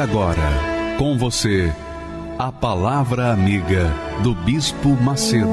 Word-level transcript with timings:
Agora, 0.00 0.96
com 0.96 1.18
você, 1.18 1.70
a 2.38 2.50
Palavra 2.50 3.34
Amiga 3.34 3.92
do 4.22 4.34
Bispo 4.34 4.88
Macedo. 5.02 5.46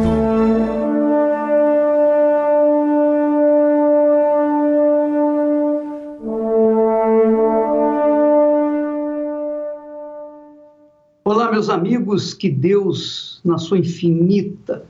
Olá, 11.26 11.52
meus 11.52 11.70
amigos, 11.70 12.34
que 12.34 12.50
Deus, 12.50 13.42
na 13.44 13.58
sua 13.58 13.80
infinita 13.80 14.86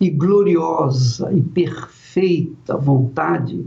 e 0.00 0.10
gloriosa 0.10 1.32
e 1.32 1.40
perfeita 1.40 2.76
vontade, 2.76 3.64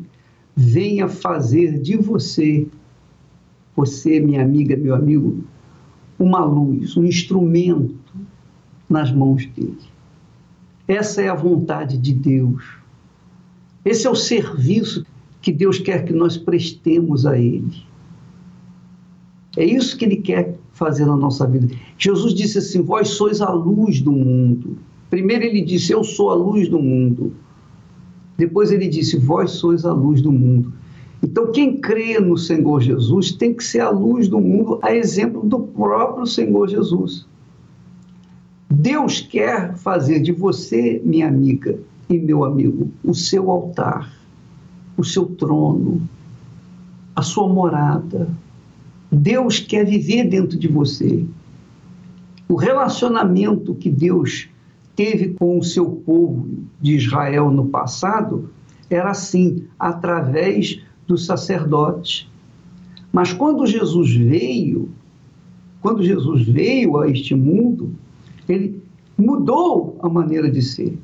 venha 0.54 1.08
fazer 1.08 1.80
de 1.80 1.96
você, 1.96 2.68
você, 3.80 4.20
minha 4.20 4.42
amiga, 4.42 4.76
meu 4.76 4.94
amigo, 4.94 5.42
uma 6.20 6.44
luz, 6.44 6.98
um 6.98 7.06
instrumento 7.06 7.96
nas 8.90 9.10
mãos 9.10 9.46
dele. 9.46 9.78
Essa 10.86 11.22
é 11.22 11.30
a 11.30 11.36
vontade 11.36 11.98
de 11.98 12.14
Deus. 12.14 12.62
Esse 13.86 14.06
é 14.06 14.10
o 14.10 14.16
serviço 14.16 15.06
que 15.42 15.54
Deus 15.54 15.80
quer 15.80 16.04
que 16.04 16.12
nós 16.12 16.36
prestemos 16.36 17.26
a 17.26 17.40
Ele. 17.40 17.86
É 19.56 19.64
isso 19.64 19.98
que 19.98 20.04
Ele 20.04 20.18
quer 20.18 20.58
fazer 20.74 21.06
na 21.06 21.16
nossa 21.16 21.48
vida. 21.48 21.74
Jesus 21.98 22.34
disse 22.34 22.58
assim: 22.58 22.82
Vós 22.82 23.08
sois 23.10 23.40
a 23.40 23.50
luz 23.50 24.02
do 24.02 24.12
mundo. 24.12 24.78
Primeiro 25.10 25.46
Ele 25.46 25.62
disse: 25.62 25.94
Eu 25.94 26.04
sou 26.04 26.32
a 26.32 26.36
luz 26.36 26.68
do 26.68 26.80
mundo. 26.80 27.34
Depois 28.38 28.72
Ele 28.72 28.90
disse: 28.90 29.18
Vós 29.18 29.52
sois 29.52 29.86
a 29.86 29.94
luz 29.94 30.22
do 30.22 30.34
mundo. 30.34 30.74
Então, 31.22 31.52
quem 31.52 31.78
crê 31.78 32.20
no 32.20 32.38
Senhor 32.38 32.82
Jesus 32.82 33.32
tem 33.32 33.54
que 33.54 33.64
ser 33.64 33.82
a 33.82 33.90
luz 33.90 34.28
do 34.28 34.40
mundo, 34.40 34.80
a 34.82 34.96
exemplo 34.96 35.42
do 35.44 35.60
próprio 35.60 36.26
Senhor 36.26 36.68
Jesus. 36.70 37.26
Deus 38.70 39.20
quer 39.20 39.76
fazer 39.76 40.22
de 40.22 40.32
você, 40.32 41.02
minha 41.04 41.28
amiga 41.28 41.78
e 42.10 42.18
meu 42.18 42.46
amigo, 42.46 42.90
o 43.04 43.14
seu 43.14 43.52
altar, 43.52 44.14
o 44.96 45.04
seu 45.04 45.26
trono, 45.26 46.02
a 47.16 47.22
sua 47.22 47.48
morada. 47.48 48.30
Deus 49.12 49.60
quer 49.60 49.86
viver 49.86 50.26
dentro 50.26 50.58
de 50.58 50.68
você. 50.68 51.26
O 52.48 52.56
relacionamento 52.56 53.76
que 53.76 53.90
Deus 53.90 54.48
teve 54.96 55.34
com 55.34 55.58
o 55.58 55.64
seu 55.64 55.86
povo 55.86 56.48
de 56.82 56.96
Israel 56.96 57.52
no 57.52 57.66
passado 57.66 58.50
era 58.90 59.12
assim, 59.12 59.66
através 59.78 60.82
do 61.10 61.18
sacerdote. 61.18 62.30
Mas 63.12 63.34
quando 63.34 63.66
Jesus 63.66 64.14
veio, 64.14 64.90
quando 65.82 66.04
Jesus 66.04 66.48
veio 66.48 66.98
a 66.98 67.10
este 67.10 67.34
mundo, 67.34 67.92
ele 68.48 68.80
mudou 69.18 69.98
a 70.04 70.08
maneira 70.08 70.50
de 70.50 70.62
ser. 70.62 70.96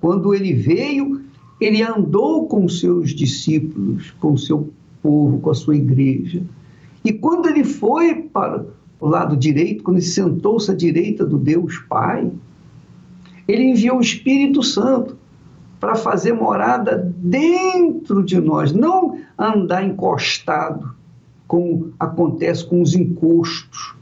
Quando 0.00 0.34
ele 0.34 0.52
veio, 0.52 1.22
ele 1.60 1.82
andou 1.82 2.48
com 2.48 2.68
seus 2.68 3.14
discípulos, 3.14 4.10
com 4.18 4.36
seu 4.36 4.70
povo, 5.00 5.38
com 5.38 5.50
a 5.50 5.54
sua 5.54 5.76
igreja. 5.76 6.42
E 7.04 7.12
quando 7.12 7.48
ele 7.48 7.62
foi 7.62 8.14
para 8.14 8.66
o 8.98 9.06
lado 9.06 9.36
direito, 9.36 9.84
quando 9.84 9.98
ele 9.98 10.06
sentou-se 10.06 10.68
à 10.68 10.74
direita 10.74 11.24
do 11.24 11.38
Deus 11.38 11.78
Pai, 11.88 12.28
ele 13.46 13.70
enviou 13.70 13.98
o 13.98 14.02
Espírito 14.02 14.64
Santo 14.64 15.15
para 15.86 15.94
fazer 15.94 16.32
morada 16.32 17.14
dentro 17.16 18.24
de 18.24 18.40
nós, 18.40 18.72
não 18.72 19.20
andar 19.38 19.84
encostado, 19.84 20.92
como 21.46 21.92
acontece 21.96 22.66
com 22.66 22.82
os 22.82 22.96
encostos, 22.96 23.94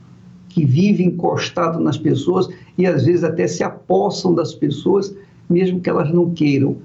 que 0.49 0.65
vivem 0.65 1.09
encostado 1.09 1.79
nas 1.79 1.99
pessoas 1.99 2.49
e 2.79 2.87
às 2.87 3.05
vezes 3.05 3.23
até 3.23 3.47
se 3.47 3.63
apossam 3.63 4.35
das 4.35 4.55
pessoas, 4.55 5.15
mesmo 5.47 5.79
que 5.79 5.91
elas 5.91 6.11
não 6.11 6.31
queiram. 6.31 6.79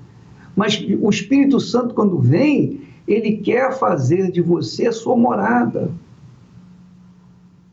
Mas 0.53 0.85
o 1.01 1.09
Espírito 1.09 1.61
Santo, 1.61 1.95
quando 1.95 2.19
vem, 2.19 2.81
ele 3.07 3.37
quer 3.37 3.71
fazer 3.79 4.29
de 4.29 4.41
você 4.41 4.87
a 4.87 4.91
sua 4.91 5.15
morada. 5.15 5.93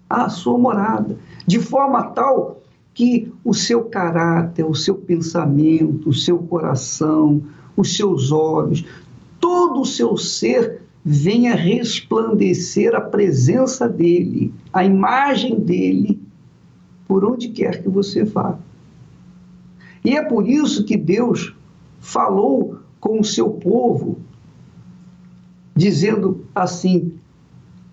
A 0.09 0.29
sua 0.29 0.57
morada. 0.57 1.19
De 1.45 1.59
forma 1.59 2.05
tal 2.05 2.63
que 2.97 3.31
o 3.45 3.53
seu 3.53 3.85
caráter, 3.85 4.65
o 4.65 4.75
seu 4.75 4.95
pensamento, 4.95 6.09
o 6.09 6.15
seu 6.15 6.39
coração, 6.39 7.43
os 7.77 7.95
seus 7.95 8.33
olhos, 8.33 8.87
todo 9.39 9.83
o 9.83 9.85
seu 9.85 10.17
ser 10.17 10.81
venha 11.05 11.55
resplandecer 11.55 12.95
a 12.95 13.01
presença 13.03 13.87
dele, 13.87 14.51
a 14.73 14.83
imagem 14.83 15.61
dele, 15.61 16.19
por 17.07 17.23
onde 17.23 17.51
quer 17.51 17.83
que 17.83 17.89
você 17.91 18.25
vá. 18.25 18.59
E 20.03 20.17
é 20.17 20.23
por 20.23 20.49
isso 20.49 20.83
que 20.83 20.97
Deus 20.97 21.55
falou 22.01 22.79
com 22.99 23.21
o 23.21 23.25
seu 23.25 23.51
povo, 23.51 24.19
dizendo 25.77 26.47
assim: 26.55 27.13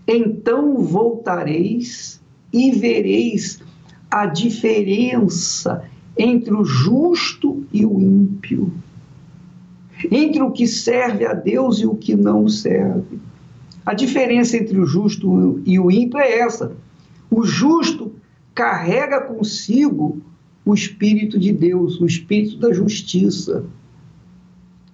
Então 0.07 0.77
voltareis 0.77 2.21
e 2.53 2.71
vereis 2.71 3.61
a 4.13 4.27
diferença 4.27 5.89
entre 6.15 6.53
o 6.53 6.63
justo 6.63 7.65
e 7.73 7.83
o 7.83 7.99
ímpio, 7.99 8.71
entre 10.11 10.39
o 10.39 10.51
que 10.51 10.67
serve 10.67 11.25
a 11.25 11.33
Deus 11.33 11.79
e 11.79 11.87
o 11.87 11.95
que 11.95 12.15
não 12.15 12.47
serve. 12.47 13.17
A 13.83 13.95
diferença 13.95 14.55
entre 14.55 14.79
o 14.79 14.85
justo 14.85 15.59
e 15.65 15.79
o 15.79 15.89
ímpio 15.89 16.19
é 16.19 16.41
essa: 16.41 16.77
o 17.27 17.43
justo 17.43 18.13
carrega 18.53 19.19
consigo 19.19 20.21
o 20.63 20.75
Espírito 20.75 21.39
de 21.39 21.51
Deus, 21.51 21.99
o 21.99 22.05
Espírito 22.05 22.57
da 22.57 22.71
justiça. 22.71 23.65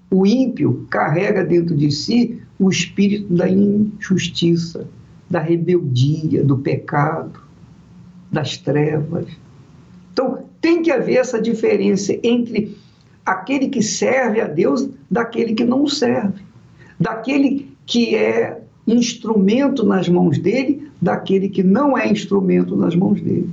O 0.10 0.26
ímpio 0.26 0.88
carrega 0.90 1.44
dentro 1.44 1.76
de 1.76 1.92
si 1.92 2.42
o 2.58 2.70
espírito 2.70 3.34
da 3.34 3.50
injustiça, 3.50 4.88
da 5.30 5.40
rebeldia, 5.40 6.44
do 6.44 6.58
pecado 6.58 7.49
das 8.32 8.58
trevas. 8.58 9.28
Então, 10.14 10.46
tem 10.62 10.82
que 10.82 10.92
haver 10.92 11.18
essa 11.18 11.42
diferença 11.42 12.18
entre 12.24 12.78
aquele 13.26 13.70
que 13.70 13.82
serve 13.82 14.42
a 14.42 14.48
Deus 14.48 14.90
daquele 15.10 15.54
que 15.54 15.64
não 15.64 15.88
serve, 15.88 16.42
daquele 17.00 17.70
que 17.86 18.16
é 18.16 18.62
instrumento 18.86 19.86
nas 19.86 20.10
mãos 20.10 20.38
dele, 20.38 20.90
daquele 21.02 21.50
que 21.50 21.64
não 21.64 21.98
é 21.98 22.12
instrumento 22.12 22.76
nas 22.76 22.96
mãos 22.96 23.22
dele. 23.22 23.50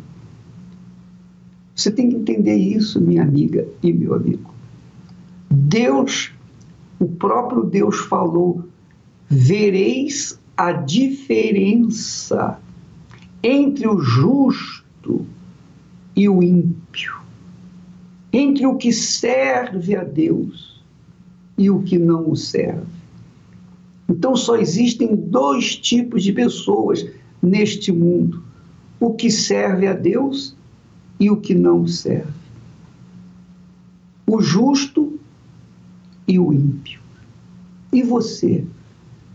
Você 1.74 1.90
tem 1.90 2.08
que 2.08 2.16
entender 2.16 2.56
isso, 2.56 3.00
minha 3.00 3.22
amiga 3.22 3.66
e 3.82 3.92
meu 3.92 4.14
amigo. 4.14 4.50
Deus, 5.50 6.32
o 6.98 7.06
próprio 7.06 7.62
Deus 7.64 7.98
falou: 7.98 8.64
vereis 9.28 10.40
a 10.56 10.72
diferença 10.72 12.58
entre 13.48 13.86
o 13.86 14.00
justo 14.00 15.24
e 16.16 16.28
o 16.28 16.42
ímpio, 16.42 17.14
entre 18.32 18.66
o 18.66 18.76
que 18.76 18.92
serve 18.92 19.94
a 19.94 20.02
Deus 20.02 20.82
e 21.56 21.70
o 21.70 21.80
que 21.80 21.96
não 21.96 22.28
o 22.28 22.34
serve. 22.34 22.90
Então 24.08 24.34
só 24.34 24.56
existem 24.56 25.14
dois 25.14 25.76
tipos 25.76 26.24
de 26.24 26.32
pessoas 26.32 27.06
neste 27.40 27.92
mundo: 27.92 28.42
o 28.98 29.14
que 29.14 29.30
serve 29.30 29.86
a 29.86 29.92
Deus 29.92 30.56
e 31.20 31.30
o 31.30 31.36
que 31.36 31.54
não 31.54 31.86
serve. 31.86 32.32
O 34.26 34.42
justo 34.42 35.20
e 36.26 36.36
o 36.36 36.52
ímpio. 36.52 37.00
E 37.92 38.02
você? 38.02 38.64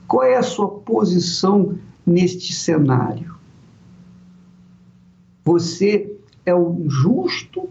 Qual 0.06 0.26
é 0.26 0.36
a 0.36 0.44
sua 0.44 0.68
posição 0.68 1.76
neste 2.06 2.52
cenário? 2.52 3.31
Você 5.44 6.16
é 6.46 6.56
um 6.56 6.90
justo 6.90 7.70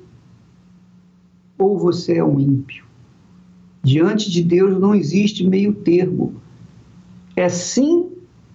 ou 1.58 1.78
você 1.78 2.18
é 2.18 2.24
um 2.24 2.38
ímpio? 2.38 2.84
Diante 3.82 4.30
de 4.30 4.42
Deus 4.42 4.78
não 4.78 4.94
existe 4.94 5.46
meio 5.46 5.72
termo. 5.72 6.34
É 7.34 7.48
sim 7.48 8.10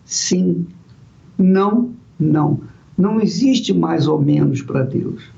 sim. 0.06 0.68
Não, 1.38 1.94
não. 2.20 2.62
Não 2.98 3.20
existe 3.20 3.74
mais 3.74 4.08
ou 4.08 4.22
menos 4.22 4.62
para 4.62 4.84
Deus. 4.84 5.30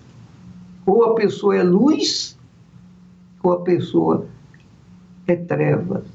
Ou 0.86 1.04
a 1.06 1.16
pessoa 1.16 1.56
é 1.56 1.64
luz, 1.64 2.38
ou 3.42 3.54
a 3.54 3.62
pessoa 3.62 4.28
é 5.26 5.36
trevas. 5.36 6.06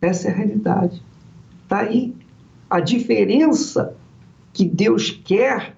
Essa 0.00 0.28
é 0.28 0.30
a 0.30 0.34
realidade. 0.34 1.02
Está 1.64 1.80
aí. 1.80 2.14
A 2.68 2.80
diferença 2.80 3.96
que 4.52 4.64
Deus 4.64 5.10
quer 5.10 5.76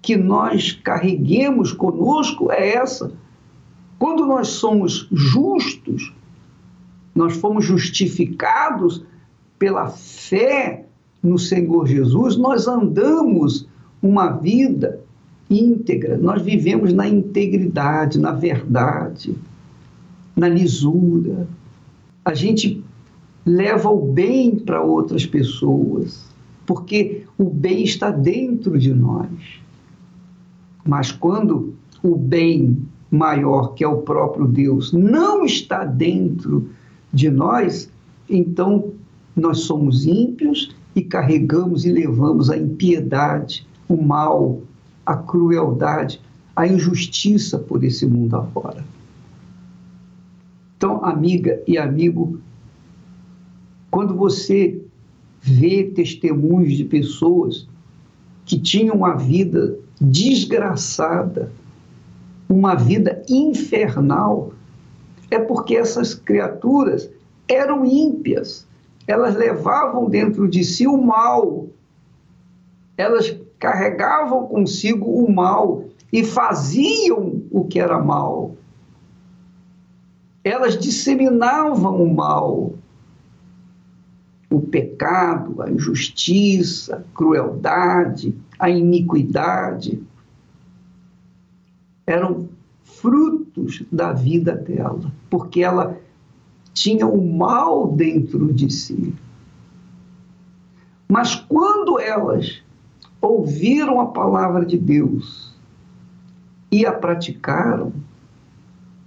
que 0.00 0.16
nós 0.16 0.72
carreguemos 0.72 1.72
conosco 1.72 2.50
é 2.50 2.76
essa. 2.76 3.12
Quando 3.98 4.24
nós 4.24 4.48
somos 4.48 5.08
justos, 5.12 6.14
nós 7.14 7.36
fomos 7.36 7.64
justificados 7.64 9.04
pela 9.58 9.88
fé 9.88 10.86
no 11.22 11.38
Senhor 11.38 11.86
Jesus, 11.86 12.36
nós 12.36 12.68
andamos 12.68 13.68
uma 14.00 14.30
vida 14.30 15.00
íntegra, 15.50 16.16
nós 16.16 16.42
vivemos 16.42 16.92
na 16.92 17.08
integridade, 17.08 18.18
na 18.18 18.32
verdade, 18.32 19.34
na 20.36 20.48
lisura. 20.48 21.48
A 22.24 22.34
gente 22.34 22.84
leva 23.44 23.88
o 23.90 24.12
bem 24.12 24.56
para 24.56 24.82
outras 24.82 25.26
pessoas, 25.26 26.27
porque 26.68 27.24
o 27.38 27.48
bem 27.48 27.82
está 27.82 28.10
dentro 28.10 28.78
de 28.78 28.92
nós. 28.92 29.26
Mas 30.86 31.10
quando 31.10 31.72
o 32.02 32.14
bem 32.14 32.86
maior, 33.10 33.72
que 33.72 33.82
é 33.82 33.88
o 33.88 34.02
próprio 34.02 34.46
Deus, 34.46 34.92
não 34.92 35.46
está 35.46 35.82
dentro 35.86 36.68
de 37.10 37.30
nós, 37.30 37.90
então 38.28 38.92
nós 39.34 39.60
somos 39.60 40.04
ímpios 40.04 40.76
e 40.94 41.00
carregamos 41.00 41.86
e 41.86 41.90
levamos 41.90 42.50
a 42.50 42.58
impiedade, 42.58 43.66
o 43.88 43.96
mal, 43.96 44.60
a 45.06 45.16
crueldade, 45.16 46.20
a 46.54 46.66
injustiça 46.66 47.58
por 47.58 47.82
esse 47.82 48.04
mundo 48.04 48.36
afora. 48.36 48.84
Então, 50.76 51.02
amiga 51.02 51.62
e 51.66 51.78
amigo, 51.78 52.38
quando 53.90 54.14
você 54.14 54.82
vê 55.40 55.84
testemunhos 55.84 56.76
de 56.76 56.84
pessoas 56.84 57.68
que 58.44 58.58
tinham 58.58 58.96
uma 58.96 59.14
vida 59.14 59.78
desgraçada, 60.00 61.52
uma 62.48 62.74
vida 62.74 63.22
infernal, 63.28 64.52
é 65.30 65.38
porque 65.38 65.76
essas 65.76 66.14
criaturas 66.14 67.10
eram 67.46 67.84
ímpias, 67.84 68.66
elas 69.06 69.34
levavam 69.36 70.08
dentro 70.08 70.48
de 70.48 70.64
si 70.64 70.86
o 70.86 70.96
mal, 70.96 71.66
elas 72.96 73.38
carregavam 73.58 74.46
consigo 74.46 75.06
o 75.06 75.30
mal 75.30 75.84
e 76.12 76.24
faziam 76.24 77.42
o 77.50 77.64
que 77.64 77.78
era 77.78 77.98
mal. 77.98 78.54
Elas 80.42 80.78
disseminavam 80.78 82.02
o 82.02 82.14
mal, 82.14 82.72
o 84.50 84.60
pecado, 84.60 85.60
a 85.62 85.70
injustiça, 85.70 86.96
a 86.96 87.16
crueldade, 87.16 88.34
a 88.58 88.70
iniquidade. 88.70 90.02
Eram 92.06 92.48
frutos 92.82 93.84
da 93.92 94.12
vida 94.12 94.54
dela, 94.54 95.12
porque 95.28 95.62
ela 95.62 95.98
tinha 96.72 97.06
o 97.06 97.30
mal 97.30 97.92
dentro 97.92 98.52
de 98.52 98.70
si. 98.72 99.14
Mas 101.06 101.34
quando 101.34 101.98
elas 101.98 102.62
ouviram 103.20 104.00
a 104.00 104.06
palavra 104.06 104.64
de 104.64 104.78
Deus 104.78 105.54
e 106.70 106.86
a 106.86 106.92
praticaram, 106.92 107.92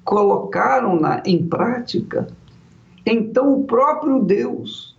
colocaram-na 0.04 1.24
em 1.26 1.48
prática, 1.48 2.28
então 3.06 3.54
o 3.54 3.64
próprio 3.64 4.20
Deus 4.20 4.91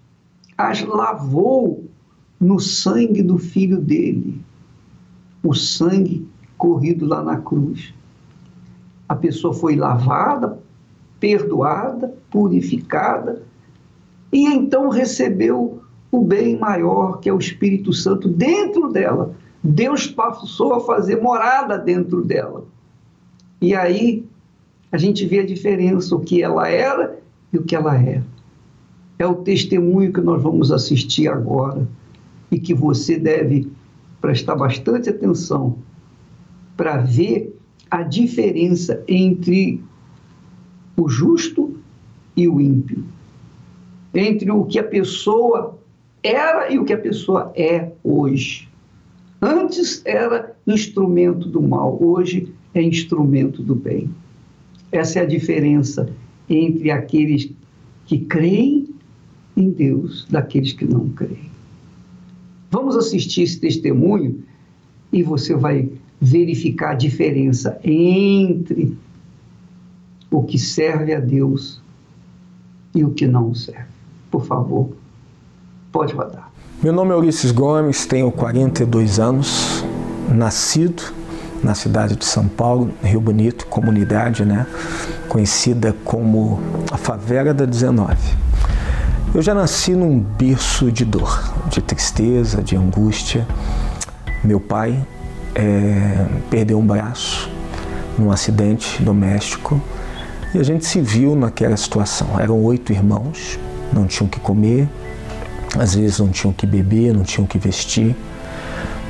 as 0.56 0.82
lavou 0.82 1.84
no 2.40 2.58
sangue 2.58 3.22
do 3.22 3.38
filho 3.38 3.81
dele, 3.81 4.40
o 5.43 5.54
sangue 5.54 6.26
corrido 6.56 7.06
lá 7.06 7.22
na 7.22 7.38
cruz 7.38 7.94
a 9.12 9.14
pessoa 9.14 9.52
foi 9.52 9.76
lavada, 9.76 10.58
perdoada, 11.20 12.14
purificada, 12.31 13.43
e 14.32 14.46
então 14.46 14.88
recebeu 14.88 15.82
o 16.10 16.25
bem 16.25 16.58
maior, 16.58 17.20
que 17.20 17.28
é 17.28 17.32
o 17.32 17.38
Espírito 17.38 17.93
Santo, 17.93 18.26
dentro 18.26 18.88
dela. 18.88 19.34
Deus 19.62 20.06
passou 20.06 20.75
a 20.75 20.81
fazer 20.81 21.20
morada 21.20 21.76
dentro 21.78 22.25
dela. 22.25 22.64
E 23.60 23.75
aí 23.75 24.25
a 24.90 24.96
gente 24.96 25.26
vê 25.26 25.40
a 25.40 25.46
diferença, 25.46 26.16
o 26.16 26.20
que 26.20 26.43
ela 26.43 26.66
era 26.66 27.19
e 27.52 27.58
o 27.58 27.62
que 27.62 27.76
ela 27.76 27.94
é. 27.94 28.22
É 29.19 29.26
o 29.26 29.37
testemunho 29.37 30.12
que 30.12 30.20
nós 30.20 30.43
vamos 30.43 30.73
assistir 30.73 31.29
agora 31.29 31.87
e 32.50 32.59
que 32.59 32.75
você 32.75 33.19
deve 33.19 33.70
prestar 34.20 34.56
bastante 34.56 35.11
atenção 35.11 35.79
para 36.76 36.99
ver 36.99 37.59
a 37.91 38.03
diferença 38.03 39.03
entre 39.06 39.82
o 40.97 41.09
justo 41.09 41.76
e 42.37 42.49
o 42.49 42.61
ímpio, 42.61 43.05
entre 44.14 44.50
o 44.50 44.64
que 44.64 44.79
a 44.79 44.85
pessoa 44.85 45.79
era 46.23 46.70
e 46.73 46.79
o 46.79 46.85
que 46.85 46.93
a 46.93 46.99
pessoa 46.99 47.53
é 47.55 47.93
hoje. 48.03 48.69
Antes 49.41 50.03
era 50.05 50.56
instrumento 50.67 51.49
do 51.49 51.61
mal, 51.61 51.99
hoje 52.00 52.55
é 52.75 52.81
instrumento 52.81 53.62
do 53.62 53.75
bem. 53.75 54.09
Essa 54.91 55.19
é 55.19 55.23
a 55.23 55.26
diferença 55.26 56.09
entre 56.49 56.91
aqueles 56.91 57.50
que 58.06 58.19
creem 58.19 58.81
em 59.56 59.70
Deus 59.70 60.26
daqueles 60.31 60.72
que 60.72 60.84
não 60.84 61.08
creem. 61.10 61.50
Vamos 62.70 62.96
assistir 62.96 63.43
esse 63.43 63.60
testemunho 63.60 64.43
e 65.12 65.22
você 65.22 65.54
vai 65.54 65.90
verificar 66.20 66.93
a 66.93 66.94
diferença 66.94 67.78
entre 67.84 68.96
o 70.31 70.43
que 70.43 70.58
serve 70.58 71.12
a 71.12 71.21
Deus 71.21 71.82
e 72.94 73.04
o 73.04 73.11
que 73.11 73.26
não 73.26 73.54
serve. 73.54 73.90
Por 74.30 74.47
favor, 74.47 74.90
pode 75.90 76.14
rodar. 76.14 76.50
Meu 76.82 76.92
nome 76.92 77.12
é 77.12 77.16
Ulisses 77.16 77.52
Gomes, 77.52 78.06
tenho 78.06 78.32
42 78.32 79.21
anos, 79.21 79.85
nascido 80.35 81.02
na 81.62 81.75
cidade 81.75 82.16
de 82.16 82.25
São 82.25 82.49
Paulo, 82.49 82.90
Rio 83.02 83.21
Bonito, 83.21 83.66
comunidade, 83.66 84.44
né, 84.44 84.66
conhecida 85.28 85.94
como 86.04 86.59
a 86.90 86.97
favela 86.97 87.54
da 87.54 87.64
19. 87.64 88.16
Eu 89.34 89.40
já 89.40 89.54
nasci 89.54 89.94
num 89.94 90.20
berço 90.20 90.92
de 90.92 91.06
dor, 91.06 91.42
de 91.70 91.80
tristeza, 91.80 92.62
de 92.62 92.76
angústia. 92.76 93.48
Meu 94.44 94.60
pai 94.60 95.02
é, 95.54 96.26
perdeu 96.50 96.78
um 96.78 96.86
braço 96.86 97.50
num 98.18 98.30
acidente 98.30 99.02
doméstico 99.02 99.80
e 100.54 100.58
a 100.58 100.62
gente 100.62 100.84
se 100.84 101.00
viu 101.00 101.34
naquela 101.34 101.78
situação. 101.78 102.38
Eram 102.38 102.62
oito 102.62 102.92
irmãos, 102.92 103.58
não 103.90 104.06
tinham 104.06 104.28
que 104.28 104.38
comer, 104.38 104.86
às 105.78 105.94
vezes 105.94 106.18
não 106.18 106.28
tinham 106.28 106.52
que 106.52 106.66
beber, 106.66 107.14
não 107.14 107.22
tinham 107.22 107.46
que 107.46 107.58
vestir. 107.58 108.14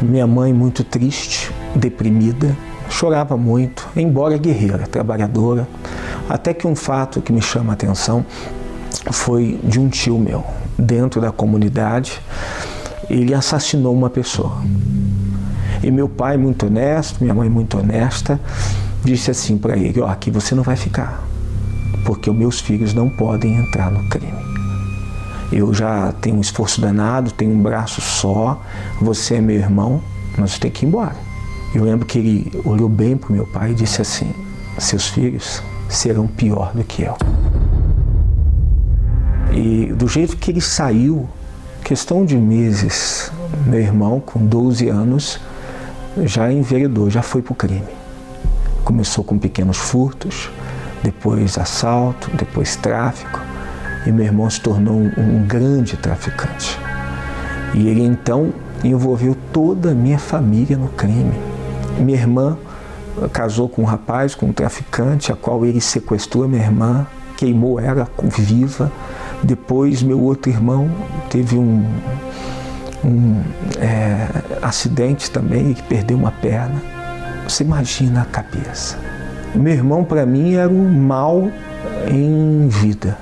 Minha 0.00 0.26
mãe, 0.26 0.52
muito 0.52 0.84
triste, 0.84 1.50
deprimida, 1.74 2.56
chorava 2.88 3.36
muito, 3.36 3.88
embora 3.96 4.38
guerreira, 4.38 4.86
trabalhadora. 4.86 5.66
Até 6.28 6.54
que 6.54 6.64
um 6.64 6.76
fato 6.76 7.20
que 7.20 7.32
me 7.32 7.42
chama 7.42 7.72
a 7.72 7.74
atenção 7.74 8.24
foi 9.10 9.58
de 9.62 9.80
um 9.80 9.88
tio 9.88 10.18
meu, 10.18 10.44
dentro 10.78 11.20
da 11.20 11.32
comunidade, 11.32 12.20
ele 13.10 13.34
assassinou 13.34 13.94
uma 13.94 14.08
pessoa. 14.08 14.62
E 15.82 15.90
meu 15.90 16.08
pai, 16.08 16.36
muito 16.36 16.66
honesto, 16.66 17.20
minha 17.20 17.34
mãe, 17.34 17.48
muito 17.48 17.78
honesta, 17.78 18.40
disse 19.04 19.30
assim 19.30 19.58
para 19.58 19.76
ele: 19.76 20.00
Ó, 20.00 20.06
oh, 20.06 20.08
aqui 20.08 20.30
você 20.30 20.54
não 20.54 20.62
vai 20.62 20.76
ficar, 20.76 21.24
porque 22.04 22.30
os 22.30 22.36
meus 22.36 22.60
filhos 22.60 22.94
não 22.94 23.08
podem 23.08 23.56
entrar 23.56 23.90
no 23.90 24.08
crime. 24.08 24.40
Eu 25.50 25.74
já 25.74 26.12
tenho 26.12 26.36
um 26.36 26.40
esforço 26.40 26.80
danado, 26.80 27.30
tenho 27.32 27.52
um 27.52 27.62
braço 27.62 28.00
só, 28.00 28.62
você 29.00 29.34
é 29.34 29.40
meu 29.40 29.56
irmão, 29.56 30.00
nós 30.38 30.58
temos 30.58 30.78
que 30.78 30.86
ir 30.86 30.88
embora. 30.88 31.16
Eu 31.74 31.84
lembro 31.84 32.06
que 32.06 32.18
ele 32.18 32.62
olhou 32.64 32.88
bem 32.88 33.16
para 33.16 33.30
o 33.30 33.32
meu 33.32 33.46
pai 33.46 33.72
e 33.72 33.74
disse 33.74 34.00
assim: 34.00 34.32
Seus 34.78 35.08
filhos 35.08 35.62
serão 35.88 36.26
pior 36.26 36.72
do 36.72 36.84
que 36.84 37.02
eu. 37.02 37.16
E 39.54 39.92
do 39.92 40.08
jeito 40.08 40.36
que 40.36 40.50
ele 40.50 40.60
saiu, 40.60 41.28
questão 41.84 42.24
de 42.24 42.36
meses, 42.36 43.30
meu 43.66 43.80
irmão, 43.80 44.20
com 44.20 44.44
12 44.44 44.88
anos, 44.88 45.38
já 46.24 46.50
enveredou, 46.52 47.10
já 47.10 47.22
foi 47.22 47.42
para 47.42 47.52
o 47.52 47.56
crime. 47.56 47.88
Começou 48.84 49.22
com 49.22 49.38
pequenos 49.38 49.76
furtos, 49.76 50.50
depois 51.02 51.58
assalto, 51.58 52.30
depois 52.36 52.76
tráfico 52.76 53.40
e 54.06 54.10
meu 54.10 54.24
irmão 54.24 54.48
se 54.50 54.60
tornou 54.60 54.94
um, 54.94 55.46
grande 55.46 55.96
traficante. 55.96 56.78
E 57.74 57.88
ele 57.88 58.02
então 58.02 58.52
envolveu 58.82 59.36
toda 59.52 59.92
a 59.92 59.94
minha 59.94 60.18
família 60.18 60.76
no 60.76 60.88
crime. 60.88 61.32
Minha 61.98 62.18
irmã 62.18 62.58
casou 63.32 63.68
com 63.68 63.82
um 63.82 63.84
rapaz, 63.84 64.34
com 64.34 64.46
um 64.46 64.52
traficante, 64.52 65.30
a 65.30 65.36
qual 65.36 65.64
ele 65.64 65.80
sequestrou 65.80 66.44
a 66.44 66.48
minha 66.48 66.62
irmã, 66.62 67.06
queimou 67.36 67.78
ela 67.78 68.08
viva. 68.22 68.90
Depois, 69.42 70.02
meu 70.02 70.20
outro 70.20 70.50
irmão 70.50 70.88
teve 71.28 71.56
um, 71.56 71.84
um 73.04 73.42
é, 73.80 74.28
acidente 74.62 75.30
também, 75.30 75.74
que 75.74 75.82
perdeu 75.82 76.16
uma 76.16 76.30
perna. 76.30 76.80
Você 77.48 77.64
imagina 77.64 78.22
a 78.22 78.24
cabeça. 78.24 78.98
Meu 79.54 79.72
irmão, 79.72 80.04
para 80.04 80.24
mim, 80.24 80.54
era 80.54 80.70
o 80.70 80.88
mal 80.88 81.50
em 82.08 82.68
vida. 82.68 83.18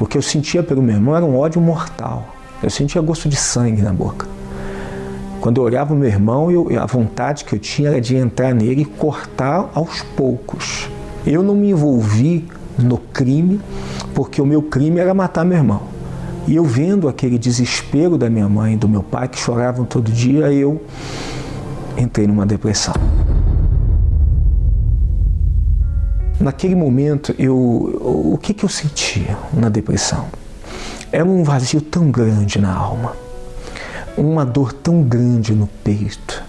O 0.00 0.06
que 0.06 0.16
eu 0.16 0.22
sentia 0.22 0.62
pelo 0.62 0.82
meu 0.82 0.94
irmão 0.94 1.14
era 1.14 1.24
um 1.24 1.38
ódio 1.38 1.60
mortal. 1.60 2.34
Eu 2.62 2.70
sentia 2.70 3.00
gosto 3.00 3.28
de 3.28 3.36
sangue 3.36 3.82
na 3.82 3.92
boca. 3.92 4.26
Quando 5.40 5.60
eu 5.60 5.64
olhava 5.64 5.94
o 5.94 5.96
meu 5.96 6.08
irmão, 6.08 6.50
eu, 6.50 6.68
a 6.80 6.86
vontade 6.86 7.44
que 7.44 7.54
eu 7.54 7.58
tinha 7.58 7.90
era 7.90 8.00
de 8.00 8.16
entrar 8.16 8.54
nele 8.54 8.82
e 8.82 8.84
cortar 8.84 9.70
aos 9.74 10.02
poucos. 10.16 10.88
Eu 11.26 11.42
não 11.42 11.54
me 11.54 11.70
envolvi 11.70 12.48
no 12.78 12.98
crime, 12.98 13.60
porque 14.14 14.40
o 14.40 14.46
meu 14.46 14.62
crime 14.62 14.98
era 14.98 15.14
matar 15.14 15.44
meu 15.44 15.58
irmão. 15.58 15.82
E 16.46 16.54
eu 16.54 16.64
vendo 16.64 17.08
aquele 17.08 17.38
desespero 17.38 18.16
da 18.16 18.30
minha 18.30 18.48
mãe 18.48 18.74
e 18.74 18.76
do 18.76 18.88
meu 18.88 19.02
pai, 19.02 19.26
que 19.28 19.38
choravam 19.38 19.84
todo 19.84 20.12
dia, 20.12 20.52
eu 20.52 20.80
entrei 21.98 22.26
numa 22.26 22.46
depressão. 22.46 22.94
Naquele 26.38 26.74
momento, 26.74 27.34
eu, 27.38 27.56
o 27.56 28.38
que, 28.40 28.54
que 28.54 28.64
eu 28.64 28.68
sentia 28.68 29.36
na 29.52 29.68
depressão? 29.68 30.26
Era 31.10 31.24
um 31.24 31.42
vazio 31.42 31.80
tão 31.80 32.10
grande 32.10 32.60
na 32.60 32.72
alma, 32.72 33.16
uma 34.16 34.44
dor 34.44 34.72
tão 34.72 35.02
grande 35.02 35.54
no 35.54 35.66
peito, 35.66 36.44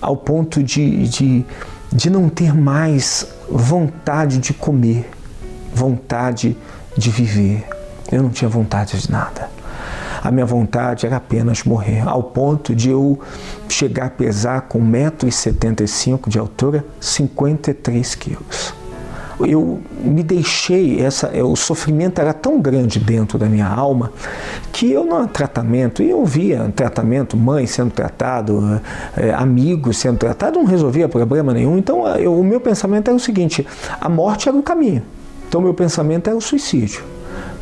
ao 0.00 0.16
ponto 0.16 0.62
de, 0.62 1.08
de, 1.08 1.44
de 1.92 2.10
não 2.10 2.28
ter 2.28 2.54
mais 2.54 3.26
vontade 3.50 4.38
de 4.38 4.52
comer, 4.52 5.08
vontade 5.78 6.56
de 6.96 7.10
viver. 7.10 7.64
Eu 8.10 8.22
não 8.22 8.30
tinha 8.30 8.48
vontade 8.48 8.98
de 8.98 9.10
nada. 9.10 9.48
A 10.22 10.30
minha 10.32 10.44
vontade 10.44 11.06
era 11.06 11.16
apenas 11.16 11.62
morrer, 11.62 12.00
ao 12.00 12.24
ponto 12.24 12.74
de 12.74 12.90
eu 12.90 13.20
chegar 13.68 14.06
a 14.06 14.10
pesar 14.10 14.62
com 14.62 14.80
1,75m 14.80 16.28
de 16.28 16.38
altura, 16.38 16.84
53 17.00 18.14
quilos 18.16 18.74
eu 19.46 19.80
me 20.02 20.22
deixei, 20.22 21.00
essa, 21.00 21.30
o 21.44 21.54
sofrimento 21.54 22.20
era 22.20 22.32
tão 22.32 22.60
grande 22.60 22.98
dentro 22.98 23.38
da 23.38 23.46
minha 23.46 23.66
alma 23.66 24.12
que 24.72 24.90
eu 24.90 25.04
no 25.04 25.26
tratamento, 25.28 26.02
e 26.02 26.10
eu 26.10 26.24
via 26.24 26.72
tratamento, 26.74 27.36
mãe 27.36 27.66
sendo 27.66 27.90
tratado, 27.90 28.80
é, 29.16 29.32
amigos 29.32 29.98
sendo 29.98 30.18
tratados, 30.18 30.58
não 30.60 30.68
resolvia 30.68 31.08
problema 31.08 31.52
nenhum. 31.52 31.78
Então 31.78 32.06
eu, 32.16 32.38
o 32.38 32.44
meu 32.44 32.60
pensamento 32.60 33.08
era 33.08 33.16
o 33.16 33.20
seguinte: 33.20 33.66
a 34.00 34.08
morte 34.08 34.48
era 34.48 34.56
o 34.56 34.62
caminho. 34.62 35.02
Então 35.48 35.60
meu 35.60 35.72
pensamento 35.72 36.28
era 36.28 36.36
o 36.36 36.40
suicídio. 36.40 37.02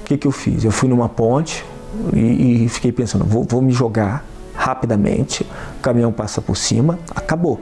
O 0.01 0.05
que, 0.05 0.17
que 0.17 0.27
eu 0.27 0.33
fiz? 0.33 0.65
Eu 0.65 0.71
fui 0.71 0.89
numa 0.89 1.09
ponte 1.09 1.65
e, 2.13 2.65
e 2.65 2.69
fiquei 2.69 2.93
pensando: 2.93 3.25
vou, 3.25 3.45
vou 3.45 3.63
me 3.63 3.73
jogar 3.73 4.25
rapidamente, 4.55 5.47
o 5.79 5.81
caminhão 5.81 6.11
passa 6.11 6.41
por 6.41 6.57
cima, 6.57 6.99
acabou. 7.15 7.61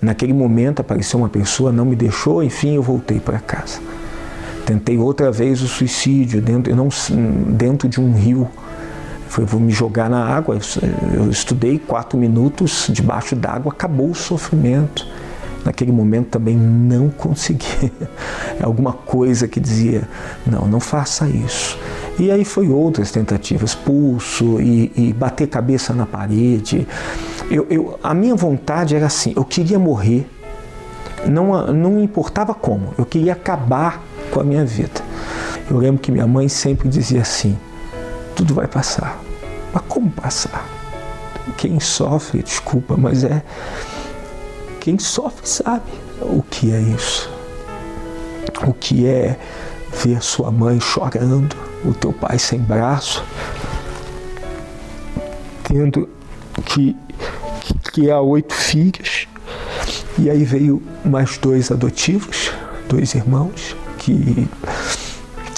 Naquele 0.00 0.32
momento 0.32 0.80
apareceu 0.80 1.18
uma 1.18 1.28
pessoa, 1.28 1.72
não 1.72 1.84
me 1.84 1.96
deixou, 1.96 2.42
enfim, 2.42 2.74
eu 2.74 2.82
voltei 2.82 3.20
para 3.20 3.38
casa. 3.38 3.80
Tentei 4.66 4.98
outra 4.98 5.30
vez 5.30 5.60
o 5.62 5.68
suicídio 5.68 6.40
dentro, 6.40 6.74
não, 6.74 6.88
dentro 7.48 7.88
de 7.88 8.00
um 8.00 8.14
rio. 8.14 8.48
Foi, 9.28 9.44
vou 9.44 9.60
me 9.60 9.72
jogar 9.72 10.08
na 10.08 10.24
água. 10.24 10.58
Eu 11.12 11.30
estudei 11.30 11.78
quatro 11.78 12.18
minutos 12.18 12.88
debaixo 12.90 13.34
d'água, 13.36 13.72
acabou 13.72 14.10
o 14.10 14.14
sofrimento. 14.14 15.06
Naquele 15.64 15.90
momento 15.92 16.28
também 16.28 16.56
não 16.56 17.08
consegui. 17.08 17.92
Alguma 18.62 18.92
coisa 18.92 19.48
que 19.48 19.58
dizia: 19.58 20.08
não, 20.46 20.66
não 20.66 20.80
faça 20.80 21.28
isso. 21.28 21.78
E 22.18 22.30
aí 22.30 22.44
foi 22.44 22.68
outras 22.68 23.10
tentativas, 23.10 23.74
pulso 23.74 24.60
e, 24.60 24.92
e 24.94 25.12
bater 25.12 25.48
cabeça 25.48 25.92
na 25.92 26.06
parede. 26.06 26.86
Eu, 27.50 27.66
eu, 27.68 27.98
a 28.02 28.14
minha 28.14 28.34
vontade 28.34 28.94
era 28.94 29.06
assim, 29.06 29.32
eu 29.36 29.44
queria 29.44 29.78
morrer, 29.78 30.26
não, 31.26 31.72
não 31.72 32.02
importava 32.02 32.54
como, 32.54 32.94
eu 32.96 33.04
queria 33.04 33.32
acabar 33.32 34.02
com 34.30 34.40
a 34.40 34.44
minha 34.44 34.64
vida. 34.64 35.02
Eu 35.68 35.78
lembro 35.78 36.00
que 36.00 36.12
minha 36.12 36.26
mãe 36.26 36.48
sempre 36.48 36.88
dizia 36.88 37.22
assim, 37.22 37.58
tudo 38.36 38.54
vai 38.54 38.66
passar. 38.66 39.20
Mas 39.72 39.82
como 39.88 40.10
passar? 40.10 40.68
Quem 41.56 41.80
sofre, 41.80 42.42
desculpa, 42.42 42.96
mas 42.96 43.24
é. 43.24 43.42
Quem 44.84 44.98
sofre 44.98 45.48
sabe 45.48 45.90
o 46.20 46.42
que 46.42 46.70
é 46.70 46.78
isso. 46.78 47.30
O 48.66 48.74
que 48.74 49.06
é 49.06 49.38
ver 49.94 50.22
sua 50.22 50.50
mãe 50.50 50.78
chorando, 50.78 51.56
o 51.86 51.94
teu 51.94 52.12
pai 52.12 52.38
sem 52.38 52.58
braço, 52.58 53.24
tendo 55.62 56.06
que 56.66 56.94
criar 57.84 58.20
oito 58.20 58.52
filhos. 58.52 59.26
E 60.18 60.28
aí 60.28 60.44
veio 60.44 60.82
mais 61.02 61.38
dois 61.38 61.70
adotivos, 61.70 62.52
dois 62.86 63.14
irmãos, 63.14 63.74
que 63.96 64.46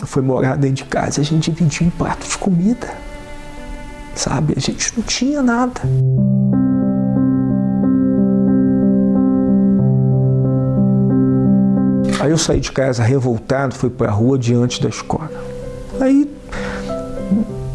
foi 0.05 0.23
morar 0.23 0.57
dentro 0.57 0.85
de 0.85 0.91
casa. 0.91 1.21
A 1.21 1.25
gente 1.25 1.51
dividia 1.51 1.85
um 1.85 1.91
prato 1.91 2.29
de 2.29 2.39
comida, 2.39 2.95
sabe? 4.15 4.55
A 4.57 4.61
gente 4.61 4.97
não 4.97 5.03
tinha 5.03 5.43
nada. 5.43 5.81
Aí 12.27 12.33
eu 12.33 12.39
saí 12.39 12.59
de 12.59 12.73
casa 12.73 13.05
revoltado, 13.05 13.73
fui 13.73 13.89
para 13.89 14.09
a 14.09 14.11
rua 14.11 14.37
diante 14.37 14.83
da 14.83 14.89
escola. 14.89 15.31
Aí 16.01 16.29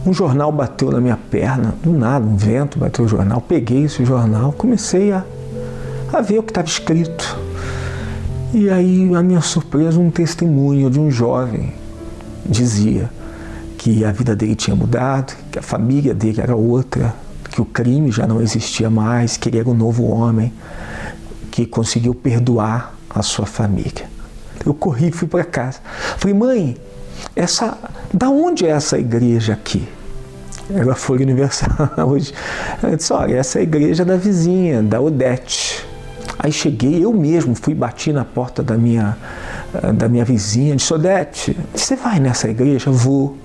um 0.05 0.12
jornal 0.12 0.51
bateu 0.51 0.91
na 0.91 1.00
minha 1.00 1.15
perna, 1.15 1.74
do 1.81 1.93
nada, 1.93 2.25
um 2.25 2.36
vento 2.36 2.77
bateu 2.77 3.05
no 3.05 3.10
jornal. 3.10 3.39
Peguei 3.39 3.86
esse 3.86 4.03
jornal, 4.03 4.51
comecei 4.51 5.13
a, 5.13 5.24
a 6.12 6.20
ver 6.20 6.39
o 6.39 6.43
que 6.43 6.51
estava 6.51 6.67
escrito. 6.67 7.39
E 8.53 8.70
aí, 8.70 9.15
a 9.15 9.24
minha 9.24 9.39
surpresa, 9.39 9.98
um 9.98 10.12
testemunho 10.12 10.89
de 10.89 11.00
um 11.00 11.10
jovem 11.10 11.74
dizia 12.46 13.10
que 13.77 14.03
a 14.03 14.12
vida 14.12 14.36
dele 14.36 14.55
tinha 14.55 14.75
mudado, 14.75 15.34
que 15.50 15.60
a 15.60 15.62
família 15.62 16.13
dele 16.13 16.41
era 16.41 16.58
outra, 16.58 17.15
que 17.50 17.62
o 17.62 17.65
crime 17.65 18.12
já 18.12 18.27
não 18.27 18.41
existia 18.41 18.89
mais, 18.89 19.38
que 19.38 19.48
ele 19.48 19.60
era 19.60 19.70
um 19.70 19.74
novo 19.74 20.03
homem, 20.08 20.51
que 21.50 21.65
conseguiu 21.65 22.13
perdoar 22.13 22.93
a 23.10 23.24
sua 23.24 23.46
família. 23.46 24.11
Eu 24.65 24.74
corri 24.74 25.12
fui 25.12 25.27
para 25.27 25.44
casa. 25.44 25.80
Falei, 26.18 26.34
mãe, 26.34 26.77
essa, 27.36 27.77
da 28.13 28.30
onde 28.30 28.65
é 28.65 28.70
essa 28.70 28.98
igreja 28.98 29.53
aqui? 29.53 29.88
Ela 30.74 30.96
foi 30.96 31.22
universal 31.22 31.72
hoje. 32.08 32.34
Eu 32.82 32.96
disse, 32.96 33.12
olha, 33.12 33.36
essa 33.36 33.60
é 33.60 33.62
a 33.62 33.63
igreja 33.63 34.06
da 34.06 34.15
vizinha, 34.15 34.82
da 34.82 35.01
Odete. 35.01 35.86
Aí 36.39 36.51
cheguei, 36.51 37.03
eu 37.03 37.13
mesmo 37.13 37.56
fui 37.56 37.75
bati 37.75 38.12
na 38.13 38.25
porta 38.25 38.63
da 38.63 38.77
minha, 38.77 39.18
da 39.96 40.08
minha 40.08 40.25
vizinha, 40.25 40.75
disse, 40.75 40.94
Odete, 40.94 41.58
você 41.74 41.96
vai 41.96 42.20
nessa 42.20 42.50
igreja? 42.50 42.89
Vou. 42.89 43.38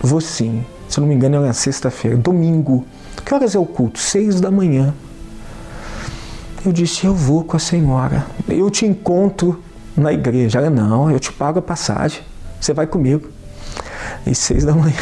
Vou 0.00 0.20
sim. 0.20 0.64
Se 0.88 0.98
eu 0.98 1.02
não 1.02 1.08
me 1.08 1.14
engano, 1.14 1.42
era 1.42 1.52
sexta-feira, 1.52 2.16
domingo. 2.16 2.84
Que 3.24 3.34
horas 3.34 3.54
é 3.54 3.58
o 3.58 3.66
culto? 3.66 3.98
Seis 3.98 4.40
da 4.40 4.50
manhã. 4.50 4.94
Eu 6.64 6.72
disse, 6.72 7.04
eu 7.04 7.14
vou 7.14 7.44
com 7.44 7.56
a 7.56 7.60
senhora. 7.60 8.26
Eu 8.48 8.70
te 8.70 8.86
encontro 8.86 9.62
na 9.96 10.12
igreja. 10.12 10.58
Ela, 10.58 10.70
não, 10.70 11.10
eu 11.10 11.20
te 11.20 11.32
pago 11.32 11.58
a 11.58 11.62
passagem. 11.62 12.22
Você 12.60 12.72
vai 12.72 12.86
comigo. 12.86 13.28
E 14.26 14.34
seis 14.34 14.64
da 14.64 14.72
manhã. 14.72 14.94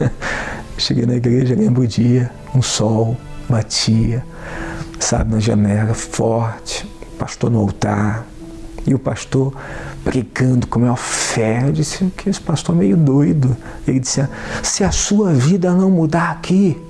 Cheguei 0.78 1.06
na 1.06 1.14
igreja, 1.14 1.54
lembro 1.54 1.82
o 1.82 1.86
dia, 1.86 2.30
um 2.54 2.60
sol 2.60 3.16
batia, 3.48 4.24
sabe, 4.98 5.32
na 5.32 5.40
janela, 5.40 5.94
forte, 5.94 6.86
pastor 7.18 7.50
no 7.50 7.60
altar, 7.60 8.26
e 8.86 8.94
o 8.94 8.98
pastor 8.98 9.54
brigando 10.04 10.66
com 10.66 10.78
a 10.78 10.82
maior 10.82 10.96
fé. 10.96 11.62
Eu 11.66 11.72
disse 11.72 12.04
que 12.16 12.28
esse 12.28 12.40
pastor 12.40 12.74
é 12.74 12.78
meio 12.78 12.96
doido. 12.96 13.56
Ele 13.86 14.00
disse: 14.00 14.26
se 14.62 14.84
a 14.84 14.92
sua 14.92 15.32
vida 15.32 15.72
não 15.72 15.90
mudar 15.90 16.30
aqui, 16.30 16.80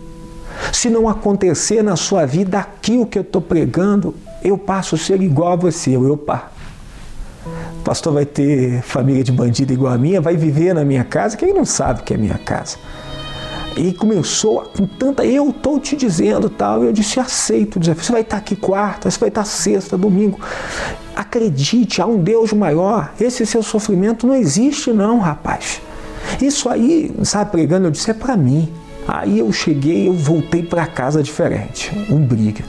se 0.73 0.91
não 0.91 1.09
acontecer 1.09 1.83
na 1.83 1.97
sua 1.97 2.27
vida 2.27 2.59
aqui 2.59 2.99
o 2.99 3.07
que 3.07 3.19
eu 3.19 3.23
estou 3.23 3.41
pregando, 3.41 4.15
eu 4.43 4.59
passo 4.59 4.95
a 4.95 4.99
ser 4.99 5.23
igual 5.23 5.53
a 5.53 5.57
você. 5.57 5.97
Eu, 5.97 6.13
opa, 6.13 6.51
pastor 7.87 8.13
vai 8.13 8.27
ter 8.27 8.83
família 8.83 9.23
de 9.23 9.31
bandido 9.31 9.73
igual 9.73 9.93
a 9.93 9.97
minha, 9.97 10.21
vai 10.21 10.37
viver 10.37 10.75
na 10.75 10.85
minha 10.85 11.05
casa, 11.05 11.37
quem 11.37 11.55
não 11.55 11.65
sabe 11.65 12.03
que 12.03 12.13
é 12.13 12.17
minha 12.17 12.37
casa. 12.37 12.79
E 13.77 13.93
começou 13.93 14.63
com 14.77 14.87
tanta, 14.87 15.25
eu 15.25 15.51
estou 15.51 15.79
te 15.79 15.95
dizendo 15.95 16.51
tal, 16.51 16.83
eu 16.83 16.93
disse, 16.93 17.21
aceito 17.21 17.77
o 17.77 17.79
desafio. 17.79 18.03
Você 18.03 18.11
vai 18.11 18.23
estar 18.23 18.39
aqui 18.39 18.57
quarta, 18.57 19.09
você 19.09 19.21
vai 19.21 19.29
estar 19.29 19.45
sexta, 19.45 19.97
domingo. 19.97 20.41
Acredite, 21.15 22.03
há 22.03 22.07
um 22.07 22.19
Deus 22.19 22.53
maior. 22.53 23.13
Esse 23.21 23.47
seu 23.47 23.63
sofrimento 23.63 24.27
não 24.27 24.35
existe 24.35 24.93
não, 24.93 25.21
rapaz. 25.21 25.81
Isso 26.43 26.69
aí, 26.69 27.15
sabe, 27.23 27.53
pregando, 27.53 27.87
eu 27.87 27.91
disse, 27.93 28.11
é 28.11 28.15
para 28.15 28.37
mim. 28.37 28.69
Aí 29.07 29.39
eu 29.39 29.53
cheguei, 29.53 30.09
eu 30.09 30.15
voltei 30.15 30.65
para 30.65 30.87
casa 30.87 31.23
diferente, 31.23 31.93
um 32.11 32.19
brilho. 32.19 32.65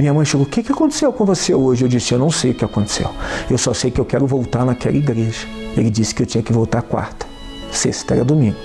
Minha 0.00 0.14
mãe 0.14 0.24
chegou, 0.24 0.46
o 0.46 0.48
que, 0.48 0.62
que 0.62 0.72
aconteceu 0.72 1.12
com 1.12 1.26
você 1.26 1.54
hoje? 1.54 1.84
Eu 1.84 1.88
disse, 1.88 2.14
eu 2.14 2.18
não 2.18 2.30
sei 2.30 2.52
o 2.52 2.54
que 2.54 2.64
aconteceu. 2.64 3.10
Eu 3.50 3.58
só 3.58 3.74
sei 3.74 3.90
que 3.90 4.00
eu 4.00 4.04
quero 4.06 4.26
voltar 4.26 4.64
naquela 4.64 4.96
igreja. 4.96 5.46
Ele 5.76 5.90
disse 5.90 6.14
que 6.14 6.22
eu 6.22 6.26
tinha 6.26 6.42
que 6.42 6.54
voltar 6.54 6.80
quarta. 6.80 7.26
Sexta 7.70 8.14
era 8.14 8.24
domingo. 8.24 8.56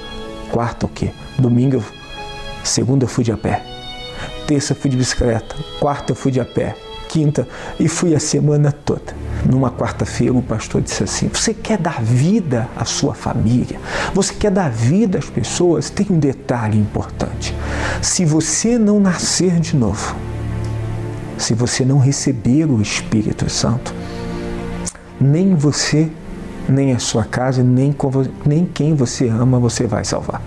Quarta 0.50 0.86
o 0.86 0.90
quê? 0.90 1.10
Domingo, 1.38 1.84
segunda 2.64 3.04
eu 3.04 3.10
fui 3.10 3.22
de 3.22 3.34
a 3.34 3.38
pé. 3.38 3.62
Terça 4.48 4.72
eu 4.72 4.78
fui 4.78 4.90
de 4.90 4.96
bicicleta. 4.96 5.58
Quarta 5.78 6.14
eu 6.14 6.16
fui 6.16 6.32
de 6.32 6.40
a 6.40 6.46
pé. 6.46 6.74
Quinta 7.10 7.46
e 7.78 7.90
fui 7.90 8.16
a 8.16 8.20
semana 8.20 8.72
toda. 8.72 9.14
Numa 9.46 9.70
quarta-feira, 9.70 10.34
o 10.34 10.42
pastor 10.42 10.82
disse 10.82 11.04
assim: 11.04 11.28
Você 11.28 11.54
quer 11.54 11.78
dar 11.78 12.02
vida 12.02 12.70
à 12.78 12.86
sua 12.86 13.14
família? 13.14 13.78
Você 14.14 14.34
quer 14.34 14.52
dar 14.52 14.72
vida 14.72 15.18
às 15.18 15.30
pessoas? 15.30 15.90
Tem 15.90 16.08
um 16.10 16.18
detalhe 16.18 16.80
importante. 16.80 17.54
Se 18.02 18.24
você 18.24 18.78
não 18.78 19.02
nascer 19.02 19.60
de 19.60 19.76
novo, 19.76 20.16
se 21.38 21.54
você 21.54 21.84
não 21.84 22.00
receber 22.00 22.66
o 22.66 22.82
Espírito 22.82 23.50
Santo, 23.50 23.94
nem 25.20 25.56
você, 25.56 26.10
nem 26.68 26.94
a 26.94 27.00
sua 27.00 27.24
casa, 27.24 27.64
nem, 27.64 27.96
nem 28.46 28.66
quem 28.66 28.96
você 28.96 29.28
ama 29.28 29.60
você 29.60 29.86
vai 29.88 30.04
salvar. 30.04 30.42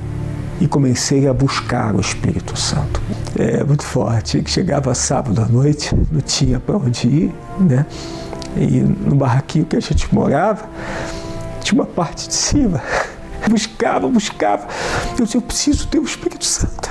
E 0.61 0.67
comecei 0.67 1.29
a 1.29 1.33
buscar 1.33 1.95
o 1.95 2.01
Espírito 2.01 2.59
Santo. 2.59 3.01
É 3.39 3.63
muito 3.63 3.85
forte. 3.85 4.43
Chegava 4.47 4.93
sábado 4.93 5.41
à 5.41 5.47
noite, 5.47 5.95
não 6.11 6.21
tinha 6.21 6.59
para 6.59 6.77
onde 6.77 7.07
ir, 7.07 7.35
né? 7.61 7.87
E 8.57 8.81
no 8.81 9.15
barraquinho 9.15 9.65
que 9.65 9.77
a 9.77 9.81
gente 9.81 10.13
morava, 10.13 10.69
tinha 11.61 11.81
uma 11.81 11.87
parte 11.87 12.27
de 12.27 12.35
cima. 12.35 12.83
Buscava, 13.49 14.09
buscava. 14.09 14.67
Eu 15.17 15.25
disse, 15.25 15.37
eu 15.37 15.41
preciso 15.41 15.87
ter 15.87 15.99
o 15.99 16.05
Espírito 16.05 16.45
Santo. 16.45 16.91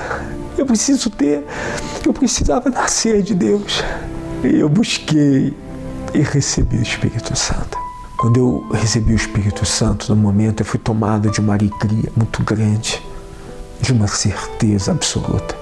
Eu 0.57 0.65
preciso 0.65 1.09
ter, 1.09 1.45
eu 2.05 2.13
precisava 2.13 2.69
nascer 2.69 3.21
de 3.21 3.35
Deus. 3.35 3.83
E 4.43 4.59
eu 4.59 4.67
busquei 4.67 5.55
e 6.13 6.19
recebi 6.19 6.77
o 6.77 6.81
Espírito 6.81 7.35
Santo. 7.35 7.77
Quando 8.17 8.37
eu 8.37 8.67
recebi 8.71 9.13
o 9.13 9.15
Espírito 9.15 9.65
Santo, 9.65 10.13
no 10.13 10.19
momento 10.19 10.61
eu 10.61 10.65
fui 10.65 10.79
tomado 10.79 11.29
de 11.29 11.39
uma 11.39 11.53
alegria 11.53 12.11
muito 12.15 12.41
grande, 12.43 13.01
de 13.79 13.93
uma 13.93 14.07
certeza 14.07 14.91
absoluta 14.91 15.55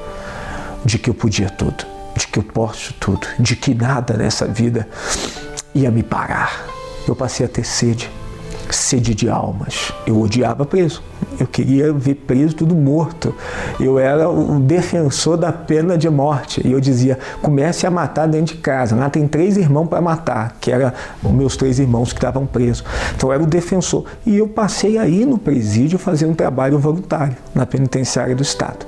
de 0.85 0.99
que 0.99 1.09
eu 1.09 1.13
podia 1.13 1.49
tudo, 1.49 1.85
de 2.15 2.27
que 2.27 2.39
eu 2.39 2.43
posso 2.43 2.93
tudo, 2.93 3.27
de 3.39 3.55
que 3.55 3.73
nada 3.73 4.15
nessa 4.15 4.47
vida 4.47 4.87
ia 5.73 5.89
me 5.89 6.03
parar. 6.03 6.65
Eu 7.07 7.15
passei 7.15 7.45
a 7.45 7.49
ter 7.49 7.65
sede 7.65 8.09
sede 8.73 9.13
de 9.13 9.29
almas. 9.29 9.91
Eu 10.05 10.19
odiava 10.19 10.65
preso. 10.65 11.03
Eu 11.39 11.47
queria 11.47 11.91
ver 11.91 12.15
preso 12.15 12.55
tudo 12.55 12.75
morto. 12.75 13.33
Eu 13.79 13.99
era 13.99 14.29
o 14.29 14.59
defensor 14.59 15.37
da 15.37 15.51
pena 15.51 15.97
de 15.97 16.09
morte. 16.09 16.65
E 16.65 16.71
eu 16.71 16.79
dizia: 16.79 17.19
comece 17.41 17.85
a 17.85 17.91
matar 17.91 18.27
dentro 18.27 18.55
de 18.55 18.61
casa. 18.61 18.95
Lá 18.95 19.09
tem 19.09 19.27
três 19.27 19.57
irmãos 19.57 19.87
para 19.87 19.99
matar, 20.01 20.55
que 20.61 20.71
eram 20.71 20.91
meus 21.23 21.57
três 21.57 21.79
irmãos 21.79 22.13
que 22.13 22.19
estavam 22.19 22.45
presos. 22.45 22.83
Então 23.15 23.29
eu 23.29 23.33
era 23.33 23.43
o 23.43 23.47
defensor. 23.47 24.05
E 24.25 24.37
eu 24.37 24.47
passei 24.47 24.97
aí 24.97 25.25
no 25.25 25.37
presídio 25.37 25.99
fazer 25.99 26.25
um 26.25 26.33
trabalho 26.33 26.79
voluntário 26.79 27.35
na 27.53 27.65
penitenciária 27.65 28.35
do 28.35 28.43
Estado. 28.43 28.85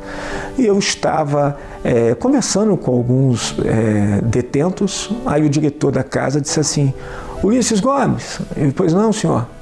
E 0.57 0.65
eu 0.65 0.77
estava 0.79 1.57
é, 1.83 2.15
conversando 2.15 2.77
com 2.77 2.91
alguns 2.91 3.55
é, 3.65 4.21
detentos. 4.21 5.09
Aí 5.25 5.45
o 5.45 5.49
diretor 5.49 5.91
da 5.91 6.03
casa 6.03 6.39
disse 6.39 6.59
assim: 6.59 6.93
Ulisses 7.43 7.79
Gomes. 7.79 8.39
Ele, 8.55 8.71
pois 8.71 8.93
não, 8.93 9.11
senhor. 9.11 9.56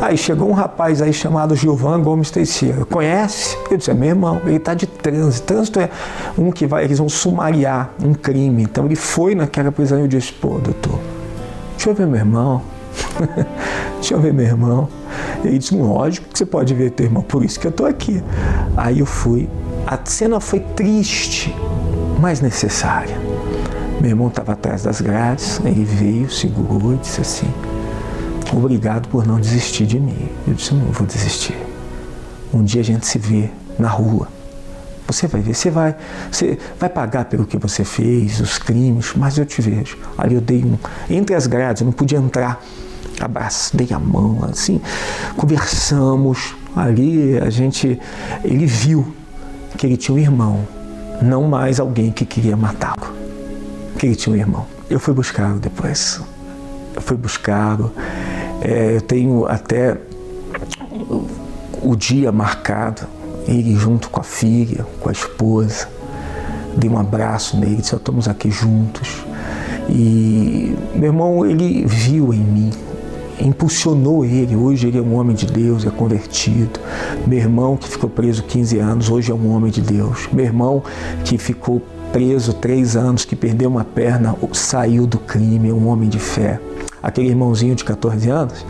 Aí 0.00 0.16
chegou 0.16 0.48
um 0.48 0.52
rapaz 0.52 1.00
aí 1.00 1.12
chamado 1.12 1.54
Gilvan 1.56 2.00
Gomes 2.02 2.30
Teixeira. 2.30 2.84
Conhece? 2.84 3.56
Eu 3.70 3.76
disse, 3.76 3.90
é 3.90 3.94
meu 3.94 4.08
irmão, 4.08 4.40
ele 4.44 4.56
está 4.56 4.74
de 4.74 4.86
trânsito. 4.86 5.46
Trânsito 5.46 5.80
é 5.80 5.90
um 6.36 6.50
que 6.50 6.66
vai, 6.66 6.84
eles 6.84 6.98
vão 6.98 7.08
sumariar 7.08 7.90
um 8.02 8.12
crime. 8.12 8.62
Então 8.62 8.84
ele 8.84 8.96
foi 8.96 9.34
naquela 9.34 9.72
prisão 9.72 9.98
e 9.98 10.02
eu 10.02 10.08
disse, 10.08 10.32
pô, 10.32 10.58
doutor, 10.58 10.98
deixa 11.76 11.90
eu 11.90 11.94
ver 11.94 12.06
meu 12.06 12.18
irmão. 12.18 12.62
deixa 13.96 14.14
eu 14.14 14.20
ver 14.20 14.32
meu 14.32 14.46
irmão. 14.46 14.88
Ele 15.44 15.58
disse, 15.58 15.74
lógico 15.74 16.28
que 16.28 16.38
você 16.38 16.46
pode 16.46 16.74
ver 16.74 16.90
teu 16.90 17.06
irmão, 17.06 17.22
por 17.22 17.44
isso 17.44 17.58
que 17.58 17.66
eu 17.66 17.70
estou 17.70 17.86
aqui. 17.86 18.22
Aí 18.76 19.00
eu 19.00 19.06
fui. 19.06 19.48
A 19.86 19.98
cena 20.04 20.40
foi 20.40 20.60
triste, 20.60 21.54
mas 22.20 22.40
necessária. 22.40 23.16
Meu 24.00 24.10
irmão 24.10 24.28
estava 24.28 24.52
atrás 24.52 24.82
das 24.82 25.00
grades, 25.00 25.60
ele 25.64 25.84
veio, 25.84 26.30
segurou 26.30 26.94
e 26.94 26.96
disse 26.98 27.20
assim, 27.20 27.52
Obrigado 28.52 29.08
por 29.08 29.26
não 29.26 29.40
desistir 29.40 29.86
de 29.86 30.00
mim. 30.00 30.28
Eu 30.46 30.54
disse: 30.54 30.74
Não 30.74 30.86
vou 30.92 31.06
desistir. 31.06 31.56
Um 32.52 32.62
dia 32.62 32.80
a 32.80 32.84
gente 32.84 33.06
se 33.06 33.18
vê 33.18 33.50
na 33.78 33.88
rua. 33.88 34.28
Você 35.06 35.26
vai 35.26 35.40
ver, 35.40 35.54
você 35.54 35.70
vai, 35.70 35.96
você 36.30 36.58
vai 36.78 36.90
pagar 36.90 37.24
pelo 37.24 37.46
que 37.46 37.56
você 37.56 37.82
fez, 37.82 38.40
os 38.40 38.58
crimes, 38.58 39.14
mas 39.16 39.38
eu 39.38 39.46
te 39.46 39.62
vejo. 39.62 39.96
Ali 40.18 40.34
eu 40.34 40.40
dei 40.40 40.62
um. 40.62 40.76
Entre 41.08 41.34
as 41.34 41.46
grades, 41.46 41.80
eu 41.80 41.86
não 41.86 41.92
podia 41.92 42.18
entrar. 42.18 42.62
Abracei 43.18 43.88
a 43.90 43.98
mão, 43.98 44.40
assim, 44.50 44.80
conversamos. 45.36 46.54
Ali 46.76 47.38
a 47.38 47.48
gente. 47.48 47.98
Ele 48.44 48.66
viu 48.66 49.14
que 49.76 49.86
ele 49.86 49.96
tinha 49.96 50.14
um 50.14 50.18
irmão, 50.18 50.68
não 51.22 51.44
mais 51.48 51.80
alguém 51.80 52.12
que 52.12 52.26
queria 52.26 52.56
matá-lo. 52.56 53.14
Que 53.98 54.06
ele 54.06 54.14
tinha 54.14 54.34
um 54.34 54.38
irmão. 54.38 54.66
Eu 54.90 55.00
fui 55.00 55.14
buscá-lo 55.14 55.58
depois. 55.58 56.20
Eu 56.94 57.00
fui 57.00 57.16
buscá-lo. 57.16 57.92
É, 58.60 58.96
eu 58.96 59.00
tenho 59.00 59.46
até 59.46 59.96
o 61.82 61.94
dia 61.94 62.32
marcado, 62.32 63.02
ele 63.46 63.74
junto 63.76 64.10
com 64.10 64.20
a 64.20 64.24
filha, 64.24 64.84
com 65.00 65.08
a 65.08 65.12
esposa. 65.12 65.88
Dei 66.76 66.90
um 66.90 66.98
abraço 66.98 67.56
nele, 67.56 67.76
disse: 67.76 67.94
Estamos 67.94 68.28
aqui 68.28 68.50
juntos. 68.50 69.24
E 69.88 70.76
meu 70.94 71.06
irmão, 71.06 71.46
ele 71.46 71.84
viu 71.86 72.34
em 72.34 72.40
mim, 72.40 72.70
impulsionou 73.40 74.24
ele. 74.24 74.54
Hoje 74.56 74.88
ele 74.88 74.98
é 74.98 75.00
um 75.00 75.14
homem 75.14 75.34
de 75.34 75.46
Deus, 75.46 75.86
é 75.86 75.90
convertido. 75.90 76.80
Meu 77.26 77.38
irmão, 77.38 77.76
que 77.76 77.88
ficou 77.88 78.10
preso 78.10 78.42
15 78.42 78.78
anos, 78.78 79.10
hoje 79.10 79.30
é 79.30 79.34
um 79.34 79.54
homem 79.54 79.70
de 79.70 79.80
Deus. 79.80 80.28
Meu 80.32 80.44
irmão, 80.44 80.82
que 81.24 81.38
ficou 81.38 81.80
preso 82.12 82.52
três 82.54 82.96
anos, 82.96 83.24
que 83.24 83.36
perdeu 83.36 83.70
uma 83.70 83.84
perna, 83.84 84.34
saiu 84.52 85.06
do 85.06 85.18
crime, 85.18 85.70
é 85.70 85.72
um 85.72 85.88
homem 85.88 86.08
de 86.08 86.18
fé 86.18 86.60
aquele 87.02 87.28
irmãozinho 87.28 87.74
de 87.74 87.84
14 87.84 88.28
anos, 88.30 88.66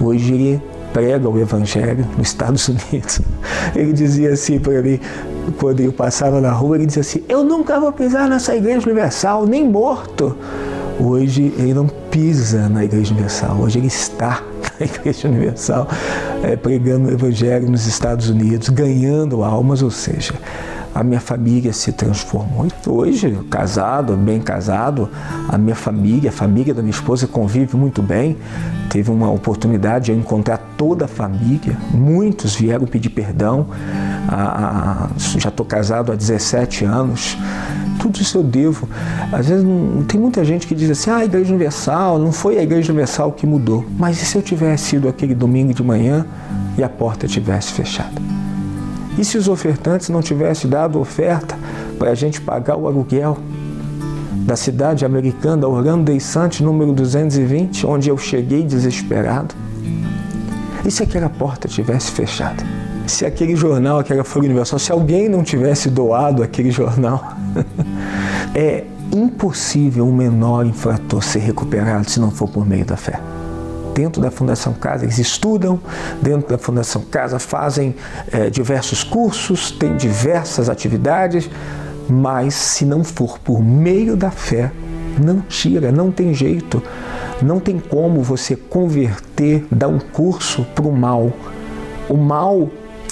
hoje 0.00 0.32
ele 0.32 0.62
prega 0.92 1.28
o 1.28 1.38
Evangelho 1.38 2.06
nos 2.16 2.28
Estados 2.28 2.68
Unidos. 2.68 3.20
Ele 3.76 3.92
dizia 3.92 4.32
assim 4.32 4.58
para 4.58 4.80
mim, 4.80 4.98
quando 5.58 5.80
eu 5.80 5.92
passava 5.92 6.40
na 6.40 6.50
rua, 6.50 6.76
ele 6.76 6.86
dizia 6.86 7.02
assim: 7.02 7.22
Eu 7.28 7.44
nunca 7.44 7.78
vou 7.78 7.92
pisar 7.92 8.28
nessa 8.28 8.56
igreja 8.56 8.86
universal, 8.86 9.46
nem 9.46 9.68
morto. 9.68 10.34
Hoje 11.00 11.52
ele 11.56 11.72
não 11.74 11.86
pisa 11.86 12.68
na 12.68 12.84
Igreja 12.84 13.12
Universal, 13.12 13.56
hoje 13.60 13.78
ele 13.78 13.86
está 13.86 14.42
na 14.80 14.86
Igreja 14.86 15.28
Universal, 15.28 15.86
é, 16.42 16.56
pregando 16.56 17.08
o 17.08 17.12
Evangelho 17.12 17.70
nos 17.70 17.86
Estados 17.86 18.28
Unidos, 18.28 18.68
ganhando 18.68 19.44
almas, 19.44 19.80
ou 19.80 19.92
seja, 19.92 20.34
a 20.98 21.04
minha 21.04 21.20
família 21.20 21.72
se 21.72 21.92
transformou. 21.92 22.66
Hoje, 22.84 23.38
casado, 23.48 24.16
bem 24.16 24.40
casado, 24.40 25.08
a 25.48 25.56
minha 25.56 25.76
família, 25.76 26.30
a 26.30 26.32
família 26.32 26.74
da 26.74 26.82
minha 26.82 26.90
esposa 26.90 27.28
convive 27.28 27.76
muito 27.76 28.02
bem. 28.02 28.36
Teve 28.90 29.08
uma 29.08 29.30
oportunidade 29.30 30.06
de 30.06 30.18
encontrar 30.18 30.58
toda 30.76 31.04
a 31.04 31.08
família. 31.08 31.78
Muitos 31.92 32.56
vieram 32.56 32.84
pedir 32.84 33.10
perdão. 33.10 33.68
já 35.38 35.50
estou 35.50 35.64
casado 35.64 36.10
há 36.10 36.16
17 36.16 36.84
anos. 36.84 37.38
Tudo 38.00 38.20
isso 38.20 38.38
eu 38.38 38.42
devo. 38.42 38.88
Às 39.30 39.46
vezes 39.46 39.64
não, 39.64 40.02
tem 40.02 40.20
muita 40.20 40.44
gente 40.44 40.66
que 40.66 40.74
diz 40.74 40.90
assim: 40.90 41.10
ah, 41.10 41.18
a 41.18 41.24
Igreja 41.24 41.50
Universal, 41.50 42.18
não 42.18 42.32
foi 42.32 42.58
a 42.58 42.62
Igreja 42.62 42.90
Universal 42.90 43.30
que 43.30 43.46
mudou. 43.46 43.86
Mas 43.96 44.20
e 44.20 44.26
se 44.26 44.36
eu 44.36 44.42
tivesse 44.42 44.96
ido 44.96 45.08
aquele 45.08 45.34
domingo 45.34 45.72
de 45.72 45.82
manhã 45.82 46.26
e 46.76 46.82
a 46.82 46.88
porta 46.88 47.28
tivesse 47.28 47.72
fechado? 47.72 48.37
E 49.18 49.24
se 49.24 49.36
os 49.36 49.48
ofertantes 49.48 50.08
não 50.08 50.22
tivessem 50.22 50.70
dado 50.70 51.00
oferta 51.00 51.58
para 51.98 52.12
a 52.12 52.14
gente 52.14 52.40
pagar 52.40 52.76
o 52.76 52.86
aluguel 52.86 53.36
da 54.46 54.54
cidade 54.54 55.04
americana, 55.04 55.66
Orlando 55.66 56.18
Santos, 56.20 56.60
número 56.60 56.92
220, 56.92 57.84
onde 57.84 58.08
eu 58.08 58.16
cheguei 58.16 58.62
desesperado? 58.62 59.56
E 60.86 60.90
se 60.90 61.02
aquela 61.02 61.28
porta 61.28 61.66
tivesse 61.66 62.12
fechado? 62.12 62.62
Se 63.08 63.26
aquele 63.26 63.56
jornal, 63.56 63.98
aquela 63.98 64.22
Folha 64.22 64.44
Universal, 64.44 64.78
se 64.78 64.92
alguém 64.92 65.28
não 65.28 65.42
tivesse 65.42 65.90
doado 65.90 66.42
aquele 66.42 66.70
jornal? 66.70 67.32
é 68.54 68.84
impossível 69.12 70.06
um 70.06 70.14
menor 70.14 70.64
infrator 70.64 71.22
ser 71.22 71.40
recuperado 71.40 72.08
se 72.08 72.20
não 72.20 72.30
for 72.30 72.48
por 72.48 72.64
meio 72.64 72.84
da 72.84 72.96
fé 72.96 73.18
dentro 73.98 74.22
da 74.22 74.30
Fundação 74.30 74.74
Casa, 74.74 75.04
eles 75.04 75.18
estudam 75.18 75.80
dentro 76.22 76.48
da 76.48 76.56
Fundação 76.56 77.02
Casa, 77.02 77.40
fazem 77.40 77.96
é, 78.30 78.48
diversos 78.48 79.02
cursos, 79.02 79.72
têm 79.72 79.96
diversas 79.96 80.68
atividades, 80.68 81.50
mas 82.08 82.54
se 82.54 82.84
não 82.84 83.02
for 83.02 83.40
por 83.40 83.60
meio 83.60 84.16
da 84.16 84.30
fé, 84.30 84.70
não 85.20 85.40
tira, 85.40 85.90
não 85.90 86.12
tem 86.12 86.32
jeito, 86.32 86.80
não 87.42 87.58
tem 87.58 87.80
como 87.80 88.22
você 88.22 88.54
converter, 88.54 89.66
dar 89.68 89.88
um 89.88 89.98
curso 89.98 90.64
para 90.76 90.86
o 90.86 90.92
mal 90.92 91.32
O 92.08 92.16
mal, 92.16 92.70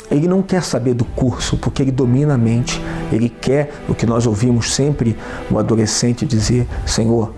ele 0.08 0.28
não 0.28 0.40
quer 0.40 0.62
saber 0.62 0.94
do 0.94 1.04
curso, 1.04 1.56
porque 1.56 1.82
ele 1.82 1.90
domina 1.90 2.34
a 2.34 2.38
mente. 2.38 2.80
Ele 3.10 3.28
quer 3.28 3.72
o 3.88 3.94
que 3.94 4.06
nós 4.06 4.24
ouvimos 4.24 4.72
sempre 4.72 5.16
o 5.50 5.58
adolescente 5.58 6.24
dizer: 6.24 6.66
Senhor, 6.86 7.32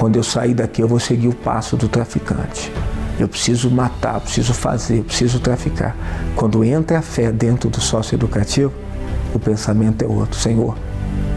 quando 0.00 0.16
eu 0.16 0.22
sair 0.22 0.54
daqui 0.54 0.80
eu 0.80 0.88
vou 0.88 0.98
seguir 0.98 1.28
o 1.28 1.34
passo 1.34 1.76
do 1.76 1.86
traficante. 1.86 2.72
Eu 3.18 3.28
preciso 3.28 3.70
matar, 3.70 4.14
eu 4.14 4.20
preciso 4.22 4.54
fazer, 4.54 5.00
eu 5.00 5.04
preciso 5.04 5.38
traficar. 5.40 5.94
Quando 6.34 6.64
entra 6.64 7.00
a 7.00 7.02
fé 7.02 7.30
dentro 7.30 7.68
do 7.68 7.82
sócio 7.82 8.14
educativo, 8.14 8.72
o 9.34 9.38
pensamento 9.38 10.02
é 10.02 10.08
outro. 10.08 10.40
Senhor, 10.40 10.74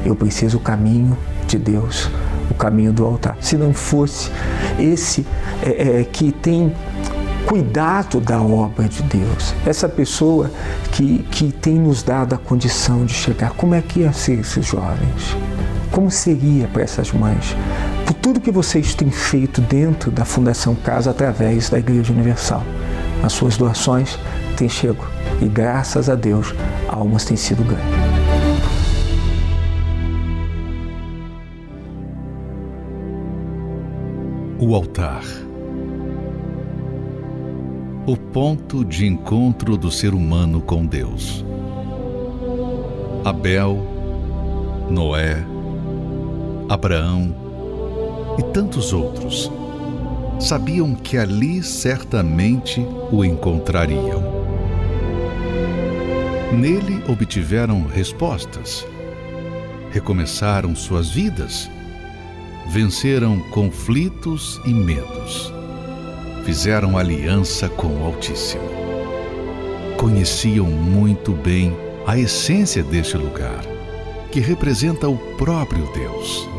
eu 0.05 0.15
preciso 0.15 0.59
o 0.59 0.59
caminho 0.61 1.17
de 1.45 1.57
Deus, 1.57 2.09
o 2.49 2.53
caminho 2.53 2.93
do 2.93 3.03
altar. 3.03 3.35
Se 3.41 3.57
não 3.57 3.73
fosse 3.73 4.31
esse 4.79 5.27
é, 5.61 5.99
é, 5.99 6.03
que 6.05 6.31
tem 6.31 6.73
cuidado 7.45 8.21
da 8.21 8.41
obra 8.41 8.87
de 8.87 9.03
Deus, 9.03 9.53
essa 9.65 9.89
pessoa 9.89 10.49
que, 10.93 11.19
que 11.29 11.51
tem 11.51 11.75
nos 11.75 12.01
dado 12.01 12.33
a 12.33 12.37
condição 12.37 13.05
de 13.05 13.13
chegar, 13.13 13.51
como 13.55 13.75
é 13.75 13.81
que 13.81 13.99
ia 13.99 14.13
ser 14.13 14.39
esses 14.39 14.65
jovens? 14.65 15.35
Como 15.91 16.09
seria 16.09 16.65
para 16.69 16.81
essas 16.81 17.11
mães? 17.11 17.57
Tudo 18.23 18.39
que 18.39 18.51
vocês 18.51 18.95
têm 18.95 19.11
feito 19.11 19.59
dentro 19.59 20.09
da 20.09 20.23
Fundação 20.23 20.73
Casa 20.75 21.11
através 21.11 21.69
da 21.69 21.77
Igreja 21.77 22.13
Universal. 22.13 22.63
As 23.21 23.33
suas 23.33 23.57
doações 23.57 24.17
têm 24.55 24.69
chego 24.69 25.05
e 25.41 25.45
graças 25.45 26.07
a 26.07 26.15
Deus 26.15 26.55
almas 26.87 27.25
têm 27.25 27.35
sido 27.35 27.65
ganhas. 27.65 27.83
O 34.57 34.73
altar. 34.73 35.23
O 38.07 38.15
ponto 38.15 38.85
de 38.85 39.05
encontro 39.05 39.75
do 39.75 39.91
ser 39.91 40.13
humano 40.13 40.61
com 40.61 40.85
Deus. 40.85 41.43
Abel, 43.25 43.85
Noé, 44.89 45.43
Abraão 46.69 47.42
e 48.37 48.43
tantos 48.43 48.93
outros 48.93 49.51
sabiam 50.39 50.93
que 50.93 51.17
ali 51.17 51.63
certamente 51.63 52.85
o 53.11 53.23
encontrariam. 53.23 54.21
Nele 56.51 57.03
obtiveram 57.07 57.85
respostas, 57.85 58.85
recomeçaram 59.91 60.75
suas 60.75 61.09
vidas 61.09 61.69
venceram 62.67 63.39
conflitos 63.51 64.61
e 64.65 64.73
medos. 64.73 65.53
Fizeram 66.43 66.97
aliança 66.97 67.69
com 67.69 67.87
o 67.87 68.05
Altíssimo. 68.05 68.63
Conheciam 69.97 70.65
muito 70.65 71.31
bem 71.31 71.75
a 72.05 72.17
essência 72.17 72.83
deste 72.83 73.17
lugar, 73.17 73.63
que 74.31 74.39
representa 74.39 75.07
o 75.07 75.17
próprio 75.37 75.87
Deus. 75.93 76.52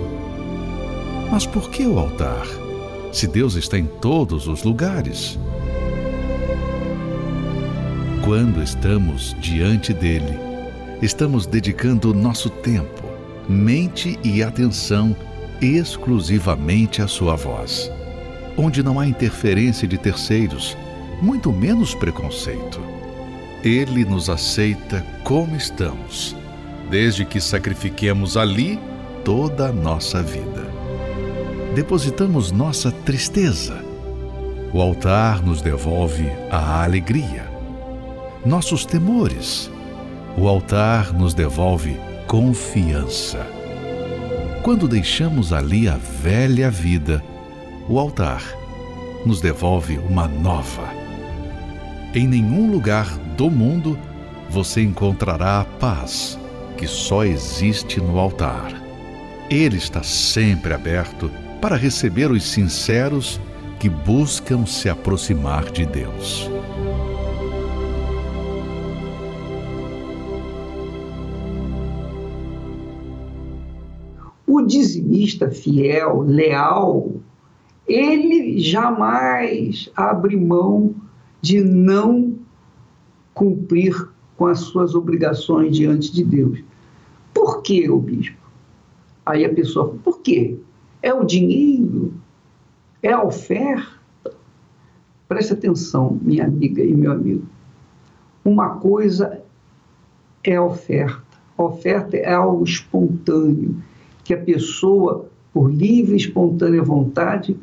Mas 1.35 1.47
por 1.47 1.69
que 1.69 1.85
o 1.85 1.99
altar, 1.99 2.47
se 3.13 3.27
Deus 3.27 3.57
está 3.57 3.77
em 3.77 3.87
todos 3.87 4.47
os 4.47 4.63
lugares? 4.63 5.37
Quando 8.23 8.63
estamos 8.63 9.35
diante 9.41 9.93
dele, 9.93 10.39
estamos 11.03 11.45
dedicando 11.45 12.15
nosso 12.15 12.49
tempo, 12.49 13.03
mente 13.49 14.17
e 14.23 14.45
atenção 14.45 15.17
exclusivamente 15.61 17.03
a 17.03 17.09
sua 17.09 17.35
voz, 17.35 17.91
onde 18.57 18.81
não 18.81 19.01
há 19.01 19.05
interferência 19.05 19.89
de 19.89 19.99
terceiros, 19.99 20.77
muito 21.21 21.53
menos 21.53 21.97
preconceito. 21.97 22.81
Ele 23.65 24.05
nos 24.05 24.31
aceita 24.31 25.05
como 25.25 25.57
estamos, 25.57 26.37
desde 26.89 27.25
que 27.25 27.41
sacrifiquemos 27.41 28.37
ali 28.37 28.79
toda 29.25 29.71
a 29.71 29.73
nossa 29.73 30.23
vida. 30.23 30.64
Depositamos 31.75 32.53
nossa 32.53 32.91
tristeza. 32.91 33.85
O 34.73 34.81
altar 34.81 35.43
nos 35.43 35.61
devolve 35.61 36.29
a 36.51 36.83
alegria. 36.85 37.51
Nossos 38.45 38.85
temores. 38.85 39.71
O 40.37 40.49
altar 40.49 41.13
nos 41.13 41.35
devolve 41.35 41.97
confiança 42.27 43.55
quando 44.65 44.89
deixamos 44.89 45.53
ali 45.53 45.87
a 45.87 45.99
velha 45.99 46.71
vida, 46.71 47.23
o 47.87 47.99
altar 47.99 48.43
nos 49.27 49.39
devolve 49.39 49.99
uma 49.99 50.27
nova. 50.27 50.89
Em 52.15 52.27
nenhum 52.27 52.71
lugar 52.71 53.15
do 53.37 53.51
mundo 53.51 53.99
você 54.49 54.81
encontrará 54.81 55.61
a 55.61 55.65
paz 55.67 56.39
que 56.79 56.87
só 56.87 57.27
existe 57.27 58.01
no 58.01 58.19
altar. 58.19 58.73
Ele 59.51 59.77
está 59.77 60.03
sempre 60.03 60.73
aberto 60.73 61.31
para 61.65 61.77
receber 61.77 62.31
os 62.31 62.43
sinceros 62.43 63.41
que 63.81 63.89
buscam 63.89 64.67
se 64.67 64.87
aproximar 64.87 65.65
de 65.73 65.87
Deus. 65.87 66.47
O 74.47 74.61
dizimista 74.61 75.51
fiel, 75.51 76.21
leal, 76.21 77.15
ele 77.89 78.59
jamais 78.59 79.91
abre 79.97 80.37
mão 80.37 80.95
de 81.41 81.63
não 81.63 82.35
cumprir 83.33 84.07
com 84.37 84.45
as 84.45 84.61
suas 84.61 84.95
obrigações 84.95 85.75
diante 85.75 86.13
de 86.13 86.25
Deus. 86.25 86.63
Por 87.33 87.63
que, 87.63 87.89
o 87.89 87.99
bispo? 87.99 88.37
Aí 89.25 89.47
a 89.47 89.55
pessoa, 89.55 89.97
por 90.05 90.21
quê? 90.21 90.59
É 91.05 91.13
o 91.13 91.23
dinheiro? 91.23 92.15
É 93.03 93.13
a 93.13 93.23
oferta? 93.23 94.33
Preste 95.29 95.53
atenção, 95.53 96.19
minha 96.23 96.47
amiga 96.47 96.83
e 96.83 96.95
meu 96.95 97.13
amigo. 97.13 97.45
Uma 98.43 98.77
coisa 98.77 99.43
é 100.43 100.57
a 100.57 100.65
oferta. 100.65 101.23
A 101.59 101.63
oferta 101.63 102.17
é 102.17 102.33
algo 102.33 102.65
espontâneo 102.65 103.77
que 104.25 104.33
a 104.33 104.41
pessoa, 104.41 105.29
por 105.53 105.71
livre 105.71 106.15
e 106.15 106.17
espontânea 106.17 106.83
vontade, 106.83 107.55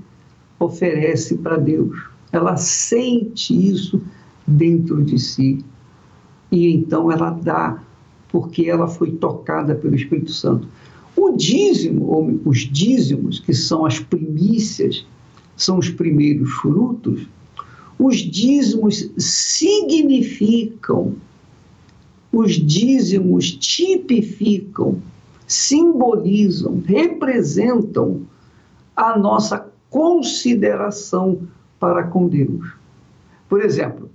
oferece 0.60 1.36
para 1.40 1.58
Deus. 1.58 2.00
Ela 2.32 2.58
sente 2.58 3.56
isso 3.56 4.04
dentro 4.46 5.04
de 5.04 5.18
si 5.18 5.66
e 6.52 6.72
então 6.72 7.12
ela 7.12 7.32
dá, 7.32 7.82
porque 8.30 8.70
ela 8.70 8.88
foi 8.88 9.14
tocada 9.14 9.74
pelo 9.74 9.96
Espírito 9.96 10.32
Santo. 10.32 10.68
O 11.16 11.32
dízimo, 11.32 12.42
os 12.46 12.60
dízimos, 12.60 13.40
que 13.40 13.54
são 13.54 13.86
as 13.86 14.00
primícias, 14.00 15.06
são 15.56 15.78
os 15.78 15.90
primeiros 15.90 16.50
frutos, 16.52 17.28
os 18.00 18.18
dízimos 18.18 19.12
significam, 19.18 21.16
os 22.32 22.54
dízimos 22.54 23.52
tipificam 23.52 25.02
simbolizam, 25.52 26.82
representam 26.86 28.22
a 28.96 29.20
nossa 29.20 29.70
consideração 29.90 31.42
para 31.78 32.04
com 32.04 32.30
Deus. 32.30 32.72
Por 33.50 33.62
exemplo, 33.62 34.10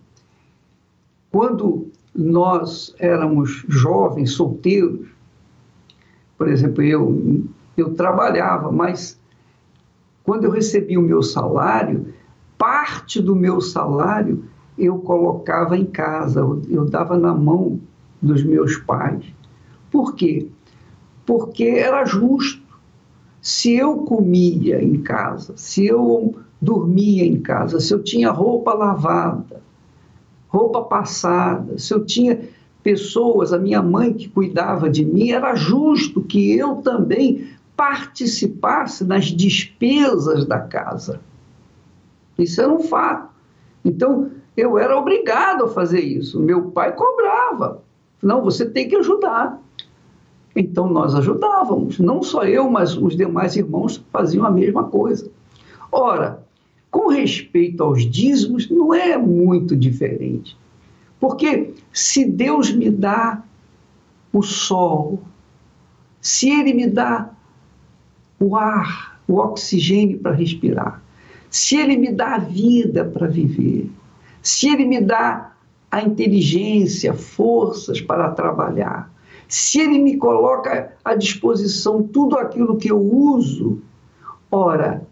quando 1.30 1.88
nós 2.14 2.94
éramos 2.98 3.66
jovens, 3.68 4.32
solteiros, 4.32 5.08
por 6.36 6.48
exemplo, 6.48 6.82
eu, 6.82 7.44
eu 7.76 7.94
trabalhava, 7.94 8.70
mas 8.70 9.20
quando 10.22 10.44
eu 10.44 10.50
recebia 10.50 10.98
o 10.98 11.02
meu 11.02 11.22
salário, 11.22 12.12
parte 12.58 13.20
do 13.20 13.34
meu 13.34 13.60
salário 13.60 14.44
eu 14.78 14.98
colocava 14.98 15.76
em 15.76 15.86
casa, 15.86 16.40
eu, 16.40 16.62
eu 16.68 16.84
dava 16.84 17.16
na 17.16 17.34
mão 17.34 17.80
dos 18.20 18.42
meus 18.42 18.76
pais. 18.76 19.24
Por 19.90 20.14
quê? 20.14 20.48
porque 21.26 21.64
era 21.64 22.04
justo. 22.04 22.64
Se 23.42 23.74
eu 23.74 23.98
comia 23.98 24.82
em 24.82 25.02
casa, 25.02 25.54
se 25.56 25.86
eu 25.86 26.34
dormia 26.60 27.24
em 27.24 27.40
casa, 27.40 27.78
se 27.78 27.92
eu 27.92 28.02
tinha 28.02 28.30
roupa 28.30 28.72
lavada, 28.72 29.62
roupa 30.48 30.82
passada, 30.82 31.78
se 31.78 31.92
eu 31.92 32.04
tinha 32.04 32.40
pessoas, 32.86 33.52
a 33.52 33.58
minha 33.58 33.82
mãe 33.82 34.12
que 34.12 34.28
cuidava 34.28 34.88
de 34.88 35.04
mim, 35.04 35.32
era 35.32 35.56
justo 35.56 36.22
que 36.22 36.56
eu 36.56 36.76
também 36.76 37.48
participasse 37.76 39.04
das 39.04 39.24
despesas 39.24 40.44
da 40.44 40.60
casa. 40.60 41.20
Isso 42.38 42.62
era 42.62 42.72
um 42.72 42.78
fato. 42.78 43.28
Então, 43.84 44.30
eu 44.56 44.78
era 44.78 44.96
obrigado 44.96 45.64
a 45.64 45.68
fazer 45.68 45.98
isso. 45.98 46.40
Meu 46.40 46.70
pai 46.70 46.94
cobrava. 46.94 47.82
Não, 48.22 48.44
você 48.44 48.64
tem 48.64 48.88
que 48.88 48.94
ajudar. 48.94 49.60
Então 50.54 50.88
nós 50.88 51.12
ajudávamos, 51.16 51.98
não 51.98 52.22
só 52.22 52.44
eu, 52.44 52.70
mas 52.70 52.96
os 52.96 53.16
demais 53.16 53.56
irmãos 53.56 54.02
faziam 54.12 54.46
a 54.46 54.50
mesma 54.50 54.84
coisa. 54.84 55.28
Ora, 55.90 56.40
com 56.88 57.08
respeito 57.08 57.82
aos 57.82 58.08
dízimos, 58.08 58.70
não 58.70 58.94
é 58.94 59.18
muito 59.18 59.74
diferente, 59.74 60.56
Porque 61.18 61.74
se 61.92 62.24
Deus 62.24 62.72
me 62.72 62.90
dá 62.90 63.42
o 64.32 64.42
sol, 64.42 65.22
se 66.20 66.50
Ele 66.50 66.74
me 66.74 66.86
dá 66.86 67.30
o 68.38 68.56
ar, 68.56 69.20
o 69.26 69.36
oxigênio 69.36 70.18
para 70.18 70.32
respirar, 70.32 71.02
se 71.50 71.76
Ele 71.76 71.96
me 71.96 72.12
dá 72.12 72.34
a 72.34 72.38
vida 72.38 73.04
para 73.04 73.26
viver, 73.26 73.90
se 74.42 74.68
Ele 74.68 74.84
me 74.84 75.00
dá 75.00 75.52
a 75.90 76.02
inteligência, 76.02 77.14
forças 77.14 78.00
para 78.00 78.30
trabalhar, 78.30 79.10
se 79.48 79.80
Ele 79.80 79.98
me 79.98 80.16
coloca 80.16 80.92
à 81.04 81.14
disposição 81.14 82.02
tudo 82.02 82.36
aquilo 82.36 82.76
que 82.76 82.90
eu 82.90 83.00
uso, 83.00 83.80
ora, 84.50 85.06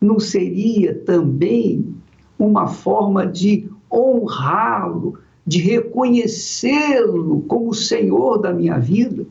não 0.00 0.18
seria 0.18 0.94
também 0.94 1.94
uma 2.38 2.66
forma 2.66 3.26
de 3.26 3.65
honrá-lo, 3.96 5.18
de 5.46 5.60
reconhecê-lo 5.60 7.42
como 7.42 7.70
o 7.70 7.74
Senhor 7.74 8.38
da 8.38 8.52
minha 8.52 8.78
vida, 8.78 9.24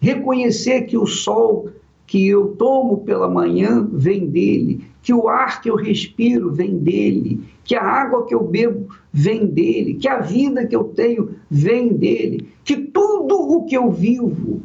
reconhecer 0.00 0.82
que 0.82 0.96
o 0.96 1.06
sol 1.06 1.68
que 2.06 2.26
eu 2.26 2.56
tomo 2.56 2.98
pela 2.98 3.28
manhã 3.28 3.86
vem 3.92 4.26
dele, 4.26 4.84
que 5.02 5.14
o 5.14 5.28
ar 5.28 5.62
que 5.62 5.70
eu 5.70 5.76
respiro 5.76 6.50
vem 6.50 6.76
dele, 6.78 7.40
que 7.62 7.76
a 7.76 7.84
água 7.84 8.26
que 8.26 8.34
eu 8.34 8.42
bebo 8.42 8.88
vem 9.12 9.46
dele, 9.46 9.94
que 9.94 10.08
a 10.08 10.18
vida 10.18 10.66
que 10.66 10.74
eu 10.74 10.84
tenho 10.84 11.36
vem 11.48 11.92
dele, 11.92 12.48
que 12.64 12.76
tudo 12.76 13.36
o 13.36 13.64
que 13.64 13.76
eu 13.76 13.90
vivo 13.90 14.60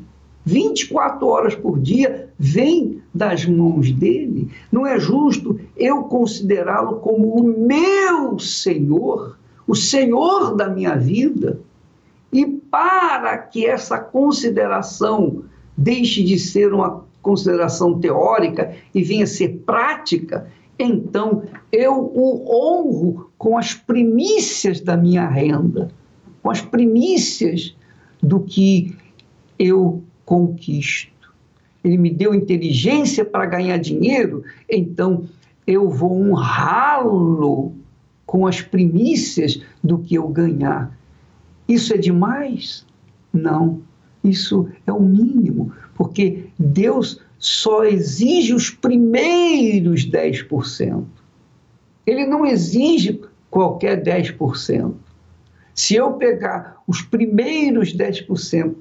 24 0.45 1.27
horas 1.27 1.55
por 1.55 1.79
dia 1.79 2.29
vem 2.39 3.01
das 3.15 3.45
mãos 3.45 3.91
dele. 3.93 4.49
Não 4.69 4.86
é 4.86 4.99
justo 4.99 5.58
eu 5.78 6.04
considerá-lo 6.04 6.97
como 6.97 7.30
o 7.30 7.43
meu 7.43 8.38
Senhor, 8.38 9.39
o 9.65 9.73
Senhor 9.73 10.54
da 10.56 10.67
minha 10.67 10.95
vida. 10.95 11.62
E 12.34 12.45
para 12.45 13.38
que 13.38 13.65
essa 13.65 13.97
consideração 13.97 15.43
deixe 15.78 16.21
de 16.21 16.38
ser 16.38 16.73
uma 16.73 17.06
consideração 17.21 17.97
teórica 17.97 18.75
e 18.93 19.01
venha 19.01 19.23
a 19.23 19.28
ser 19.28 19.63
prática, 19.65 20.51
então 20.78 21.43
eu 21.71 21.93
o 21.93 22.43
honro 22.47 23.32
com 23.38 23.58
as 23.58 23.73
primícias 23.73 24.82
da 24.82 24.97
minha 24.97 25.25
renda, 25.28 25.89
com 26.43 26.51
as 26.51 26.62
primícias 26.62 27.75
do 28.21 28.41
que 28.41 28.93
eu 29.58 30.04
conquisto. 30.25 31.14
Ele 31.85 31.99
me 31.99 32.09
deu 32.09 32.33
inteligência 32.33 33.23
para 33.23 33.45
ganhar 33.45 33.77
dinheiro, 33.77 34.43
então 34.67 35.25
eu 35.67 35.87
vou 35.87 36.19
honrá-lo 36.19 37.75
com 38.25 38.47
as 38.47 38.59
primícias 38.59 39.61
do 39.83 39.99
que 39.99 40.15
eu 40.15 40.27
ganhar. 40.27 40.97
Isso 41.67 41.93
é 41.93 41.97
demais? 41.97 42.87
Não, 43.31 43.83
isso 44.23 44.67
é 44.87 44.91
o 44.91 44.99
mínimo, 44.99 45.71
porque 45.93 46.47
Deus 46.57 47.21
só 47.37 47.83
exige 47.83 48.55
os 48.55 48.71
primeiros 48.71 50.09
10%. 50.09 51.03
Ele 52.03 52.25
não 52.25 52.47
exige 52.47 53.21
qualquer 53.51 54.03
10%. 54.03 54.91
Se 55.75 55.93
eu 55.93 56.13
pegar 56.13 56.81
os 56.87 57.03
primeiros 57.03 57.95
10% 57.95 58.73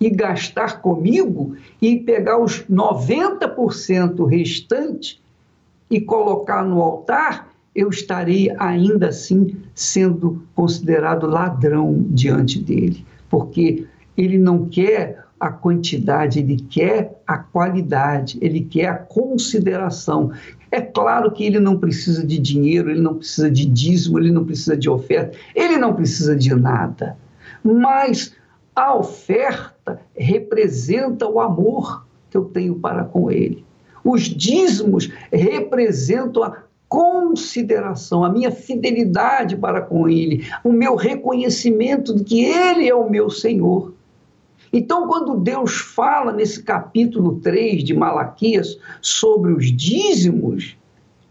e 0.00 0.10
gastar 0.10 0.80
comigo 0.80 1.56
e 1.80 1.96
pegar 1.96 2.38
os 2.38 2.64
90% 2.64 4.24
restante 4.26 5.20
e 5.90 6.00
colocar 6.00 6.64
no 6.64 6.80
altar, 6.80 7.48
eu 7.74 7.88
estarei 7.88 8.52
ainda 8.58 9.08
assim 9.08 9.56
sendo 9.74 10.42
considerado 10.54 11.26
ladrão 11.26 12.04
diante 12.10 12.58
dele, 12.58 13.04
porque 13.28 13.86
ele 14.16 14.38
não 14.38 14.68
quer 14.68 15.24
a 15.38 15.50
quantidade, 15.50 16.40
ele 16.40 16.56
quer 16.56 17.20
a 17.26 17.38
qualidade, 17.38 18.38
ele 18.40 18.60
quer 18.62 18.88
a 18.88 18.94
consideração. 18.94 20.32
É 20.70 20.80
claro 20.80 21.30
que 21.30 21.44
ele 21.44 21.60
não 21.60 21.78
precisa 21.78 22.26
de 22.26 22.38
dinheiro, 22.38 22.90
ele 22.90 23.00
não 23.00 23.14
precisa 23.14 23.50
de 23.50 23.64
dízimo, 23.64 24.18
ele 24.18 24.32
não 24.32 24.44
precisa 24.44 24.76
de 24.76 24.90
oferta, 24.90 25.38
ele 25.54 25.76
não 25.78 25.94
precisa 25.94 26.34
de 26.34 26.52
nada. 26.54 27.16
Mas 27.62 28.34
a 28.74 28.94
oferta 28.94 29.77
representa 30.14 31.26
o 31.26 31.40
amor 31.40 32.06
que 32.30 32.36
eu 32.36 32.44
tenho 32.44 32.76
para 32.76 33.04
com 33.04 33.30
ele. 33.30 33.64
Os 34.04 34.22
dízimos 34.22 35.10
representam 35.32 36.42
a 36.42 36.62
consideração, 36.88 38.24
a 38.24 38.30
minha 38.30 38.50
fidelidade 38.50 39.56
para 39.56 39.82
com 39.82 40.08
ele, 40.08 40.46
o 40.64 40.72
meu 40.72 40.96
reconhecimento 40.96 42.14
de 42.14 42.24
que 42.24 42.44
ele 42.44 42.88
é 42.88 42.94
o 42.94 43.10
meu 43.10 43.28
Senhor. 43.28 43.92
Então, 44.72 45.06
quando 45.06 45.36
Deus 45.36 45.76
fala 45.76 46.32
nesse 46.32 46.62
capítulo 46.62 47.40
3 47.40 47.84
de 47.84 47.94
Malaquias 47.94 48.78
sobre 49.00 49.52
os 49.52 49.70
dízimos, 49.74 50.76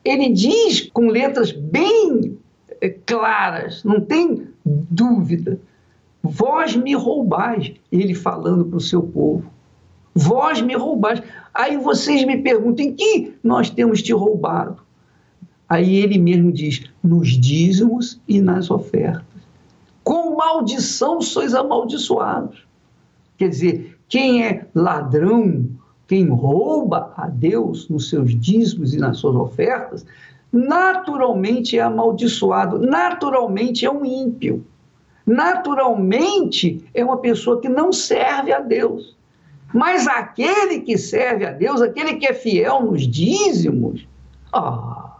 ele 0.04 0.30
diz 0.30 0.90
com 0.92 1.08
letras 1.08 1.52
bem 1.52 2.38
eh, 2.82 2.96
claras, 3.06 3.84
não 3.84 4.02
tem 4.02 4.48
dúvida. 4.66 5.60
Vós 6.30 6.76
me 6.76 6.94
roubais, 6.94 7.74
ele 7.92 8.14
falando 8.14 8.66
para 8.66 8.78
o 8.78 8.82
seu 8.82 9.02
povo. 9.02 9.50
Vós 10.14 10.62
me 10.62 10.76
roubais. 10.76 11.22
Aí 11.54 11.78
vocês 11.78 12.26
me 12.26 12.38
perguntam, 12.38 12.86
em 12.86 12.94
que 12.94 13.36
nós 13.44 13.70
temos 13.70 14.02
te 14.02 14.12
roubado? 14.14 14.78
Aí 15.70 15.96
ele 15.98 16.18
mesmo 16.18 16.52
diz, 16.52 16.84
nos 17.04 17.30
dízimos 17.30 18.20
e 18.28 18.42
nas 18.42 18.70
ofertas. 18.70 19.24
Com 20.04 20.36
maldição 20.36 21.22
sois 21.22 21.54
amaldiçoados. 21.54 22.66
Quer 23.38 23.50
dizer, 23.50 23.98
quem 24.08 24.46
é 24.46 24.68
ladrão, 24.74 25.66
quem 26.08 26.28
rouba 26.30 27.14
a 27.16 27.28
Deus 27.28 27.88
nos 27.90 28.10
seus 28.10 28.38
dízimos 28.40 28.94
e 28.94 28.98
nas 28.98 29.18
suas 29.18 29.36
ofertas, 29.36 30.06
naturalmente 30.52 31.78
é 31.78 31.82
amaldiçoado, 31.82 32.80
naturalmente 32.80 33.86
é 33.86 33.92
um 33.92 34.06
ímpio 34.06 34.66
naturalmente 35.28 36.84
é 36.94 37.04
uma 37.04 37.18
pessoa 37.18 37.60
que 37.60 37.68
não 37.68 37.92
serve 37.92 38.54
a 38.54 38.60
Deus. 38.60 39.16
Mas 39.74 40.08
aquele 40.08 40.80
que 40.80 40.98
serve 40.98 41.46
a 41.46 41.52
Deus, 41.52 41.82
aquele 41.82 42.16
que 42.16 42.26
é 42.26 42.34
fiel 42.34 42.84
nos 42.84 43.06
dízimos, 43.06 44.08
ah, 44.54 45.18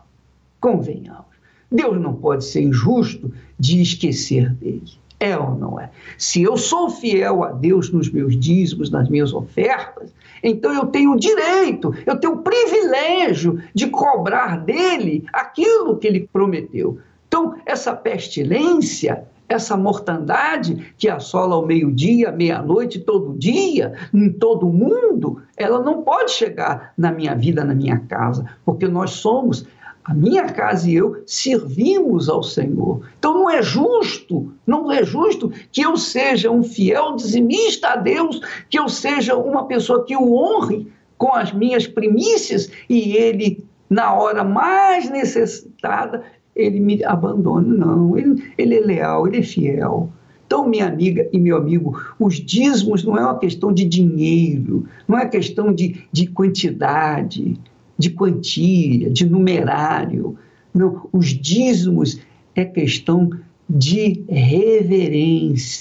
convenhamos, 0.62 1.26
Deus 1.70 2.00
não 2.00 2.14
pode 2.14 2.46
ser 2.46 2.62
injusto 2.62 3.34
de 3.60 3.82
esquecer 3.82 4.50
dele. 4.54 4.98
É 5.20 5.36
ou 5.36 5.56
não 5.56 5.80
é? 5.80 5.90
Se 6.18 6.44
eu 6.44 6.56
sou 6.56 6.90
fiel 6.90 7.44
a 7.44 7.52
Deus 7.52 7.92
nos 7.92 8.10
meus 8.10 8.40
dízimos, 8.40 8.92
nas 8.92 9.10
minhas 9.10 9.34
ofertas, 9.34 10.14
então 10.44 10.72
eu 10.72 10.86
tenho 10.86 11.14
o 11.14 11.20
direito, 11.20 11.94
eu 12.06 12.20
tenho 12.20 12.34
o 12.34 12.42
privilégio 12.44 13.62
de 13.74 13.88
cobrar 13.88 14.58
dele 14.60 15.26
aquilo 15.34 15.98
que 15.98 16.08
ele 16.08 16.30
prometeu. 16.32 17.00
Então, 17.28 17.56
essa 17.66 17.96
pestilência, 17.96 19.26
essa 19.50 19.78
mortandade 19.78 20.94
que 20.98 21.08
assola 21.10 21.56
ao 21.56 21.66
meio-dia, 21.66 22.32
meia-noite, 22.32 23.00
todo 23.00 23.38
dia, 23.38 23.94
em 24.14 24.32
todo 24.32 24.68
mundo, 24.68 25.42
ela 25.56 25.82
não 25.82 26.04
pode 26.04 26.32
chegar 26.32 26.94
na 26.98 27.12
minha 27.12 27.34
vida, 27.36 27.64
na 27.64 27.74
minha 27.74 28.00
casa, 28.00 28.46
porque 28.66 28.88
nós 28.88 29.12
somos, 29.12 29.66
a 30.04 30.14
minha 30.14 30.46
casa 30.46 30.90
e 30.90 30.96
eu, 30.96 31.22
servimos 31.26 32.30
ao 32.30 32.42
Senhor. 32.42 33.02
Então 33.20 33.34
não 33.34 33.50
é 33.50 33.62
justo, 33.62 34.54
não 34.66 34.92
é 34.92 35.04
justo 35.04 35.52
que 35.72 35.82
eu 35.82 35.98
seja 35.98 36.50
um 36.50 36.64
fiel 36.64 37.16
dizimista 37.16 37.90
a 37.90 37.96
Deus, 37.98 38.40
que 38.70 38.80
eu 38.80 38.88
seja 38.88 39.36
uma 39.36 39.66
pessoa 39.66 40.06
que 40.06 40.16
o 40.16 40.34
honre 40.34 40.92
com 41.18 41.34
as 41.34 41.52
minhas 41.52 41.88
primícias 41.88 42.70
e 42.90 43.18
ele 43.18 43.66
na 43.90 44.14
hora 44.14 44.44
mais 44.44 45.10
necessitada, 45.10 46.24
ele 46.58 46.80
me 46.80 47.04
abandona. 47.04 47.68
Não, 47.68 48.18
ele, 48.18 48.44
ele 48.58 48.76
é 48.76 48.80
leal, 48.80 49.28
ele 49.28 49.38
é 49.38 49.44
fiel. 49.44 50.10
Então, 50.46 50.68
minha 50.68 50.88
amiga 50.88 51.28
e 51.32 51.40
meu 51.40 51.58
amigo, 51.58 52.02
os 52.18 52.36
dízimos 52.36 53.04
não 53.04 53.18
é 53.18 53.22
uma 53.22 53.38
questão 53.38 53.74
de 53.74 53.84
dinheiro, 53.84 54.86
não 55.06 55.18
é 55.18 55.26
questão 55.28 55.74
de, 55.74 56.04
de 56.10 56.28
quantidade, 56.28 57.60
de 57.98 58.10
quantia, 58.10 59.10
de 59.10 59.30
numerário. 59.30 60.38
Não, 60.74 61.10
os 61.12 61.28
dízimos 61.28 62.22
é 62.56 62.64
questão 62.64 63.30
de 63.70 64.24
reverência. 64.30 65.80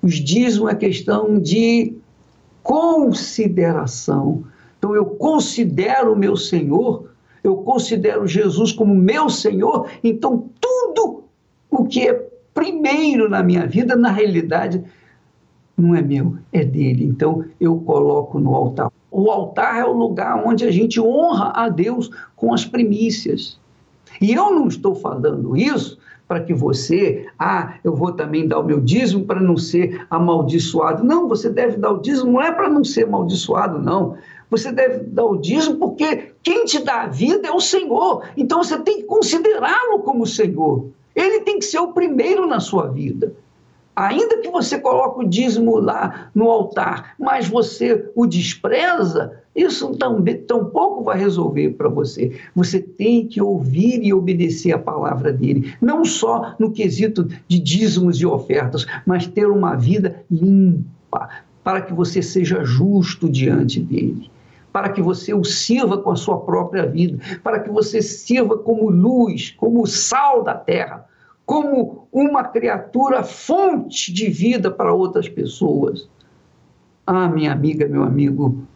Os 0.00 0.14
dízimos 0.14 0.70
é 0.70 0.74
questão 0.74 1.38
de 1.38 1.94
consideração. 2.62 4.44
Então, 4.78 4.94
eu 4.94 5.04
considero 5.04 6.14
o 6.14 6.18
meu 6.18 6.36
Senhor 6.36 7.10
eu 7.46 7.56
considero 7.58 8.26
Jesus 8.26 8.72
como 8.72 8.94
meu 8.94 9.28
Senhor, 9.28 9.88
então 10.02 10.48
tudo 10.60 11.24
o 11.70 11.84
que 11.84 12.08
é 12.08 12.28
primeiro 12.52 13.28
na 13.28 13.42
minha 13.42 13.66
vida, 13.66 13.94
na 13.94 14.10
realidade, 14.10 14.82
não 15.76 15.94
é 15.94 16.00
meu, 16.00 16.36
é 16.52 16.64
dele. 16.64 17.04
Então 17.04 17.44
eu 17.60 17.76
coloco 17.80 18.38
no 18.38 18.54
altar. 18.54 18.90
O 19.10 19.30
altar 19.30 19.78
é 19.78 19.84
o 19.84 19.92
lugar 19.92 20.42
onde 20.44 20.64
a 20.64 20.70
gente 20.70 21.00
honra 21.00 21.52
a 21.54 21.68
Deus 21.68 22.10
com 22.34 22.52
as 22.52 22.64
primícias. 22.64 23.58
E 24.20 24.32
eu 24.32 24.50
não 24.50 24.68
estou 24.68 24.94
falando 24.94 25.56
isso 25.56 25.98
para 26.26 26.40
que 26.40 26.52
você, 26.52 27.26
ah, 27.38 27.74
eu 27.84 27.94
vou 27.94 28.12
também 28.12 28.48
dar 28.48 28.58
o 28.58 28.64
meu 28.64 28.80
dízimo 28.80 29.24
para 29.24 29.40
não 29.40 29.56
ser 29.56 30.04
amaldiçoado. 30.10 31.04
Não, 31.04 31.28
você 31.28 31.48
deve 31.48 31.76
dar 31.76 31.92
o 31.92 32.00
dízimo, 32.00 32.32
não 32.32 32.42
é 32.42 32.50
para 32.50 32.68
não 32.68 32.82
ser 32.82 33.04
amaldiçoado, 33.04 33.78
não. 33.78 34.16
Você 34.50 34.70
deve 34.70 35.04
dar 35.04 35.24
o 35.24 35.36
dízimo 35.36 35.76
porque 35.76 36.32
quem 36.42 36.64
te 36.64 36.78
dá 36.78 37.02
a 37.02 37.08
vida 37.08 37.48
é 37.48 37.52
o 37.52 37.60
Senhor. 37.60 38.28
Então 38.36 38.62
você 38.62 38.78
tem 38.78 38.98
que 38.98 39.04
considerá-lo 39.04 40.00
como 40.00 40.26
Senhor. 40.26 40.88
Ele 41.14 41.40
tem 41.40 41.58
que 41.58 41.64
ser 41.64 41.78
o 41.78 41.92
primeiro 41.92 42.46
na 42.46 42.60
sua 42.60 42.88
vida. 42.88 43.32
Ainda 43.96 44.36
que 44.42 44.50
você 44.50 44.78
coloque 44.78 45.24
o 45.24 45.28
dízimo 45.28 45.78
lá 45.78 46.30
no 46.34 46.50
altar, 46.50 47.14
mas 47.18 47.48
você 47.48 48.10
o 48.14 48.26
despreza, 48.26 49.40
isso 49.54 49.96
também 49.96 50.36
tampouco 50.36 51.02
vai 51.02 51.18
resolver 51.18 51.70
para 51.70 51.88
você. 51.88 52.38
Você 52.54 52.78
tem 52.78 53.26
que 53.26 53.40
ouvir 53.40 54.04
e 54.04 54.12
obedecer 54.12 54.72
a 54.72 54.78
palavra 54.78 55.32
dele, 55.32 55.74
não 55.80 56.04
só 56.04 56.54
no 56.58 56.72
quesito 56.72 57.26
de 57.48 57.58
dízimos 57.58 58.20
e 58.20 58.26
ofertas, 58.26 58.86
mas 59.06 59.26
ter 59.26 59.46
uma 59.46 59.74
vida 59.74 60.22
limpa, 60.30 61.30
para 61.64 61.80
que 61.80 61.94
você 61.94 62.20
seja 62.20 62.62
justo 62.62 63.30
diante 63.30 63.80
dele 63.80 64.30
para 64.76 64.90
que 64.90 65.00
você 65.00 65.32
o 65.32 65.42
sirva 65.42 65.96
com 65.96 66.10
a 66.10 66.16
sua 66.16 66.38
própria 66.40 66.84
vida, 66.84 67.18
para 67.42 67.60
que 67.60 67.70
você 67.70 68.02
sirva 68.02 68.58
como 68.58 68.90
luz, 68.90 69.54
como 69.56 69.86
sal 69.86 70.44
da 70.44 70.52
terra, 70.52 71.06
como 71.46 72.06
uma 72.12 72.44
criatura 72.44 73.22
fonte 73.22 74.12
de 74.12 74.28
vida 74.28 74.70
para 74.70 74.92
outras 74.92 75.30
pessoas. 75.30 76.06
Ah, 77.06 77.26
minha 77.26 77.52
amiga, 77.52 77.88
meu 77.88 78.02
amigo, 78.02 78.66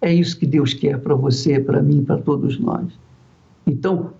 é 0.00 0.14
isso 0.14 0.38
que 0.38 0.46
Deus 0.46 0.72
quer 0.72 1.00
para 1.00 1.16
você, 1.16 1.58
para 1.58 1.82
mim, 1.82 2.04
para 2.04 2.18
todos 2.18 2.56
nós. 2.60 2.86
Então, 3.66 4.12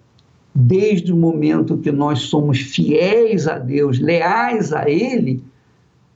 desde 0.53 1.13
o 1.13 1.17
momento 1.17 1.79
que 1.79 1.93
nós 1.93 2.23
somos 2.23 2.59
fiéis 2.59 3.47
a 3.47 3.57
Deus, 3.57 4.01
leais 4.01 4.73
a 4.73 4.91
Ele, 4.91 5.45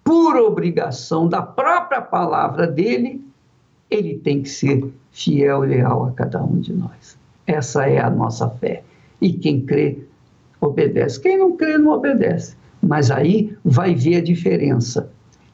por 0.02 0.34
obrigação 0.34 1.28
da 1.28 1.40
própria 1.40 2.02
palavra 2.02 2.66
dele, 2.66 3.24
ele 3.90 4.18
tem 4.18 4.42
que 4.42 4.48
ser 4.48 4.84
fiel 5.10 5.64
e 5.64 5.68
leal 5.68 6.06
a 6.06 6.12
cada 6.12 6.42
um 6.42 6.58
de 6.58 6.72
nós. 6.72 7.18
Essa 7.46 7.86
é 7.86 7.98
a 7.98 8.10
nossa 8.10 8.48
fé. 8.50 8.82
E 9.20 9.32
quem 9.32 9.60
crê, 9.60 9.98
obedece. 10.60 11.20
Quem 11.20 11.38
não 11.38 11.56
crê, 11.56 11.78
não 11.78 11.92
obedece. 11.92 12.56
Mas 12.82 13.10
aí 13.10 13.56
vai 13.64 13.94
ver 13.94 14.16
a 14.16 14.22
diferença 14.22 15.10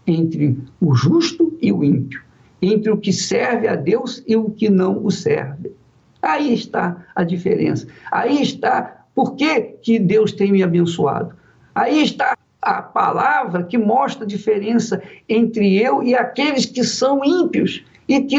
entre 0.07 0.59
o 0.81 0.95
justo 0.95 1.57
e 1.61 1.73
o 1.73 1.85
ímpio, 1.85 2.23
entre 2.61 2.91
o 2.91 2.97
que 2.97 3.13
serve 3.13 3.69
a 3.69 3.77
Deus 3.77 4.23
e 4.27 4.37
o 4.37 4.51
que 4.51 4.69
não 4.69 5.05
o 5.05 5.11
serve. 5.11 5.73
Aí 6.21 6.53
está 6.55 7.05
a 7.15 7.25
diferença. 7.25 7.87
Aí 8.11 8.43
está 8.43 9.05
por 9.15 9.35
que, 9.35 9.61
que 9.61 9.99
Deus 9.99 10.33
tem 10.33 10.51
me 10.51 10.63
abençoado. 10.63 11.35
Aí 11.75 12.03
está 12.03 12.37
a 12.61 12.81
palavra 12.81 13.65
que 13.65 13.77
mostra 13.77 14.25
a 14.25 14.29
diferença 14.29 15.03
entre 15.29 15.77
eu 15.77 16.03
e 16.03 16.15
aqueles 16.15 16.65
que 16.65 16.85
são 16.85 17.25
ímpios 17.25 17.85
e 18.17 18.23
que 18.25 18.39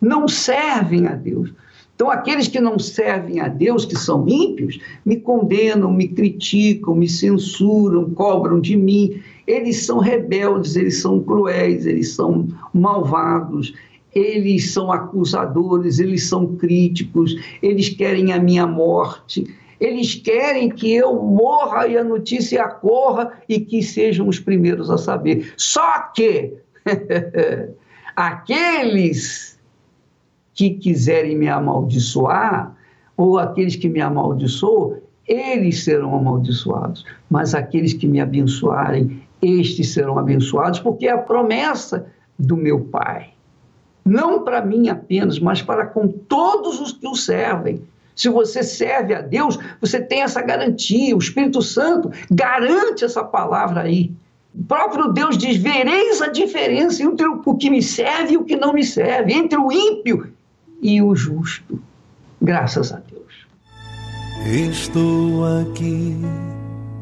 não 0.00 0.26
servem 0.26 1.06
a 1.06 1.14
Deus. 1.14 1.52
Então, 1.94 2.10
aqueles 2.10 2.48
que 2.48 2.60
não 2.60 2.78
servem 2.78 3.38
a 3.40 3.46
Deus, 3.46 3.84
que 3.84 3.96
são 3.96 4.26
ímpios, 4.26 4.80
me 5.04 5.20
condenam, 5.20 5.92
me 5.92 6.08
criticam, 6.08 6.96
me 6.96 7.08
censuram, 7.08 8.10
cobram 8.10 8.60
de 8.60 8.76
mim. 8.76 9.22
Eles 9.46 9.84
são 9.84 9.98
rebeldes, 9.98 10.74
eles 10.74 11.00
são 11.00 11.22
cruéis, 11.22 11.86
eles 11.86 12.12
são 12.12 12.48
malvados, 12.74 13.72
eles 14.12 14.72
são 14.72 14.90
acusadores, 14.90 16.00
eles 16.00 16.24
são 16.24 16.56
críticos, 16.56 17.36
eles 17.62 17.88
querem 17.90 18.32
a 18.32 18.40
minha 18.40 18.66
morte. 18.66 19.46
Eles 19.78 20.14
querem 20.14 20.70
que 20.70 20.92
eu 20.92 21.14
morra 21.14 21.86
e 21.86 21.96
a 21.96 22.04
notícia 22.04 22.66
corra 22.68 23.32
e 23.48 23.60
que 23.60 23.82
sejam 23.82 24.28
os 24.28 24.38
primeiros 24.38 24.90
a 24.90 24.98
saber. 24.98 25.52
Só 25.56 26.10
que 26.14 26.54
Aqueles 28.22 29.58
que 30.54 30.70
quiserem 30.70 31.36
me 31.36 31.48
amaldiçoar, 31.48 32.72
ou 33.16 33.36
aqueles 33.36 33.74
que 33.74 33.88
me 33.88 34.00
amaldiçoam, 34.00 34.98
eles 35.26 35.82
serão 35.82 36.14
amaldiçoados. 36.14 37.04
Mas 37.28 37.52
aqueles 37.52 37.92
que 37.92 38.06
me 38.06 38.20
abençoarem, 38.20 39.20
estes 39.42 39.92
serão 39.92 40.20
abençoados, 40.20 40.78
porque 40.78 41.08
é 41.08 41.10
a 41.10 41.18
promessa 41.18 42.06
do 42.38 42.56
meu 42.56 42.84
Pai. 42.84 43.30
Não 44.04 44.44
para 44.44 44.64
mim 44.64 44.88
apenas, 44.88 45.40
mas 45.40 45.60
para 45.60 45.86
com 45.86 46.06
todos 46.06 46.80
os 46.80 46.92
que 46.92 47.08
o 47.08 47.16
servem. 47.16 47.82
Se 48.14 48.28
você 48.28 48.62
serve 48.62 49.16
a 49.16 49.20
Deus, 49.20 49.58
você 49.80 50.00
tem 50.00 50.22
essa 50.22 50.40
garantia. 50.40 51.16
O 51.16 51.18
Espírito 51.18 51.60
Santo 51.60 52.08
garante 52.30 53.04
essa 53.04 53.24
palavra 53.24 53.80
aí. 53.80 54.12
O 54.54 54.64
próprio 54.64 55.12
Deus 55.12 55.38
diz: 55.38 55.56
vereis 55.56 56.20
a 56.20 56.28
diferença 56.28 57.02
entre 57.02 57.26
o 57.26 57.54
que 57.56 57.70
me 57.70 57.82
serve 57.82 58.34
e 58.34 58.36
o 58.36 58.44
que 58.44 58.56
não 58.56 58.72
me 58.72 58.84
serve, 58.84 59.32
entre 59.32 59.58
o 59.58 59.72
ímpio 59.72 60.32
e 60.80 61.00
o 61.00 61.14
justo. 61.14 61.80
Graças 62.40 62.92
a 62.92 62.96
Deus. 62.96 63.22
Estou 64.44 65.44
aqui 65.60 66.16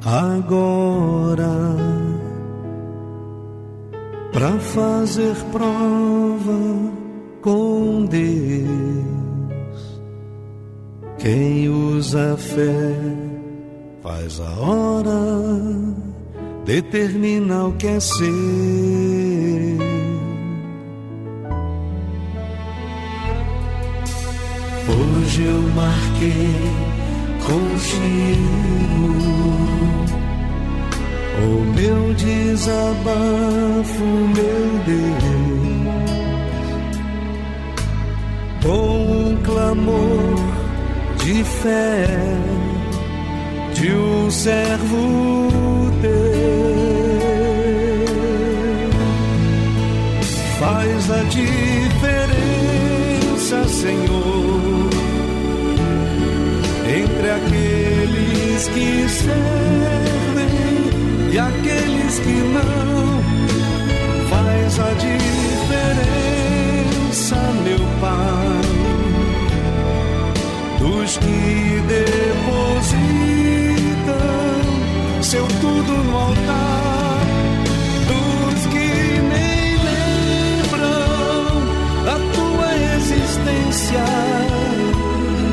agora 0.04 1.76
para 4.32 4.58
fazer 4.60 5.34
prova 5.50 6.92
com 7.40 8.04
Deus. 8.04 8.70
Quem 11.18 11.68
usa 11.68 12.36
fé 12.36 12.94
faz 14.02 14.40
a 14.40 14.60
hora 14.60 16.10
determina 16.64 17.66
o 17.66 17.73
que 17.73 17.87
é 17.87 18.01
ser. 18.01 18.20
Hoje 24.88 25.42
eu 25.44 25.62
marquei 25.75 26.55
contigo 27.46 28.70
o 31.42 31.64
meu 31.75 32.14
desabafo, 32.14 34.05
meu 34.35 34.62
Deus, 34.87 35.20
com 38.62 39.29
um 39.29 39.37
clamor 39.42 40.35
de 41.25 41.44
fé 41.44 42.07
de 43.75 43.92
um 43.92 44.31
servo 44.31 45.79
diferença, 51.30 52.38
Senhor, 53.68 54.90
entre 56.86 57.30
aqueles 57.30 58.68
que 58.68 59.08
servem 59.08 60.48
e 61.32 61.38
aqueles 61.38 62.18
que 62.18 62.32
não. 62.52 62.69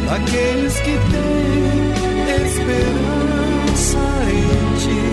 Aqueles 0.09 0.79
que 0.79 0.97
têm 1.11 1.91
esperança 2.45 4.03
em 4.29 4.75
ti, 4.81 5.03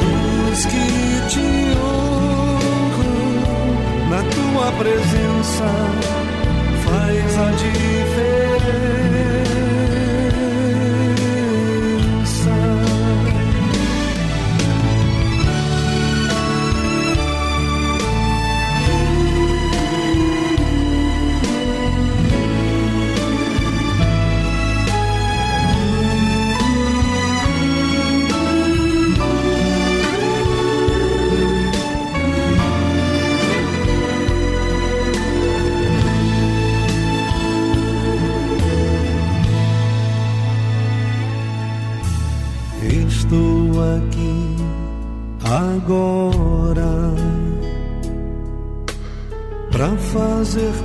dos 0.00 0.60
que 0.66 0.86
te 1.28 1.48
honram 1.78 3.24
na 4.10 4.22
tua 4.34 4.66
presença, 4.72 5.68
faz 6.84 7.38
a 7.38 7.50
diferença. 7.52 9.43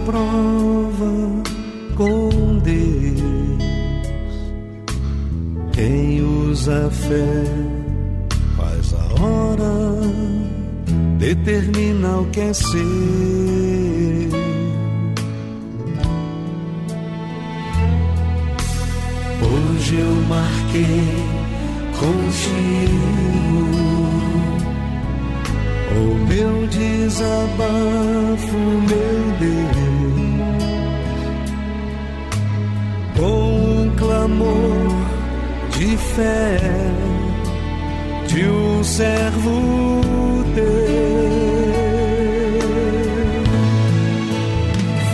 Prova 0.09 1.43
com 1.95 2.57
Deus. 2.63 3.59
Quem 5.71 6.21
usa 6.23 6.89
fé 6.89 7.43
faz 8.57 8.95
a 8.95 9.21
hora, 9.21 10.01
determina 11.19 12.21
o 12.21 12.25
que 12.31 12.39
é 12.39 12.53
ser. 12.53 14.29
Hoje 19.41 19.95
eu 19.95 20.15
marquei 20.27 21.05
contigo 21.99 23.09
o 25.95 26.15
meu 26.27 26.67
desabafo, 26.67 28.57
meu 28.87 29.18
de 38.27 38.45
um 38.45 38.83
servo 38.83 40.01
teu. 40.53 40.99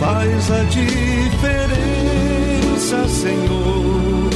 Faz 0.00 0.50
a 0.50 0.62
diferença, 0.64 1.48
Senhor, 3.08 4.30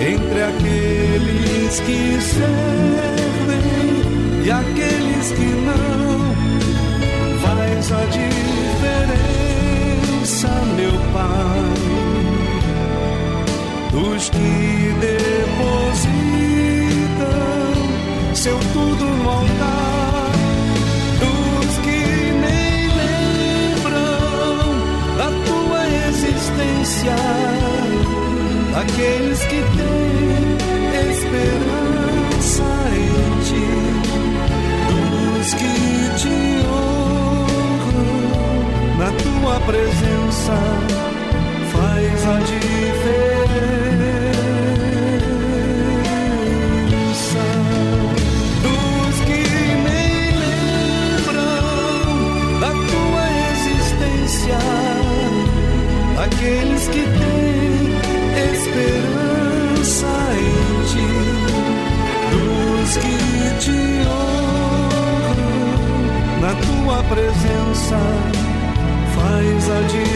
entre 0.00 0.42
aqueles 0.42 1.80
que 1.80 2.20
servem 2.22 3.68
e 4.44 4.50
aqueles 4.50 5.32
que 5.32 5.57
seu 18.38 18.56
tudo 18.72 19.04
no 19.04 19.30
altar, 19.30 20.30
dos 21.18 21.78
que 21.78 22.00
nem 22.44 22.86
lembram 23.02 23.98
da 25.16 25.28
tua 25.44 25.80
existência, 26.08 27.16
daqueles 28.72 29.40
que 29.40 29.60
têm 29.76 31.10
esperança 31.10 32.62
em 32.94 33.40
ti 33.42 33.66
que 35.54 35.74
te 36.20 36.38
honram 36.68 38.18
na 38.98 39.10
tua 39.10 39.58
presença 39.66 40.56
faz 41.72 42.26
a 42.26 42.38
diferença. 42.38 43.37
Aqueles 56.38 56.86
que 56.88 57.02
têm 57.02 57.98
esperança 58.54 60.06
em 60.38 60.86
ti, 60.86 61.10
dos 62.30 62.96
que 62.96 63.18
te 63.58 63.82
na 66.40 66.54
tua 66.54 67.02
presença 67.04 67.98
faz 69.14 69.68
a 69.68 69.82
diferença. 69.82 70.08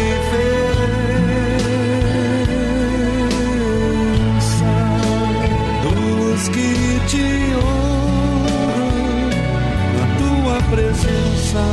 Dos 5.82 6.48
que 6.48 7.00
te 7.08 7.28
honram 7.58 8.94
na 9.98 10.06
tua 10.18 10.56
presença 10.70 11.64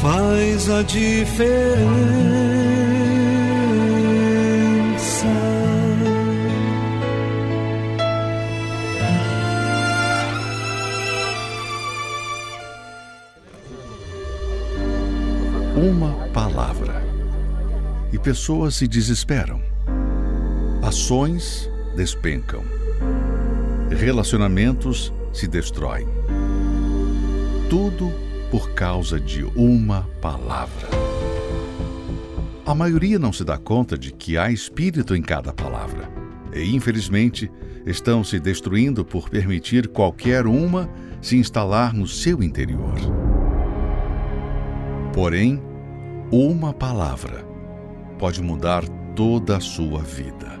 faz 0.00 0.70
a 0.70 0.82
diferença 0.82 2.91
pessoas 18.22 18.76
se 18.76 18.86
desesperam. 18.86 19.60
Ações 20.80 21.68
despencam. 21.96 22.62
Relacionamentos 23.90 25.12
se 25.32 25.48
destroem. 25.48 26.06
Tudo 27.68 28.12
por 28.48 28.70
causa 28.74 29.18
de 29.18 29.42
uma 29.56 30.02
palavra. 30.20 30.88
A 32.64 32.74
maioria 32.76 33.18
não 33.18 33.32
se 33.32 33.42
dá 33.42 33.58
conta 33.58 33.98
de 33.98 34.12
que 34.12 34.38
há 34.38 34.52
espírito 34.52 35.16
em 35.16 35.22
cada 35.22 35.52
palavra. 35.52 36.08
E, 36.54 36.76
infelizmente, 36.76 37.50
estão 37.84 38.22
se 38.22 38.38
destruindo 38.38 39.04
por 39.04 39.28
permitir 39.28 39.88
qualquer 39.88 40.46
uma 40.46 40.88
se 41.20 41.36
instalar 41.36 41.92
no 41.92 42.06
seu 42.06 42.40
interior. 42.40 42.94
Porém, 45.12 45.60
uma 46.30 46.72
palavra 46.72 47.51
pode 48.22 48.40
mudar 48.40 48.84
toda 49.16 49.56
a 49.56 49.60
sua 49.60 50.00
vida. 50.00 50.56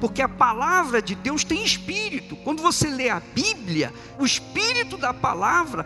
Porque 0.00 0.22
a 0.22 0.28
palavra 0.30 1.02
de 1.02 1.14
Deus 1.14 1.44
tem 1.44 1.62
espírito. 1.62 2.34
Quando 2.36 2.62
você 2.62 2.88
lê 2.88 3.10
a 3.10 3.20
Bíblia, 3.20 3.92
o 4.18 4.24
espírito 4.24 4.96
da 4.96 5.12
palavra 5.12 5.84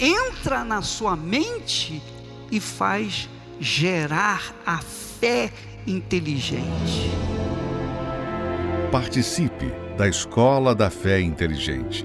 entra 0.00 0.64
na 0.64 0.82
sua 0.82 1.14
mente 1.14 2.02
e 2.50 2.58
faz 2.58 3.30
gerar 3.60 4.52
a 4.66 4.78
fé 4.78 5.52
inteligente. 5.86 7.08
Participe 8.90 9.72
da 9.96 10.08
Escola 10.08 10.74
da 10.74 10.90
Fé 10.90 11.20
Inteligente 11.20 12.04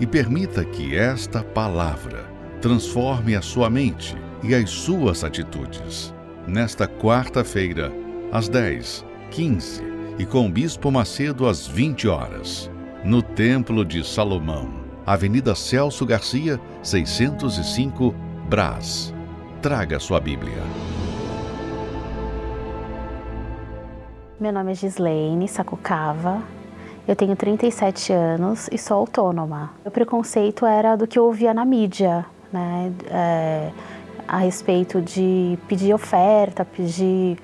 e 0.00 0.08
permita 0.08 0.64
que 0.64 0.96
esta 0.96 1.44
palavra 1.44 2.28
transforme 2.60 3.36
a 3.36 3.42
sua 3.42 3.70
mente 3.70 4.16
e 4.42 4.56
as 4.56 4.68
suas 4.70 5.22
atitudes 5.22 6.12
nesta 6.46 6.86
quarta-feira, 6.86 7.92
às 8.30 8.48
10, 8.48 9.04
15 9.30 9.82
e 10.18 10.26
com 10.26 10.46
o 10.46 10.50
Bispo 10.50 10.90
Macedo 10.90 11.48
às 11.48 11.66
20 11.66 12.08
horas, 12.08 12.70
no 13.04 13.22
Templo 13.22 13.84
de 13.84 14.06
Salomão, 14.06 14.68
Avenida 15.06 15.54
Celso 15.54 16.04
Garcia, 16.04 16.60
605, 16.82 18.14
Brás. 18.48 19.12
Traga 19.60 19.98
sua 19.98 20.20
Bíblia. 20.20 20.62
Meu 24.38 24.52
nome 24.52 24.72
é 24.72 24.74
Gislaine 24.74 25.48
Sakukawa, 25.48 26.42
eu 27.06 27.16
tenho 27.16 27.34
37 27.34 28.12
anos 28.12 28.68
e 28.70 28.78
sou 28.78 28.98
autônoma. 28.98 29.72
O 29.84 29.90
preconceito 29.90 30.66
era 30.66 30.96
do 30.96 31.06
que 31.06 31.18
eu 31.18 31.24
ouvia 31.24 31.54
na 31.54 31.64
mídia, 31.64 32.26
né? 32.52 32.92
É 33.08 33.70
a 34.32 34.38
respeito 34.38 35.02
de 35.02 35.58
pedir 35.68 35.92
oferta, 35.92 36.64
pedir 36.64 37.36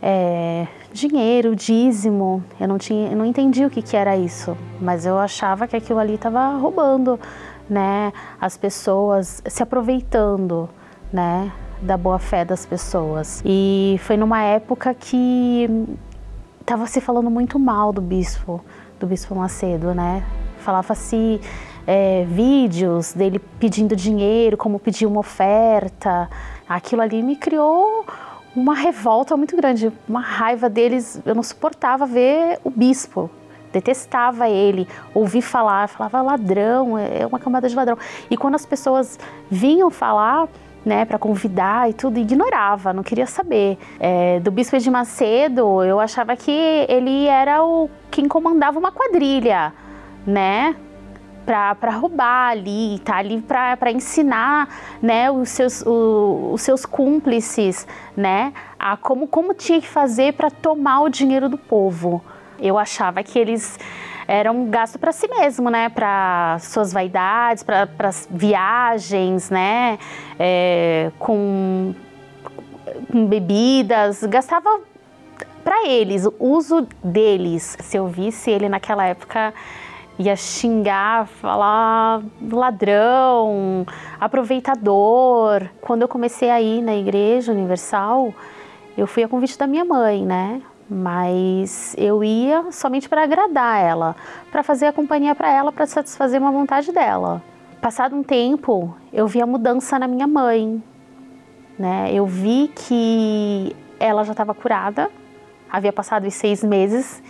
é, 0.00 0.66
dinheiro, 0.90 1.54
dízimo. 1.54 2.42
Eu 2.58 2.66
não 2.66 2.78
tinha, 2.78 3.10
eu 3.10 3.16
não 3.18 3.26
entendi 3.26 3.62
o 3.66 3.68
que, 3.68 3.82
que 3.82 3.94
era 3.94 4.16
isso, 4.16 4.56
mas 4.80 5.04
eu 5.04 5.18
achava 5.18 5.68
que 5.68 5.76
aquilo 5.76 5.98
ali 5.98 6.14
estava 6.14 6.56
roubando, 6.56 7.20
né? 7.68 8.14
As 8.40 8.56
pessoas 8.56 9.42
se 9.46 9.62
aproveitando, 9.62 10.70
né? 11.12 11.52
Da 11.82 11.98
boa 11.98 12.18
fé 12.18 12.46
das 12.46 12.64
pessoas. 12.64 13.42
E 13.44 14.00
foi 14.00 14.16
numa 14.16 14.42
época 14.42 14.94
que 14.94 15.68
estava 16.62 16.86
se 16.86 16.98
falando 17.02 17.28
muito 17.28 17.58
mal 17.58 17.92
do 17.92 18.00
bispo, 18.00 18.64
do 18.98 19.06
bispo 19.06 19.34
Macedo, 19.34 19.94
né? 19.94 20.24
Falava-se 20.60 21.42
é, 21.86 22.24
vídeos 22.28 23.12
dele 23.12 23.38
pedindo 23.58 23.96
dinheiro, 23.96 24.56
como 24.56 24.78
pedir 24.78 25.06
uma 25.06 25.20
oferta. 25.20 26.28
Aquilo 26.68 27.02
ali 27.02 27.22
me 27.22 27.36
criou 27.36 28.04
uma 28.54 28.74
revolta 28.74 29.36
muito 29.36 29.56
grande, 29.56 29.92
uma 30.08 30.20
raiva 30.20 30.68
deles. 30.68 31.20
Eu 31.24 31.34
não 31.34 31.42
suportava 31.42 32.06
ver 32.06 32.58
o 32.64 32.70
bispo, 32.70 33.30
detestava 33.72 34.48
ele, 34.48 34.86
ouvir 35.14 35.42
falar, 35.42 35.88
falava 35.88 36.20
ladrão, 36.22 36.96
é 36.98 37.26
uma 37.26 37.38
camada 37.38 37.68
de 37.68 37.74
ladrão. 37.74 37.96
E 38.30 38.36
quando 38.36 38.54
as 38.54 38.66
pessoas 38.66 39.18
vinham 39.50 39.90
falar, 39.90 40.48
né, 40.84 41.04
para 41.04 41.18
convidar 41.18 41.88
e 41.88 41.92
tudo, 41.92 42.18
ignorava, 42.18 42.92
não 42.92 43.02
queria 43.02 43.26
saber. 43.26 43.78
É, 44.00 44.40
do 44.40 44.50
Bispo 44.50 44.78
de 44.78 44.90
Macedo, 44.90 45.82
eu 45.82 46.00
achava 46.00 46.36
que 46.36 46.50
ele 46.88 47.26
era 47.26 47.64
o 47.64 47.88
quem 48.10 48.28
comandava 48.28 48.78
uma 48.78 48.92
quadrilha, 48.92 49.72
né? 50.26 50.76
Para 51.44 51.90
roubar 51.90 52.50
ali, 52.50 52.98
tá 53.00 53.16
ali 53.16 53.42
para 53.42 53.90
ensinar, 53.90 54.68
né, 55.00 55.30
os 55.30 55.48
seus, 55.48 55.82
o, 55.82 56.50
os 56.52 56.62
seus 56.62 56.86
cúmplices, 56.86 57.86
né, 58.16 58.52
a 58.78 58.96
como, 58.96 59.26
como 59.26 59.54
tinha 59.54 59.80
que 59.80 59.88
fazer 59.88 60.34
para 60.34 60.50
tomar 60.50 61.02
o 61.02 61.08
dinheiro 61.08 61.48
do 61.48 61.58
povo. 61.58 62.22
Eu 62.58 62.78
achava 62.78 63.22
que 63.22 63.38
eles 63.38 63.78
eram 64.26 64.66
gasto 64.66 64.98
para 64.98 65.12
si 65.12 65.26
mesmo, 65.28 65.68
né, 65.68 65.88
para 65.88 66.58
suas 66.60 66.92
vaidades, 66.92 67.62
para 67.62 67.88
viagens, 68.30 69.50
né, 69.50 69.98
é, 70.38 71.10
com, 71.18 71.94
com 73.10 73.26
bebidas, 73.26 74.22
gastava 74.24 74.80
para 75.62 75.86
eles, 75.86 76.26
o 76.26 76.34
uso 76.38 76.86
deles. 77.02 77.76
Se 77.80 77.96
eu 77.96 78.06
visse 78.08 78.50
ele 78.50 78.68
naquela 78.68 79.04
época 79.06 79.54
ia 80.18 80.36
xingar, 80.36 81.26
falar 81.26 82.22
ladrão, 82.50 83.86
aproveitador. 84.20 85.68
Quando 85.80 86.02
eu 86.02 86.08
comecei 86.08 86.50
a 86.50 86.60
ir 86.60 86.82
na 86.82 86.94
Igreja 86.94 87.52
Universal, 87.52 88.34
eu 88.96 89.06
fui 89.06 89.22
a 89.22 89.28
convite 89.28 89.58
da 89.58 89.66
minha 89.66 89.84
mãe, 89.84 90.24
né? 90.24 90.62
Mas 90.88 91.94
eu 91.96 92.22
ia 92.22 92.70
somente 92.70 93.08
para 93.08 93.22
agradar 93.22 93.82
ela, 93.82 94.14
para 94.50 94.62
fazer 94.62 94.86
a 94.86 94.92
companhia 94.92 95.34
para 95.34 95.50
ela, 95.50 95.72
para 95.72 95.86
satisfazer 95.86 96.40
uma 96.40 96.52
vontade 96.52 96.92
dela. 96.92 97.42
Passado 97.80 98.14
um 98.14 98.22
tempo, 98.22 98.94
eu 99.12 99.26
vi 99.26 99.40
a 99.40 99.46
mudança 99.46 99.98
na 99.98 100.06
minha 100.06 100.26
mãe, 100.26 100.82
né? 101.78 102.10
Eu 102.12 102.26
vi 102.26 102.68
que 102.68 103.74
ela 103.98 104.24
já 104.24 104.32
estava 104.32 104.54
curada, 104.54 105.10
havia 105.70 105.92
passado 105.92 106.26
os 106.26 106.34
seis 106.34 106.62
meses 106.62 107.22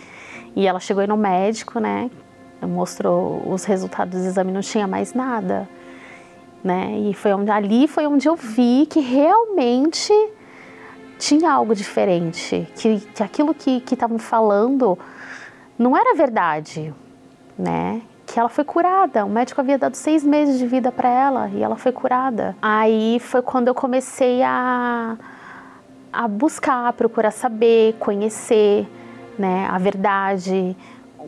e 0.55 0.67
ela 0.67 0.79
chegou 0.79 1.01
aí 1.01 1.07
no 1.07 1.17
médico, 1.17 1.79
né? 1.79 2.11
Mostrou 2.67 3.43
os 3.47 3.63
resultados 3.63 4.21
do 4.21 4.27
exame, 4.27 4.51
não 4.51 4.61
tinha 4.61 4.87
mais 4.87 5.13
nada, 5.13 5.67
né? 6.63 6.97
E 6.97 7.13
foi 7.13 7.33
onde 7.33 7.51
ali 7.51 7.87
foi 7.87 8.07
onde 8.07 8.27
eu 8.27 8.35
vi 8.35 8.85
que 8.89 8.99
realmente 8.99 10.13
tinha 11.17 11.51
algo 11.51 11.73
diferente, 11.75 12.67
que, 12.75 12.99
que 12.99 13.23
aquilo 13.23 13.53
que 13.53 13.81
estavam 13.91 14.17
falando 14.17 14.97
não 15.77 15.95
era 15.95 16.15
verdade, 16.15 16.93
né? 17.57 18.01
Que 18.25 18.39
ela 18.39 18.49
foi 18.49 18.63
curada. 18.63 19.25
O 19.25 19.29
médico 19.29 19.61
havia 19.61 19.77
dado 19.77 19.95
seis 19.95 20.23
meses 20.23 20.57
de 20.57 20.65
vida 20.65 20.91
para 20.91 21.09
ela 21.09 21.49
e 21.53 21.61
ela 21.61 21.75
foi 21.75 21.91
curada. 21.91 22.55
Aí 22.61 23.19
foi 23.19 23.41
quando 23.41 23.67
eu 23.67 23.75
comecei 23.75 24.41
a, 24.43 25.17
a 26.11 26.27
buscar, 26.27 26.87
a 26.87 26.93
procurar 26.93 27.31
saber, 27.31 27.95
conhecer, 27.99 28.87
né? 29.37 29.67
A 29.69 29.77
verdade 29.77 30.75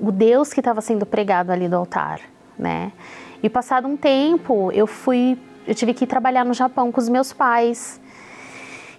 o 0.02 0.12
Deus 0.12 0.54
que 0.54 0.60
estava 0.60 0.82
sendo 0.82 1.06
pregado 1.06 1.52
ali 1.52 1.68
do 1.68 1.76
altar, 1.76 2.20
né? 2.58 2.92
E 3.42 3.50
passado 3.50 3.88
um 3.88 3.96
tempo, 3.96 4.72
eu 4.72 4.88
fui, 4.88 5.38
eu 5.68 5.76
tive 5.76 5.94
que 5.94 6.04
ir 6.04 6.08
trabalhar 6.08 6.44
no 6.44 6.54
Japão 6.54 6.92
com 6.92 7.00
os 7.00 7.10
meus 7.10 7.32
pais. 7.32 8.02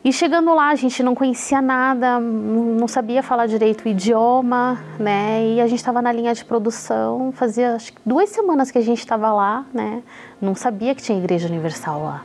E 0.05 0.13
chegando 0.13 0.55
lá, 0.55 0.69
a 0.69 0.75
gente 0.77 1.03
não 1.03 1.17
conhecia 1.17 1.61
nada, 1.61 2.21
não 2.21 2.87
sabia 2.87 3.25
falar 3.25 3.47
direito 3.47 3.85
o 3.85 3.89
idioma, 3.89 4.79
né? 5.01 5.45
E 5.55 5.61
a 5.61 5.67
gente 5.67 5.81
estava 5.81 6.01
na 6.01 6.13
linha 6.13 6.33
de 6.33 6.45
produção, 6.45 7.33
fazia 7.33 7.75
acho 7.75 7.93
que 7.93 8.01
duas 8.07 8.31
semanas 8.31 8.71
que 8.71 8.79
a 8.79 8.83
gente 8.83 9.01
estava 9.01 9.33
lá, 9.33 9.67
né? 9.75 10.03
Não 10.41 10.55
sabia 10.55 10.95
que 10.95 11.03
tinha 11.03 11.19
igreja 11.19 11.49
universal 11.49 12.05
lá. 12.05 12.25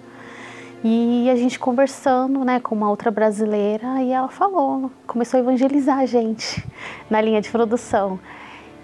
E 0.84 1.30
a 1.30 1.36
gente 1.36 1.60
conversando, 1.60 2.44
né, 2.44 2.60
com 2.60 2.74
uma 2.74 2.90
outra 2.90 3.12
brasileira, 3.12 4.02
e 4.02 4.12
ela 4.12 4.28
falou, 4.28 4.92
começou 5.06 5.40
a 5.40 5.42
evangelizar 5.42 6.00
a 6.00 6.06
gente 6.08 6.64
na 7.10 7.22
linha 7.22 7.40
de 7.40 7.50
produção. 7.50 8.20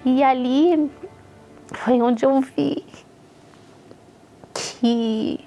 E 0.10 0.24
ali 0.24 0.89
foi 1.74 2.01
onde 2.01 2.26
eu 2.26 2.39
vi 2.39 2.82
que 4.53 5.38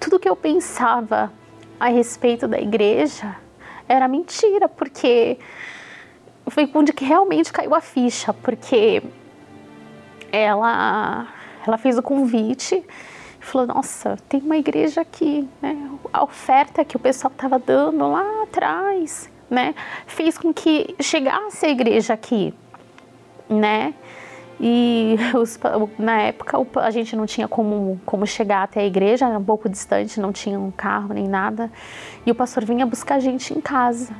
tudo 0.00 0.18
que 0.18 0.28
eu 0.28 0.34
pensava 0.34 1.32
a 1.78 1.86
respeito 1.86 2.48
da 2.48 2.58
igreja 2.58 3.36
era 3.88 4.08
mentira, 4.08 4.68
porque 4.68 5.38
foi 6.48 6.68
onde 6.74 6.92
que 6.92 7.04
realmente 7.04 7.52
caiu 7.52 7.72
a 7.72 7.80
ficha, 7.80 8.32
porque 8.32 9.00
ela 10.32 11.28
ela 11.64 11.78
fez 11.78 11.96
o 11.96 12.02
convite 12.02 12.74
e 12.74 13.44
falou: 13.44 13.68
Nossa, 13.68 14.18
tem 14.28 14.40
uma 14.40 14.56
igreja 14.56 15.02
aqui, 15.02 15.48
né? 15.62 15.88
A 16.12 16.24
oferta 16.24 16.84
que 16.84 16.96
o 16.96 16.98
pessoal 16.98 17.32
estava 17.32 17.60
dando 17.60 18.10
lá 18.10 18.42
atrás, 18.42 19.30
né? 19.48 19.72
Fez 20.04 20.36
com 20.36 20.52
que 20.52 20.96
chegasse 21.00 21.64
a 21.64 21.68
igreja 21.68 22.12
aqui 22.12 22.52
né? 23.48 23.94
E 24.60 25.16
os, 25.34 25.58
na 25.98 26.20
época 26.22 26.58
a 26.80 26.90
gente 26.90 27.16
não 27.16 27.26
tinha 27.26 27.48
como, 27.48 28.00
como 28.04 28.26
chegar 28.26 28.62
até 28.62 28.80
a 28.80 28.86
igreja, 28.86 29.26
era 29.26 29.38
um 29.38 29.44
pouco 29.44 29.68
distante, 29.68 30.20
não 30.20 30.32
tinha 30.32 30.58
um 30.58 30.70
carro 30.70 31.12
nem 31.12 31.28
nada. 31.28 31.70
E 32.24 32.30
o 32.30 32.34
pastor 32.34 32.64
vinha 32.64 32.86
buscar 32.86 33.16
a 33.16 33.20
gente 33.20 33.56
em 33.56 33.60
casa 33.60 34.14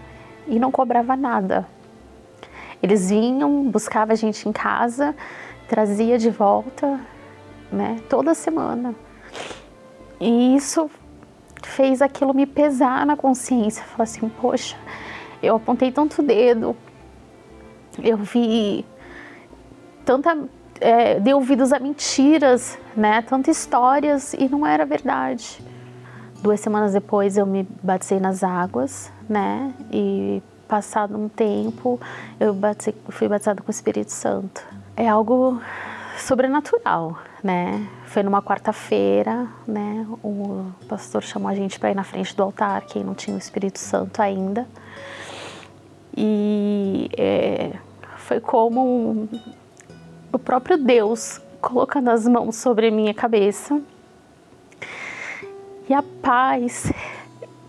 e 0.47 0.59
não 0.59 0.71
cobrava 0.71 1.17
nada. 1.17 1.67
Eles 2.83 3.09
vinham, 3.09 3.71
buscava 3.71 4.13
a 4.13 4.17
gente 4.17 4.49
em 4.49 4.53
casa, 4.53 5.15
trazia 5.69 6.19
de 6.19 6.29
volta, 6.29 7.01
né, 7.73 8.01
toda 8.09 8.35
semana. 8.35 8.95
E 10.21 10.55
isso 10.55 10.91
fez 11.63 12.03
aquilo 12.03 12.35
me 12.35 12.47
pesar 12.47 13.07
na 13.07 13.17
consciência. 13.17 13.83
Falar 13.85 14.05
assim, 14.05 14.29
poxa, 14.29 14.77
eu 15.43 15.57
apontei 15.57 15.91
tanto 15.91 16.23
dedo, 16.23 16.77
eu 18.03 18.17
vi 18.19 18.85
tanta 20.05 20.37
é, 20.81 21.35
ouvidos 21.35 21.73
a 21.73 21.79
mentiras, 21.79 22.79
né? 22.97 23.23
Tantas 23.23 23.59
histórias 23.59 24.35
e 24.35 24.49
não 24.49 24.67
era 24.67 24.85
verdade. 24.85 25.63
Duas 26.43 26.61
semanas 26.61 26.93
depois 26.93 27.37
eu 27.37 27.47
me 27.47 27.67
batizei 27.83 28.21
nas 28.21 28.45
águas, 28.45 29.11
né? 29.29 29.73
E 29.91 30.43
passado 30.69 31.17
um 31.17 31.29
tempo 31.29 32.01
eu 32.39 32.55
fui 33.09 33.29
batizada 33.29 33.63
com 33.63 33.69
o 33.69 33.71
Espírito 33.71 34.13
Santo. 34.13 34.63
É 34.97 35.09
algo 35.09 35.61
sobrenatural, 36.19 37.19
né? 37.43 37.87
Foi 38.07 38.23
numa 38.23 38.43
quarta-feira, 38.43 39.49
né? 39.67 40.07
O 40.23 40.67
pastor 40.89 41.23
chamou 41.23 41.49
a 41.49 41.55
gente 41.55 41.79
para 41.79 41.91
ir 41.91 41.95
na 41.95 42.05
frente 42.05 42.37
do 42.37 42.43
altar, 42.43 42.83
quem 42.83 43.03
não 43.03 43.15
tinha 43.15 43.35
o 43.35 43.39
Espírito 43.39 43.79
Santo 43.79 44.21
ainda. 44.21 44.67
E 46.17 47.11
é, 47.17 47.73
foi 48.19 48.41
como 48.41 49.29
o 50.35 50.39
próprio 50.39 50.77
Deus 50.77 51.41
colocando 51.61 52.11
as 52.11 52.27
mãos 52.27 52.57
sobre 52.57 52.89
a 52.89 52.91
minha 52.91 53.15
cabeça. 53.15 53.81
E 55.89 55.95
a 55.95 56.03
paz 56.23 56.93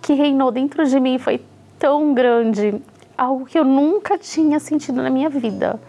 que 0.01 0.13
reinou 0.13 0.51
dentro 0.51 0.85
de 0.85 0.99
mim 0.99 1.19
foi 1.19 1.41
tão 1.77 2.13
grande, 2.13 2.81
algo 3.17 3.45
que 3.45 3.57
eu 3.57 3.63
nunca 3.63 4.17
tinha 4.17 4.59
sentido 4.59 5.01
na 5.01 5.09
minha 5.09 5.29
vida. 5.29 5.79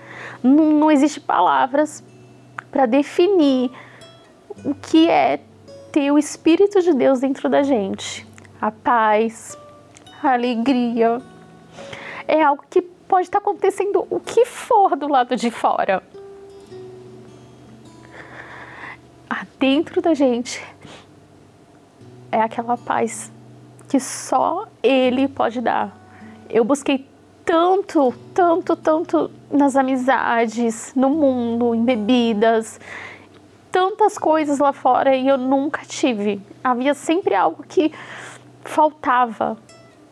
Não, 0.43 0.71
não 0.73 0.91
existe 0.91 1.19
palavras 1.19 2.05
para 2.71 2.85
definir 2.85 3.71
o 4.65 4.75
que 4.75 5.09
é 5.09 5.41
ter 5.91 6.11
o 6.11 6.19
Espírito 6.19 6.83
de 6.83 6.93
Deus 6.93 7.21
dentro 7.21 7.49
da 7.49 7.63
gente. 7.63 8.27
A 8.61 8.71
paz, 8.71 9.57
a 10.23 10.33
alegria. 10.33 11.23
É 12.29 12.43
algo 12.43 12.65
que 12.69 12.83
pode 12.83 13.29
estar 13.29 13.39
acontecendo 13.39 14.07
o 14.11 14.21
que 14.21 14.45
for 14.45 14.95
do 14.97 15.09
lado 15.09 15.37
de 15.37 15.51
fora. 15.51 16.03
Dentro 19.59 20.01
da 20.01 20.15
gente 20.15 20.63
é 22.31 22.41
aquela 22.41 22.77
paz 22.77 23.33
que 23.89 23.99
só 23.99 24.67
Ele 24.83 25.29
pode 25.29 25.61
dar. 25.61 25.97
Eu 26.49 26.65
busquei 26.65 27.09
tanto, 27.45 28.13
tanto, 28.35 28.77
tanto 28.77 29.31
nas 29.51 29.77
amizades, 29.77 30.93
no 30.95 31.09
mundo, 31.09 31.75
em 31.75 31.85
bebidas, 31.85 32.81
tantas 33.71 34.19
coisas 34.19 34.59
lá 34.59 34.73
fora 34.73 35.15
e 35.15 35.29
eu 35.29 35.39
nunca 35.39 35.83
tive. 35.87 36.41
Havia 36.63 36.95
sempre 36.95 37.35
algo 37.35 37.63
que 37.63 37.93
faltava 38.63 39.57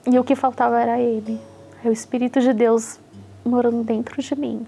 e 0.06 0.18
o 0.18 0.24
que 0.24 0.36
faltava 0.36 0.80
era 0.80 1.00
Ele, 1.00 1.40
é 1.84 1.88
o 1.88 1.92
Espírito 1.92 2.40
de 2.40 2.52
Deus 2.52 3.00
morando 3.44 3.82
dentro 3.82 4.20
de 4.20 4.34
mim. 4.36 4.66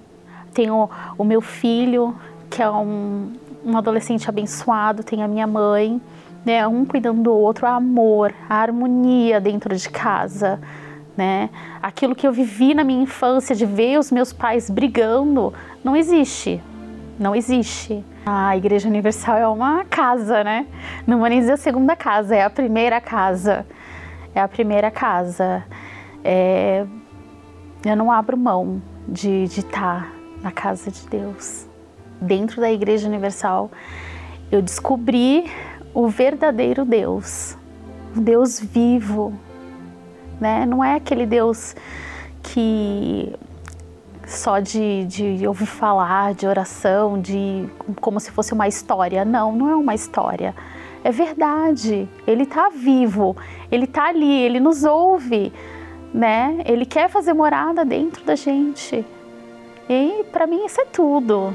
Tenho 0.53 0.89
o 1.17 1.25
meu 1.25 1.41
filho, 1.41 2.17
que 2.51 2.63
é 2.63 2.71
um, 2.71 3.33
um 3.67 3.77
adolescente 3.77 4.29
abençoado, 4.29 5.03
tem 5.03 5.25
a 5.25 5.29
minha 5.29 5.47
mãe, 5.47 6.01
né? 6.45 6.65
Um 6.69 6.85
cuidando 6.85 7.21
do 7.21 7.33
outro, 7.33 7.67
amor, 7.67 8.33
a 8.49 8.55
harmonia 8.55 9.41
dentro 9.41 9.75
de 9.75 9.91
casa, 9.91 10.61
né? 11.17 11.51
Aquilo 11.83 12.15
que 12.15 12.25
eu 12.27 12.33
vivi 12.33 12.73
na 12.73 12.85
minha 12.85 13.03
infância 13.03 13.57
de 13.57 13.67
ver 13.67 13.99
os 13.99 14.13
meus 14.13 14.33
pais 14.33 14.71
brigando, 14.71 15.53
não 15.83 15.97
existe. 15.97 16.63
não 17.19 17.35
existe. 17.35 18.05
A 18.25 18.57
Igreja 18.57 18.89
Universal 18.89 19.37
é 19.39 19.49
uma 19.49 19.85
casa, 19.85 20.45
né? 20.45 20.67
Não 21.07 21.19
vou 21.19 21.29
nem 21.29 21.41
dizer 21.41 21.53
a 21.53 21.57
segunda 21.57 21.97
casa, 21.97 22.37
é 22.37 22.45
a 22.45 22.51
primeira 22.51 23.01
casa. 23.01 23.67
É 24.35 24.41
a 24.41 24.49
primeira 24.49 24.91
casa. 24.91 25.65
É... 26.23 26.85
Eu 27.85 27.97
não 27.97 28.13
abro 28.13 28.37
mão 28.37 28.83
de 29.09 29.45
estar 29.45 30.13
na 30.43 30.51
casa 30.51 30.91
de 30.91 31.07
Deus. 31.09 31.66
Dentro 32.21 32.61
da 32.61 32.71
Igreja 32.71 33.09
Universal, 33.09 33.71
eu 34.51 34.63
descobri 34.63 35.51
o 35.93 36.09
verdadeiro 36.09 36.85
Deus, 36.85 37.57
o 38.17 38.21
Deus 38.21 38.61
vivo, 38.61 39.33
né? 40.41 40.65
Não 40.67 40.83
é 40.83 40.95
aquele 40.95 41.27
Deus 41.27 41.75
que 42.43 43.35
só 44.27 44.59
de, 44.59 45.05
de 45.05 45.47
ouvir 45.47 45.67
falar, 45.67 46.35
de 46.35 46.47
oração, 46.47 47.21
de 47.21 47.69
como 48.01 48.19
se 48.19 48.31
fosse 48.31 48.53
uma 48.53 48.67
história. 48.67 49.25
Não, 49.25 49.53
não 49.53 49.69
é 49.69 49.77
uma 49.77 49.95
história. 49.95 50.55
É 51.05 51.11
verdade. 51.11 52.09
Ele 52.27 52.43
está 52.43 52.69
vivo, 52.69 53.37
ele 53.71 53.85
está 53.85 54.09
ali, 54.09 54.43
ele 54.43 54.59
nos 54.59 54.85
ouve, 54.85 55.53
né? 56.13 56.59
Ele 56.67 56.85
quer 56.85 57.09
fazer 57.09 57.33
morada 57.33 57.85
dentro 57.85 58.25
da 58.25 58.35
gente. 58.35 59.05
E 59.89 60.25
para 60.33 60.47
mim 60.47 60.67
isso 60.67 60.81
é 60.81 60.85
tudo. 60.87 61.55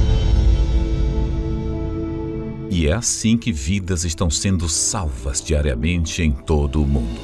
E 2.71 2.87
é 2.87 2.93
assim 2.93 3.35
que 3.35 3.51
vidas 3.51 4.05
estão 4.05 4.29
sendo 4.29 4.69
salvas 4.69 5.41
diariamente 5.41 6.23
em 6.23 6.31
todo 6.31 6.81
o 6.81 6.87
mundo. 6.87 7.19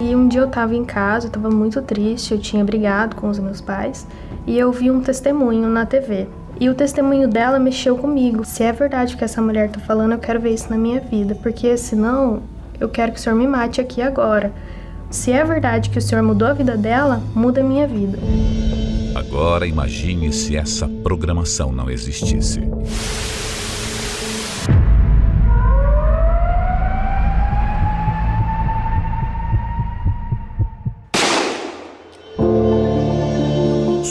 E 0.00 0.14
um 0.14 0.28
dia 0.28 0.42
eu 0.42 0.46
estava 0.46 0.76
em 0.76 0.84
casa, 0.84 1.26
eu 1.26 1.28
estava 1.28 1.50
muito 1.50 1.82
triste, 1.82 2.30
eu 2.30 2.38
tinha 2.38 2.64
brigado 2.64 3.16
com 3.16 3.28
os 3.28 3.36
meus 3.40 3.60
pais 3.60 4.06
e 4.46 4.56
eu 4.56 4.70
vi 4.70 4.92
um 4.92 5.00
testemunho 5.00 5.68
na 5.68 5.84
TV. 5.84 6.28
E 6.60 6.68
o 6.68 6.74
testemunho 6.74 7.26
dela 7.26 7.58
mexeu 7.58 7.98
comigo. 7.98 8.44
Se 8.44 8.62
é 8.62 8.72
verdade 8.72 9.16
que 9.16 9.24
essa 9.24 9.42
mulher 9.42 9.66
está 9.66 9.80
falando, 9.80 10.12
eu 10.12 10.18
quero 10.18 10.40
ver 10.40 10.54
isso 10.54 10.70
na 10.70 10.78
minha 10.78 11.00
vida, 11.00 11.34
porque 11.34 11.76
senão 11.76 12.40
eu 12.78 12.88
quero 12.88 13.10
que 13.10 13.18
o 13.18 13.20
Senhor 13.20 13.34
me 13.34 13.48
mate 13.48 13.80
aqui 13.80 14.00
agora. 14.00 14.54
Se 15.10 15.32
é 15.32 15.42
verdade 15.42 15.90
que 15.90 15.98
o 15.98 16.02
Senhor 16.02 16.22
mudou 16.22 16.46
a 16.46 16.52
vida 16.52 16.76
dela, 16.76 17.20
muda 17.34 17.60
a 17.60 17.64
minha 17.64 17.88
vida. 17.88 18.16
Agora 19.16 19.66
imagine 19.66 20.32
se 20.32 20.56
essa 20.56 20.88
programação 21.02 21.72
não 21.72 21.90
existisse. 21.90 22.60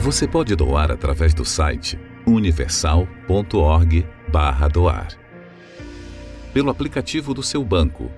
Você 0.00 0.26
pode 0.26 0.56
doar 0.56 0.90
através 0.90 1.32
do 1.34 1.44
site 1.44 2.00
universal.org/doar, 2.26 5.08
pelo 6.54 6.70
aplicativo 6.70 7.34
do 7.34 7.42
seu 7.42 7.62
banco, 7.62 8.10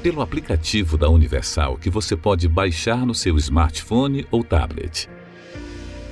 Pelo 0.02 0.22
aplicativo 0.22 0.96
da 0.96 1.10
Universal 1.10 1.76
que 1.76 1.90
você 1.90 2.16
pode 2.16 2.48
baixar 2.48 3.04
no 3.04 3.14
seu 3.14 3.36
smartphone 3.36 4.26
ou 4.30 4.42
tablet. 4.42 5.10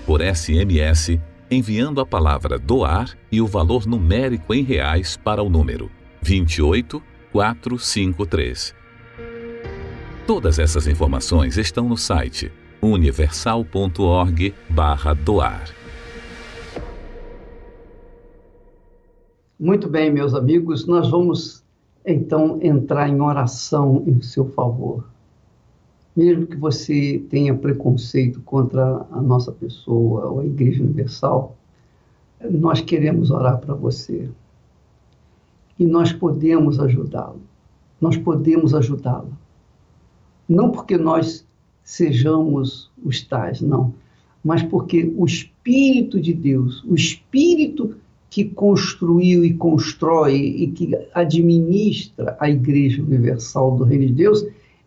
Por 0.04 0.20
SMS, 0.20 1.18
enviando 1.50 2.02
a 2.02 2.06
palavra 2.06 2.58
doar 2.58 3.16
e 3.32 3.40
o 3.40 3.46
valor 3.46 3.86
numérico 3.86 4.52
em 4.52 4.62
reais 4.62 5.16
para 5.16 5.42
o 5.42 5.48
número 5.48 5.90
28 6.20 7.02
453. 7.34 8.74
Todas 10.24 10.60
essas 10.60 10.86
informações 10.86 11.58
estão 11.58 11.88
no 11.88 11.96
site 11.96 12.52
universal.org/doar. 12.80 15.64
Muito 19.58 19.88
bem, 19.88 20.12
meus 20.12 20.32
amigos, 20.32 20.86
nós 20.86 21.10
vamos 21.10 21.64
então 22.06 22.60
entrar 22.62 23.08
em 23.08 23.20
oração 23.20 24.04
em 24.06 24.22
seu 24.22 24.44
favor. 24.50 25.04
Mesmo 26.14 26.46
que 26.46 26.56
você 26.56 27.20
tenha 27.28 27.52
preconceito 27.52 28.40
contra 28.42 29.04
a 29.10 29.20
nossa 29.20 29.50
pessoa 29.50 30.26
ou 30.26 30.38
a 30.38 30.46
Igreja 30.46 30.84
Universal, 30.84 31.56
nós 32.48 32.80
queremos 32.80 33.32
orar 33.32 33.58
para 33.58 33.74
você 33.74 34.30
e 35.78 35.86
nós 35.86 36.12
podemos 36.12 36.78
ajudá-lo. 36.78 37.40
Nós 38.00 38.16
podemos 38.16 38.74
ajudá-lo. 38.74 39.36
Não 40.48 40.70
porque 40.70 40.96
nós 40.96 41.46
sejamos 41.82 42.90
os 43.02 43.22
tais, 43.22 43.60
não, 43.60 43.94
mas 44.42 44.62
porque 44.62 45.12
o 45.16 45.24
Espírito 45.24 46.20
de 46.20 46.32
Deus, 46.32 46.84
o 46.84 46.94
Espírito 46.94 47.96
que 48.30 48.44
construiu 48.44 49.44
e 49.44 49.54
constrói 49.54 50.34
e 50.34 50.66
que 50.68 50.90
administra 51.14 52.36
a 52.40 52.50
Igreja 52.50 53.00
Universal 53.02 53.76
do 53.76 53.84
Reino 53.84 54.06
de 54.06 54.12
Deus, 54.12 54.44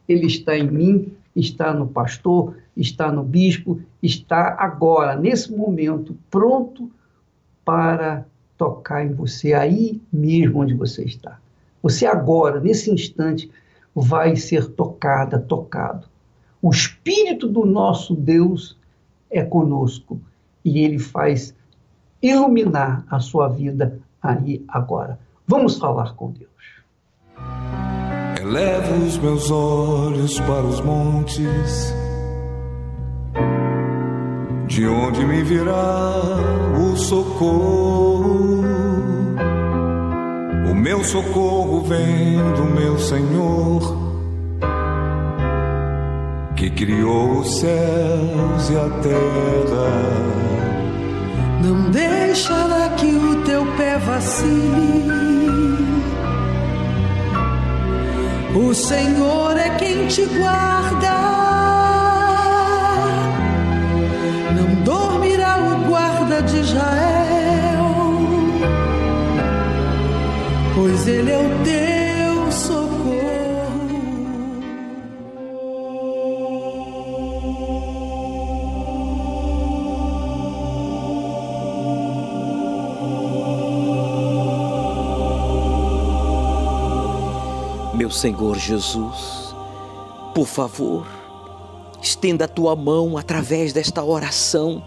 ele 0.08 0.28
está 0.28 0.58
em 0.58 0.70
mim, 0.70 1.14
está 1.36 1.74
no 1.74 1.88
pastor, 1.88 2.56
está 2.76 3.12
no 3.12 3.24
bispo, 3.24 3.80
está 4.04 4.58
agora, 4.60 5.16
nesse 5.16 5.56
momento, 5.56 6.16
pronto 6.30 6.92
para 7.64 8.26
tocar 8.58 9.06
em 9.06 9.14
você 9.14 9.54
aí 9.54 10.02
mesmo 10.12 10.62
onde 10.62 10.74
você 10.74 11.04
está. 11.04 11.40
Você 11.82 12.06
agora, 12.06 12.60
nesse 12.60 12.92
instante, 12.92 13.50
vai 13.96 14.36
ser 14.36 14.68
tocada, 14.72 15.40
tocado. 15.40 16.08
O 16.62 16.70
Espírito 16.70 17.48
do 17.48 17.66
nosso 17.66 18.16
Deus 18.16 18.78
é 19.30 19.44
conosco 19.44 20.20
e 20.66 20.80
ele 20.80 21.00
faz 21.00 21.54
iluminar 22.22 23.06
a 23.10 23.20
sua 23.20 23.48
vida 23.48 24.00
aí 24.22 24.64
agora. 24.68 25.20
Vamos 25.48 25.78
falar 25.78 26.14
com 26.16 26.32
Deus. 26.32 26.48
Elevo 28.42 29.06
os 29.06 29.18
meus 29.18 29.52
olhos 29.52 30.40
para 30.42 30.64
os 30.64 30.82
montes, 30.82 31.94
de 34.68 34.88
onde 34.88 35.26
me 35.26 35.44
virá 35.44 36.22
o 36.80 36.96
socorro. 36.96 38.47
Meu 40.88 41.04
socorro 41.04 41.82
vem 41.82 42.38
do 42.56 42.64
meu 42.64 42.98
Senhor, 42.98 43.82
que 46.56 46.70
criou 46.70 47.40
os 47.40 47.60
céus 47.60 48.70
e 48.70 48.78
a 48.78 48.90
terra. 49.02 49.90
Não 51.62 51.92
deixará 51.92 52.88
que 52.96 53.06
o 53.06 53.44
teu 53.44 53.66
pé 53.76 53.98
vacile 53.98 55.12
O 58.56 58.74
Senhor 58.74 59.58
é 59.58 59.70
quem 59.72 60.08
te 60.08 60.24
guarda. 60.26 61.18
Não 64.56 64.84
dormirá 64.86 65.58
o 65.58 65.86
guarda 65.86 66.42
de 66.44 66.60
Israel, 66.60 67.17
pois 70.78 71.08
ele 71.08 71.32
é 71.32 71.38
o 71.38 71.64
teu 71.64 71.88
meu 87.96 88.12
Senhor 88.12 88.56
Jesus, 88.56 89.56
por 90.36 90.46
favor, 90.46 91.08
estenda 92.00 92.46
a 92.46 92.48
tua 92.48 92.76
mão 92.76 93.18
através 93.18 93.74
desta 93.74 94.04
oração 94.04 94.84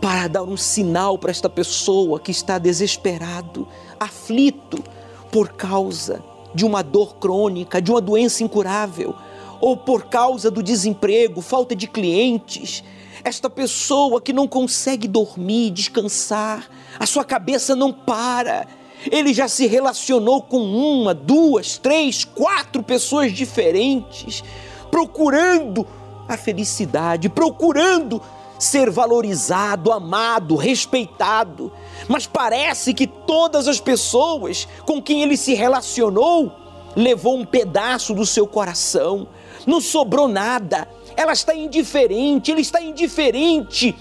para 0.00 0.26
dar 0.26 0.42
um 0.42 0.56
sinal 0.56 1.18
para 1.18 1.30
esta 1.30 1.50
pessoa 1.50 2.18
que 2.18 2.30
está 2.30 2.58
desesperado, 2.58 3.68
aflito 4.00 4.82
por 5.30 5.50
causa 5.50 6.22
de 6.54 6.64
uma 6.64 6.82
dor 6.82 7.16
crônica, 7.16 7.80
de 7.80 7.90
uma 7.90 8.00
doença 8.00 8.42
incurável, 8.42 9.14
ou 9.60 9.76
por 9.76 10.06
causa 10.06 10.50
do 10.50 10.62
desemprego, 10.62 11.40
falta 11.40 11.74
de 11.74 11.86
clientes. 11.86 12.82
Esta 13.24 13.50
pessoa 13.50 14.20
que 14.20 14.32
não 14.32 14.46
consegue 14.46 15.08
dormir, 15.08 15.70
descansar, 15.70 16.68
a 16.98 17.06
sua 17.06 17.24
cabeça 17.24 17.74
não 17.74 17.92
para, 17.92 18.66
ele 19.10 19.32
já 19.32 19.48
se 19.48 19.66
relacionou 19.66 20.42
com 20.42 20.58
uma, 20.58 21.14
duas, 21.14 21.78
três, 21.78 22.24
quatro 22.24 22.82
pessoas 22.82 23.32
diferentes, 23.32 24.42
procurando 24.90 25.86
a 26.28 26.36
felicidade, 26.36 27.28
procurando 27.28 28.20
ser 28.58 28.90
valorizado, 28.90 29.92
amado, 29.92 30.56
respeitado. 30.56 31.72
Mas 32.06 32.26
parece 32.26 32.94
que 32.94 33.06
todas 33.06 33.66
as 33.66 33.80
pessoas 33.80 34.68
com 34.84 35.02
quem 35.02 35.22
ele 35.22 35.36
se 35.36 35.54
relacionou 35.54 36.52
levou 36.94 37.36
um 37.36 37.44
pedaço 37.44 38.14
do 38.14 38.26
seu 38.26 38.46
coração, 38.46 39.28
não 39.66 39.80
sobrou 39.80 40.28
nada. 40.28 40.88
Ela 41.16 41.32
está 41.32 41.54
indiferente, 41.54 42.50
ele 42.50 42.60
está 42.60 42.80
indiferente 42.80 43.94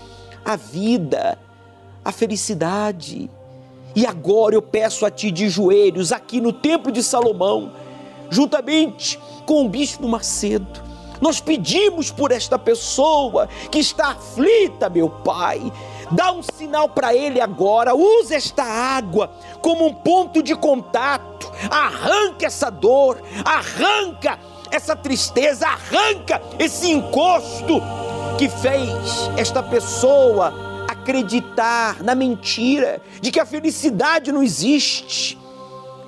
à 0.43 0.55
vida, 0.55 1.37
à 2.03 2.11
felicidade. 2.11 3.29
E 3.95 4.05
agora 4.05 4.55
eu 4.55 4.61
peço 4.61 5.05
a 5.05 5.11
Ti 5.11 5.31
de 5.31 5.49
joelhos, 5.49 6.11
aqui 6.11 6.39
no 6.39 6.53
Templo 6.53 6.91
de 6.91 7.03
Salomão, 7.03 7.71
juntamente 8.29 9.19
com 9.45 9.65
o 9.65 9.69
Bispo 9.69 10.07
Macedo, 10.07 10.87
nós 11.19 11.39
pedimos 11.39 12.11
por 12.11 12.31
esta 12.31 12.59
pessoa 12.59 13.47
que 13.71 13.79
está 13.79 14.09
aflita, 14.09 14.89
meu 14.89 15.09
Pai. 15.09 15.61
Dá 16.12 16.32
um 16.32 16.41
sinal 16.41 16.89
para 16.89 17.14
ele 17.14 17.41
agora. 17.41 17.95
Usa 17.95 18.36
esta 18.36 18.64
água 18.64 19.32
como 19.62 19.86
um 19.86 19.93
ponto 19.93 20.41
de 20.41 20.55
contato. 20.55 21.51
Arranca 21.70 22.45
essa 22.45 22.70
dor, 22.70 23.22
arranca 23.43 24.39
essa 24.72 24.95
tristeza, 24.95 25.68
arranca 25.68 26.41
esse 26.60 26.91
encosto 26.91 27.82
que 28.38 28.47
fez 28.47 28.89
esta 29.38 29.64
pessoa 29.64 30.53
acreditar 30.88 32.03
na 32.03 32.14
mentira 32.14 33.01
de 33.22 33.32
que 33.32 33.39
a 33.39 33.45
felicidade 33.45 34.32
não 34.32 34.43
existe, 34.43 35.38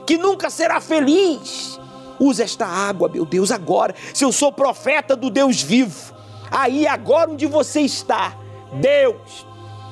que 0.06 0.18
nunca 0.18 0.50
será 0.50 0.80
feliz. 0.80 1.80
Usa 2.20 2.44
esta 2.44 2.66
água, 2.66 3.10
meu 3.10 3.26
Deus, 3.26 3.50
agora. 3.50 3.96
Se 4.14 4.26
eu 4.26 4.32
sou 4.32 4.52
profeta 4.52 5.16
do 5.16 5.30
Deus 5.30 5.62
vivo, 5.62 6.14
aí 6.52 6.86
agora 6.86 7.32
onde 7.32 7.46
você 7.46 7.82
está, 7.82 8.36
Deus, 8.74 9.48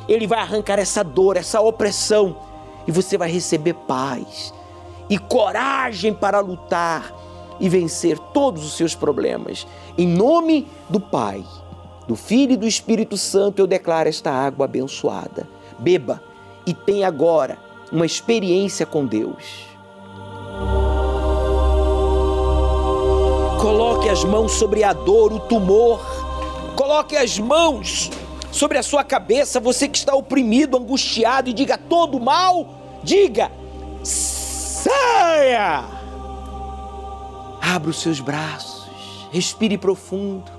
Ele 0.08 0.28
vai 0.28 0.40
arrancar 0.40 0.80
essa 0.80 1.04
dor, 1.04 1.38
essa 1.38 1.62
opressão, 1.62 2.38
e 2.88 2.92
você 2.92 3.18
vai 3.18 3.30
receber 3.30 3.74
paz 3.74 4.54
e 5.10 5.18
coragem 5.18 6.14
para 6.14 6.40
lutar 6.40 7.14
e 7.60 7.68
vencer 7.68 8.18
todos 8.18 8.64
os 8.66 8.78
seus 8.78 8.96
problemas. 8.96 9.68
Em 9.98 10.08
nome 10.08 10.68
do 10.90 11.00
Pai 11.00 11.44
do 12.08 12.16
Filho 12.16 12.54
e 12.54 12.58
do 12.58 12.66
Espírito 12.66 13.18
Santo, 13.18 13.60
eu 13.60 13.68
declaro 13.68 14.08
esta 14.08 14.32
água 14.32 14.66
abençoada. 14.66 15.48
Beba 15.78 16.24
e 16.66 16.74
tenha 16.74 17.08
agora 17.08 17.58
uma 17.92 18.06
experiência 18.06 18.86
com 18.86 19.06
Deus. 19.06 19.68
Coloque 23.60 24.08
as 24.08 24.24
mãos 24.24 24.54
sobre 24.54 24.84
a 24.84 24.94
dor, 24.94 25.34
o 25.34 25.40
tumor. 25.42 26.00
Coloque 26.76 27.18
as 27.18 27.38
mãos 27.38 28.10
sobre 28.52 28.78
a 28.78 28.84
sua 28.84 29.04
cabeça, 29.04 29.60
você 29.60 29.88
que 29.88 29.98
está 29.98 30.16
oprimido, 30.16 30.78
angustiado, 30.78 31.50
e 31.50 31.54
diga 31.54 31.78
todo 31.78 32.20
mal, 32.20 33.00
diga: 33.04 33.52
saia! 34.04 35.86
Abra 37.62 37.90
os 37.90 38.02
seus 38.02 38.20
braços, 38.20 38.88
respire 39.32 39.78
profundo 39.78 40.58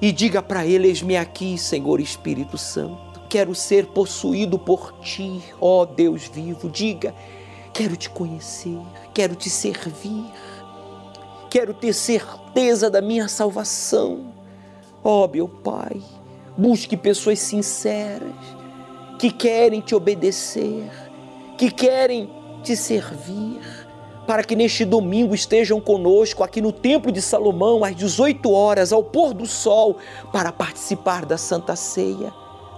e 0.00 0.10
diga 0.12 0.40
para 0.40 0.66
ele: 0.66 0.88
Eis-me 0.88 1.16
aqui, 1.16 1.58
Senhor 1.58 2.00
Espírito 2.00 2.56
Santo. 2.56 3.20
Quero 3.28 3.54
ser 3.54 3.86
possuído 3.86 4.58
por 4.58 4.92
ti, 5.00 5.42
ó 5.60 5.84
Deus 5.84 6.26
vivo. 6.26 6.68
Diga: 6.68 7.14
Quero 7.72 7.96
te 7.96 8.08
conhecer, 8.08 8.78
quero 9.12 9.34
te 9.34 9.50
servir, 9.50 10.24
quero 11.48 11.74
ter 11.74 11.92
certeza 11.92 12.90
da 12.90 13.00
minha 13.00 13.28
salvação. 13.28 14.32
Ó 15.04 15.28
meu 15.28 15.48
Pai, 15.48 16.02
busque 16.60 16.94
pessoas 16.94 17.38
sinceras 17.38 18.34
que 19.18 19.30
querem 19.30 19.80
te 19.80 19.94
obedecer, 19.94 20.90
que 21.56 21.70
querem 21.70 22.30
te 22.62 22.76
servir 22.76 23.58
para 24.26 24.44
que 24.44 24.54
neste 24.54 24.84
domingo 24.84 25.34
estejam 25.34 25.80
conosco 25.80 26.44
aqui 26.44 26.60
no 26.60 26.70
Templo 26.70 27.10
de 27.10 27.22
Salomão 27.22 27.82
às 27.82 27.96
18 27.96 28.52
horas, 28.52 28.92
ao 28.92 29.02
pôr 29.02 29.32
do 29.32 29.46
sol, 29.46 29.96
para 30.32 30.52
participar 30.52 31.24
da 31.24 31.38
Santa 31.38 31.74
Ceia, 31.74 32.30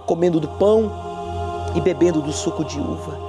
comendo 0.05 0.39
do 0.39 0.47
pão 0.47 0.89
e 1.75 1.81
bebendo 1.81 2.21
do 2.21 2.31
suco 2.31 2.63
de 2.63 2.79
uva, 2.79 3.19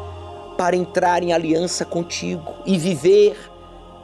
para 0.56 0.76
entrar 0.76 1.22
em 1.22 1.32
aliança 1.32 1.84
contigo 1.84 2.54
e 2.64 2.78
viver 2.78 3.36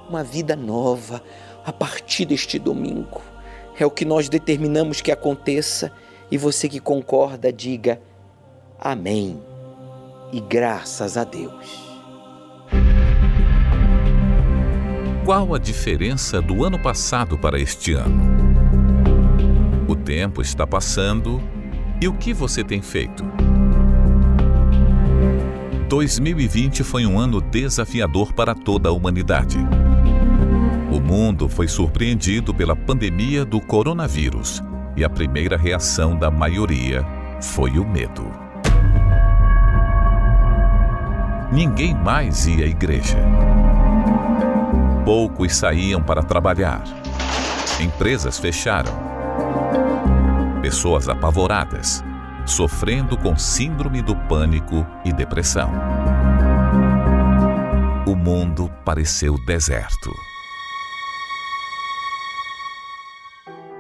uma 0.09 0.25
vida 0.25 0.57
nova 0.57 1.23
a 1.65 1.73
partir 1.73 2.25
deste 2.25 2.59
domingo. 2.59 3.23
É 3.79 3.87
o 3.87 3.91
que 3.91 4.05
nós 4.05 4.29
determinamos 4.29 5.01
que 5.01 5.13
aconteça 5.13 5.93
e 6.31 6.39
você 6.39 6.69
que 6.69 6.79
concorda, 6.79 7.53
diga 7.53 8.01
amém 8.79 9.41
e 10.33 10.41
graças 10.41 11.17
a 11.17 11.25
Deus. 11.25 11.91
Qual 15.25 15.55
a 15.55 15.59
diferença 15.59 16.41
do 16.41 16.65
ano 16.65 16.79
passado 16.79 17.37
para 17.37 17.59
este 17.59 17.93
ano? 17.93 18.41
O 19.89 19.97
tempo 19.97 20.41
está 20.41 20.67
passando 20.67 21.43
e 22.01 22.09
o 22.09 22.15
que 22.15 22.33
você 22.33 22.63
tem 22.63 22.81
feito? 22.81 23.25
2020 25.89 26.85
foi 26.85 27.05
um 27.05 27.19
ano 27.19 27.41
desafiador 27.41 28.33
para 28.33 28.55
toda 28.55 28.89
a 28.89 28.93
humanidade. 28.93 29.59
O 30.93 31.01
mundo 31.01 31.49
foi 31.49 31.67
surpreendido 31.67 32.55
pela 32.55 32.77
pandemia 32.77 33.45
do 33.45 33.61
coronavírus 33.61 34.63
e 35.01 35.05
a 35.05 35.11
primeira 35.11 35.57
reação 35.57 36.17
da 36.17 36.31
maioria 36.31 37.05
foi 37.41 37.79
o 37.79 37.85
medo. 37.85 38.31
Ninguém 41.53 41.95
mais 41.95 42.47
ia 42.47 42.65
à 42.65 42.69
igreja 42.69 43.19
poucos 45.11 45.57
saíam 45.57 46.01
para 46.01 46.23
trabalhar. 46.23 46.85
Empresas 47.81 48.39
fecharam. 48.39 48.93
Pessoas 50.63 51.09
apavoradas, 51.09 52.05
sofrendo 52.47 53.17
com 53.17 53.37
síndrome 53.37 54.03
do 54.03 54.15
pânico 54.15 54.87
e 55.05 55.13
depressão. 55.13 55.73
O 58.07 58.15
mundo 58.15 58.71
pareceu 58.85 59.35
deserto. 59.45 60.13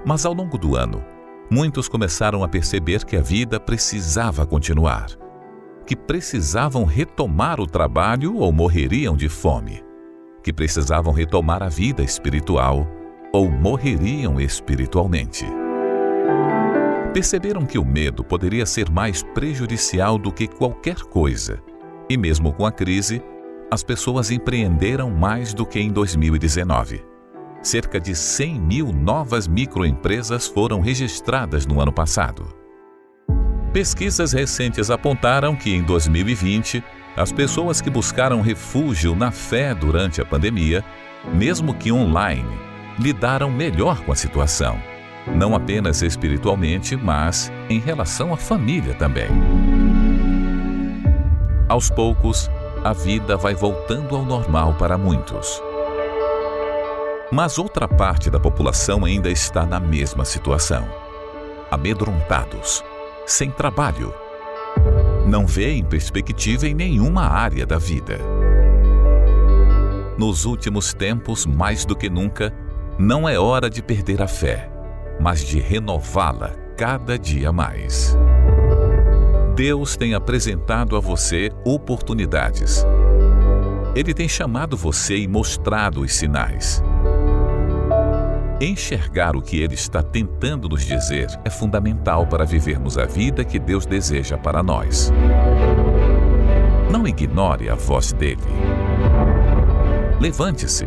Mas 0.04 0.24
ao 0.24 0.32
longo 0.32 0.56
do 0.56 0.76
ano, 0.76 1.04
muitos 1.50 1.88
começaram 1.88 2.42
a 2.42 2.48
perceber 2.48 3.04
que 3.04 3.16
a 3.16 3.20
vida 3.20 3.60
precisava 3.60 4.46
continuar, 4.46 5.08
que 5.86 5.94
precisavam 5.94 6.84
retomar 6.84 7.60
o 7.60 7.66
trabalho 7.66 8.36
ou 8.36 8.50
morreriam 8.50 9.14
de 9.14 9.28
fome, 9.28 9.84
que 10.42 10.52
precisavam 10.52 11.12
retomar 11.12 11.62
a 11.62 11.68
vida 11.68 12.02
espiritual 12.02 12.86
ou 13.32 13.50
morreriam 13.50 14.40
espiritualmente. 14.40 15.44
Perceberam 17.12 17.66
que 17.66 17.78
o 17.78 17.84
medo 17.84 18.24
poderia 18.24 18.64
ser 18.64 18.88
mais 18.88 19.22
prejudicial 19.22 20.16
do 20.16 20.32
que 20.32 20.46
qualquer 20.46 20.96
coisa, 20.96 21.60
e 22.08 22.16
mesmo 22.16 22.52
com 22.52 22.64
a 22.64 22.72
crise, 22.72 23.22
as 23.70 23.82
pessoas 23.82 24.30
empreenderam 24.30 25.10
mais 25.10 25.52
do 25.52 25.66
que 25.66 25.78
em 25.78 25.90
2019 25.90 27.09
cerca 27.62 28.00
de 28.00 28.14
100 28.14 28.60
mil 28.60 28.92
novas 28.92 29.46
microempresas 29.46 30.46
foram 30.46 30.80
registradas 30.80 31.66
no 31.66 31.80
ano 31.80 31.92
passado. 31.92 32.60
Pesquisas 33.72 34.32
recentes 34.32 34.90
apontaram 34.90 35.54
que 35.54 35.70
em 35.70 35.82
2020, 35.82 36.82
as 37.16 37.30
pessoas 37.30 37.80
que 37.80 37.90
buscaram 37.90 38.40
refúgio 38.40 39.14
na 39.14 39.30
fé 39.30 39.74
durante 39.74 40.20
a 40.20 40.24
pandemia, 40.24 40.84
mesmo 41.32 41.74
que 41.74 41.92
online, 41.92 42.58
lidaram 42.98 43.50
melhor 43.50 44.00
com 44.00 44.10
a 44.10 44.16
situação, 44.16 44.80
não 45.36 45.54
apenas 45.54 46.02
espiritualmente, 46.02 46.96
mas 46.96 47.52
em 47.68 47.78
relação 47.78 48.32
à 48.32 48.36
família 48.36 48.94
também. 48.94 49.28
Aos 51.68 51.88
poucos, 51.88 52.50
a 52.82 52.92
vida 52.92 53.36
vai 53.36 53.54
voltando 53.54 54.16
ao 54.16 54.24
normal 54.24 54.74
para 54.74 54.98
muitos. 54.98 55.62
Mas 57.32 57.58
outra 57.58 57.86
parte 57.86 58.28
da 58.28 58.40
população 58.40 59.04
ainda 59.04 59.30
está 59.30 59.64
na 59.64 59.78
mesma 59.78 60.24
situação. 60.24 60.88
Amedrontados, 61.70 62.82
sem 63.24 63.50
trabalho. 63.50 64.12
Não 65.26 65.46
veem 65.46 65.84
perspectiva 65.84 66.66
em 66.66 66.74
nenhuma 66.74 67.22
área 67.22 67.64
da 67.64 67.78
vida. 67.78 68.18
Nos 70.18 70.44
últimos 70.44 70.92
tempos, 70.92 71.46
mais 71.46 71.84
do 71.84 71.94
que 71.94 72.10
nunca, 72.10 72.52
não 72.98 73.28
é 73.28 73.38
hora 73.38 73.70
de 73.70 73.80
perder 73.80 74.20
a 74.20 74.26
fé, 74.26 74.68
mas 75.20 75.44
de 75.44 75.60
renová-la 75.60 76.50
cada 76.76 77.16
dia 77.16 77.52
mais. 77.52 78.16
Deus 79.54 79.96
tem 79.96 80.14
apresentado 80.14 80.96
a 80.96 81.00
você 81.00 81.50
oportunidades. 81.64 82.84
Ele 83.94 84.12
tem 84.12 84.28
chamado 84.28 84.76
você 84.76 85.16
e 85.16 85.28
mostrado 85.28 86.00
os 86.00 86.12
sinais. 86.12 86.82
Enxergar 88.62 89.34
o 89.34 89.40
que 89.40 89.58
ele 89.58 89.72
está 89.72 90.02
tentando 90.02 90.68
nos 90.68 90.84
dizer 90.84 91.28
é 91.46 91.48
fundamental 91.48 92.26
para 92.26 92.44
vivermos 92.44 92.98
a 92.98 93.06
vida 93.06 93.42
que 93.42 93.58
Deus 93.58 93.86
deseja 93.86 94.36
para 94.36 94.62
nós. 94.62 95.10
Não 96.90 97.08
ignore 97.08 97.70
a 97.70 97.74
voz 97.74 98.12
dele. 98.12 98.42
Levante-se, 100.20 100.86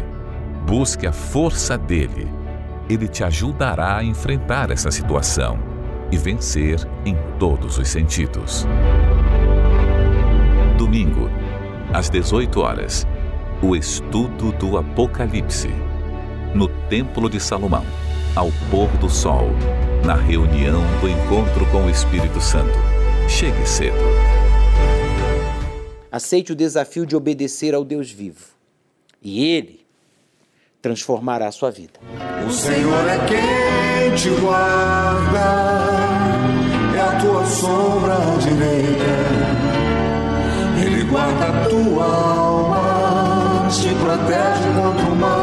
busque 0.68 1.08
a 1.08 1.12
força 1.12 1.76
dele. 1.76 2.32
Ele 2.88 3.08
te 3.08 3.24
ajudará 3.24 3.98
a 3.98 4.04
enfrentar 4.04 4.70
essa 4.70 4.92
situação 4.92 5.58
e 6.12 6.18
vencer 6.18 6.88
em 7.04 7.18
todos 7.40 7.80
os 7.80 7.88
sentidos. 7.88 8.68
Domingo, 10.78 11.28
às 11.92 12.08
18 12.08 12.62
horas, 12.62 13.08
o 13.64 13.76
estudo 13.76 14.52
do 14.52 14.78
Apocalipse 14.78 15.74
no 16.54 16.68
Templo 16.88 17.30
de 17.30 17.40
Salomão, 17.40 17.86
ao 18.36 18.50
pôr 18.70 18.88
do 18.98 19.10
sol, 19.10 19.50
na 20.06 20.16
reunião 20.16 20.82
do 21.02 21.10
encontro 21.10 21.66
com 21.72 21.86
o 21.86 21.90
Espírito 21.90 22.40
Santo. 22.40 22.78
Chegue 23.28 23.68
cedo. 23.68 23.98
Aceite 26.12 26.52
o 26.52 26.56
desafio 26.56 27.06
de 27.06 27.16
obedecer 27.16 27.74
ao 27.74 27.84
Deus 27.84 28.12
vivo. 28.12 28.46
E 29.22 29.46
Ele 29.46 29.84
transformará 30.82 31.48
a 31.48 31.52
sua 31.52 31.72
vida. 31.72 32.00
O 32.48 32.52
Senhor 32.52 33.08
é 33.08 33.18
quem 33.26 34.16
te 34.16 34.30
guarda, 34.42 35.40
é 36.96 37.00
a 37.00 37.20
tua 37.20 37.46
sombra 37.46 38.18
direita. 38.42 39.14
Ele 40.86 41.04
guarda 41.06 41.46
a 41.46 41.70
tua 41.70 42.06
alma, 42.06 43.70
te 43.70 43.90
protege 43.96 44.68
contra 44.76 45.06
o 45.06 45.16
mal. 45.16 45.43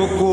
Socorro 0.00 0.29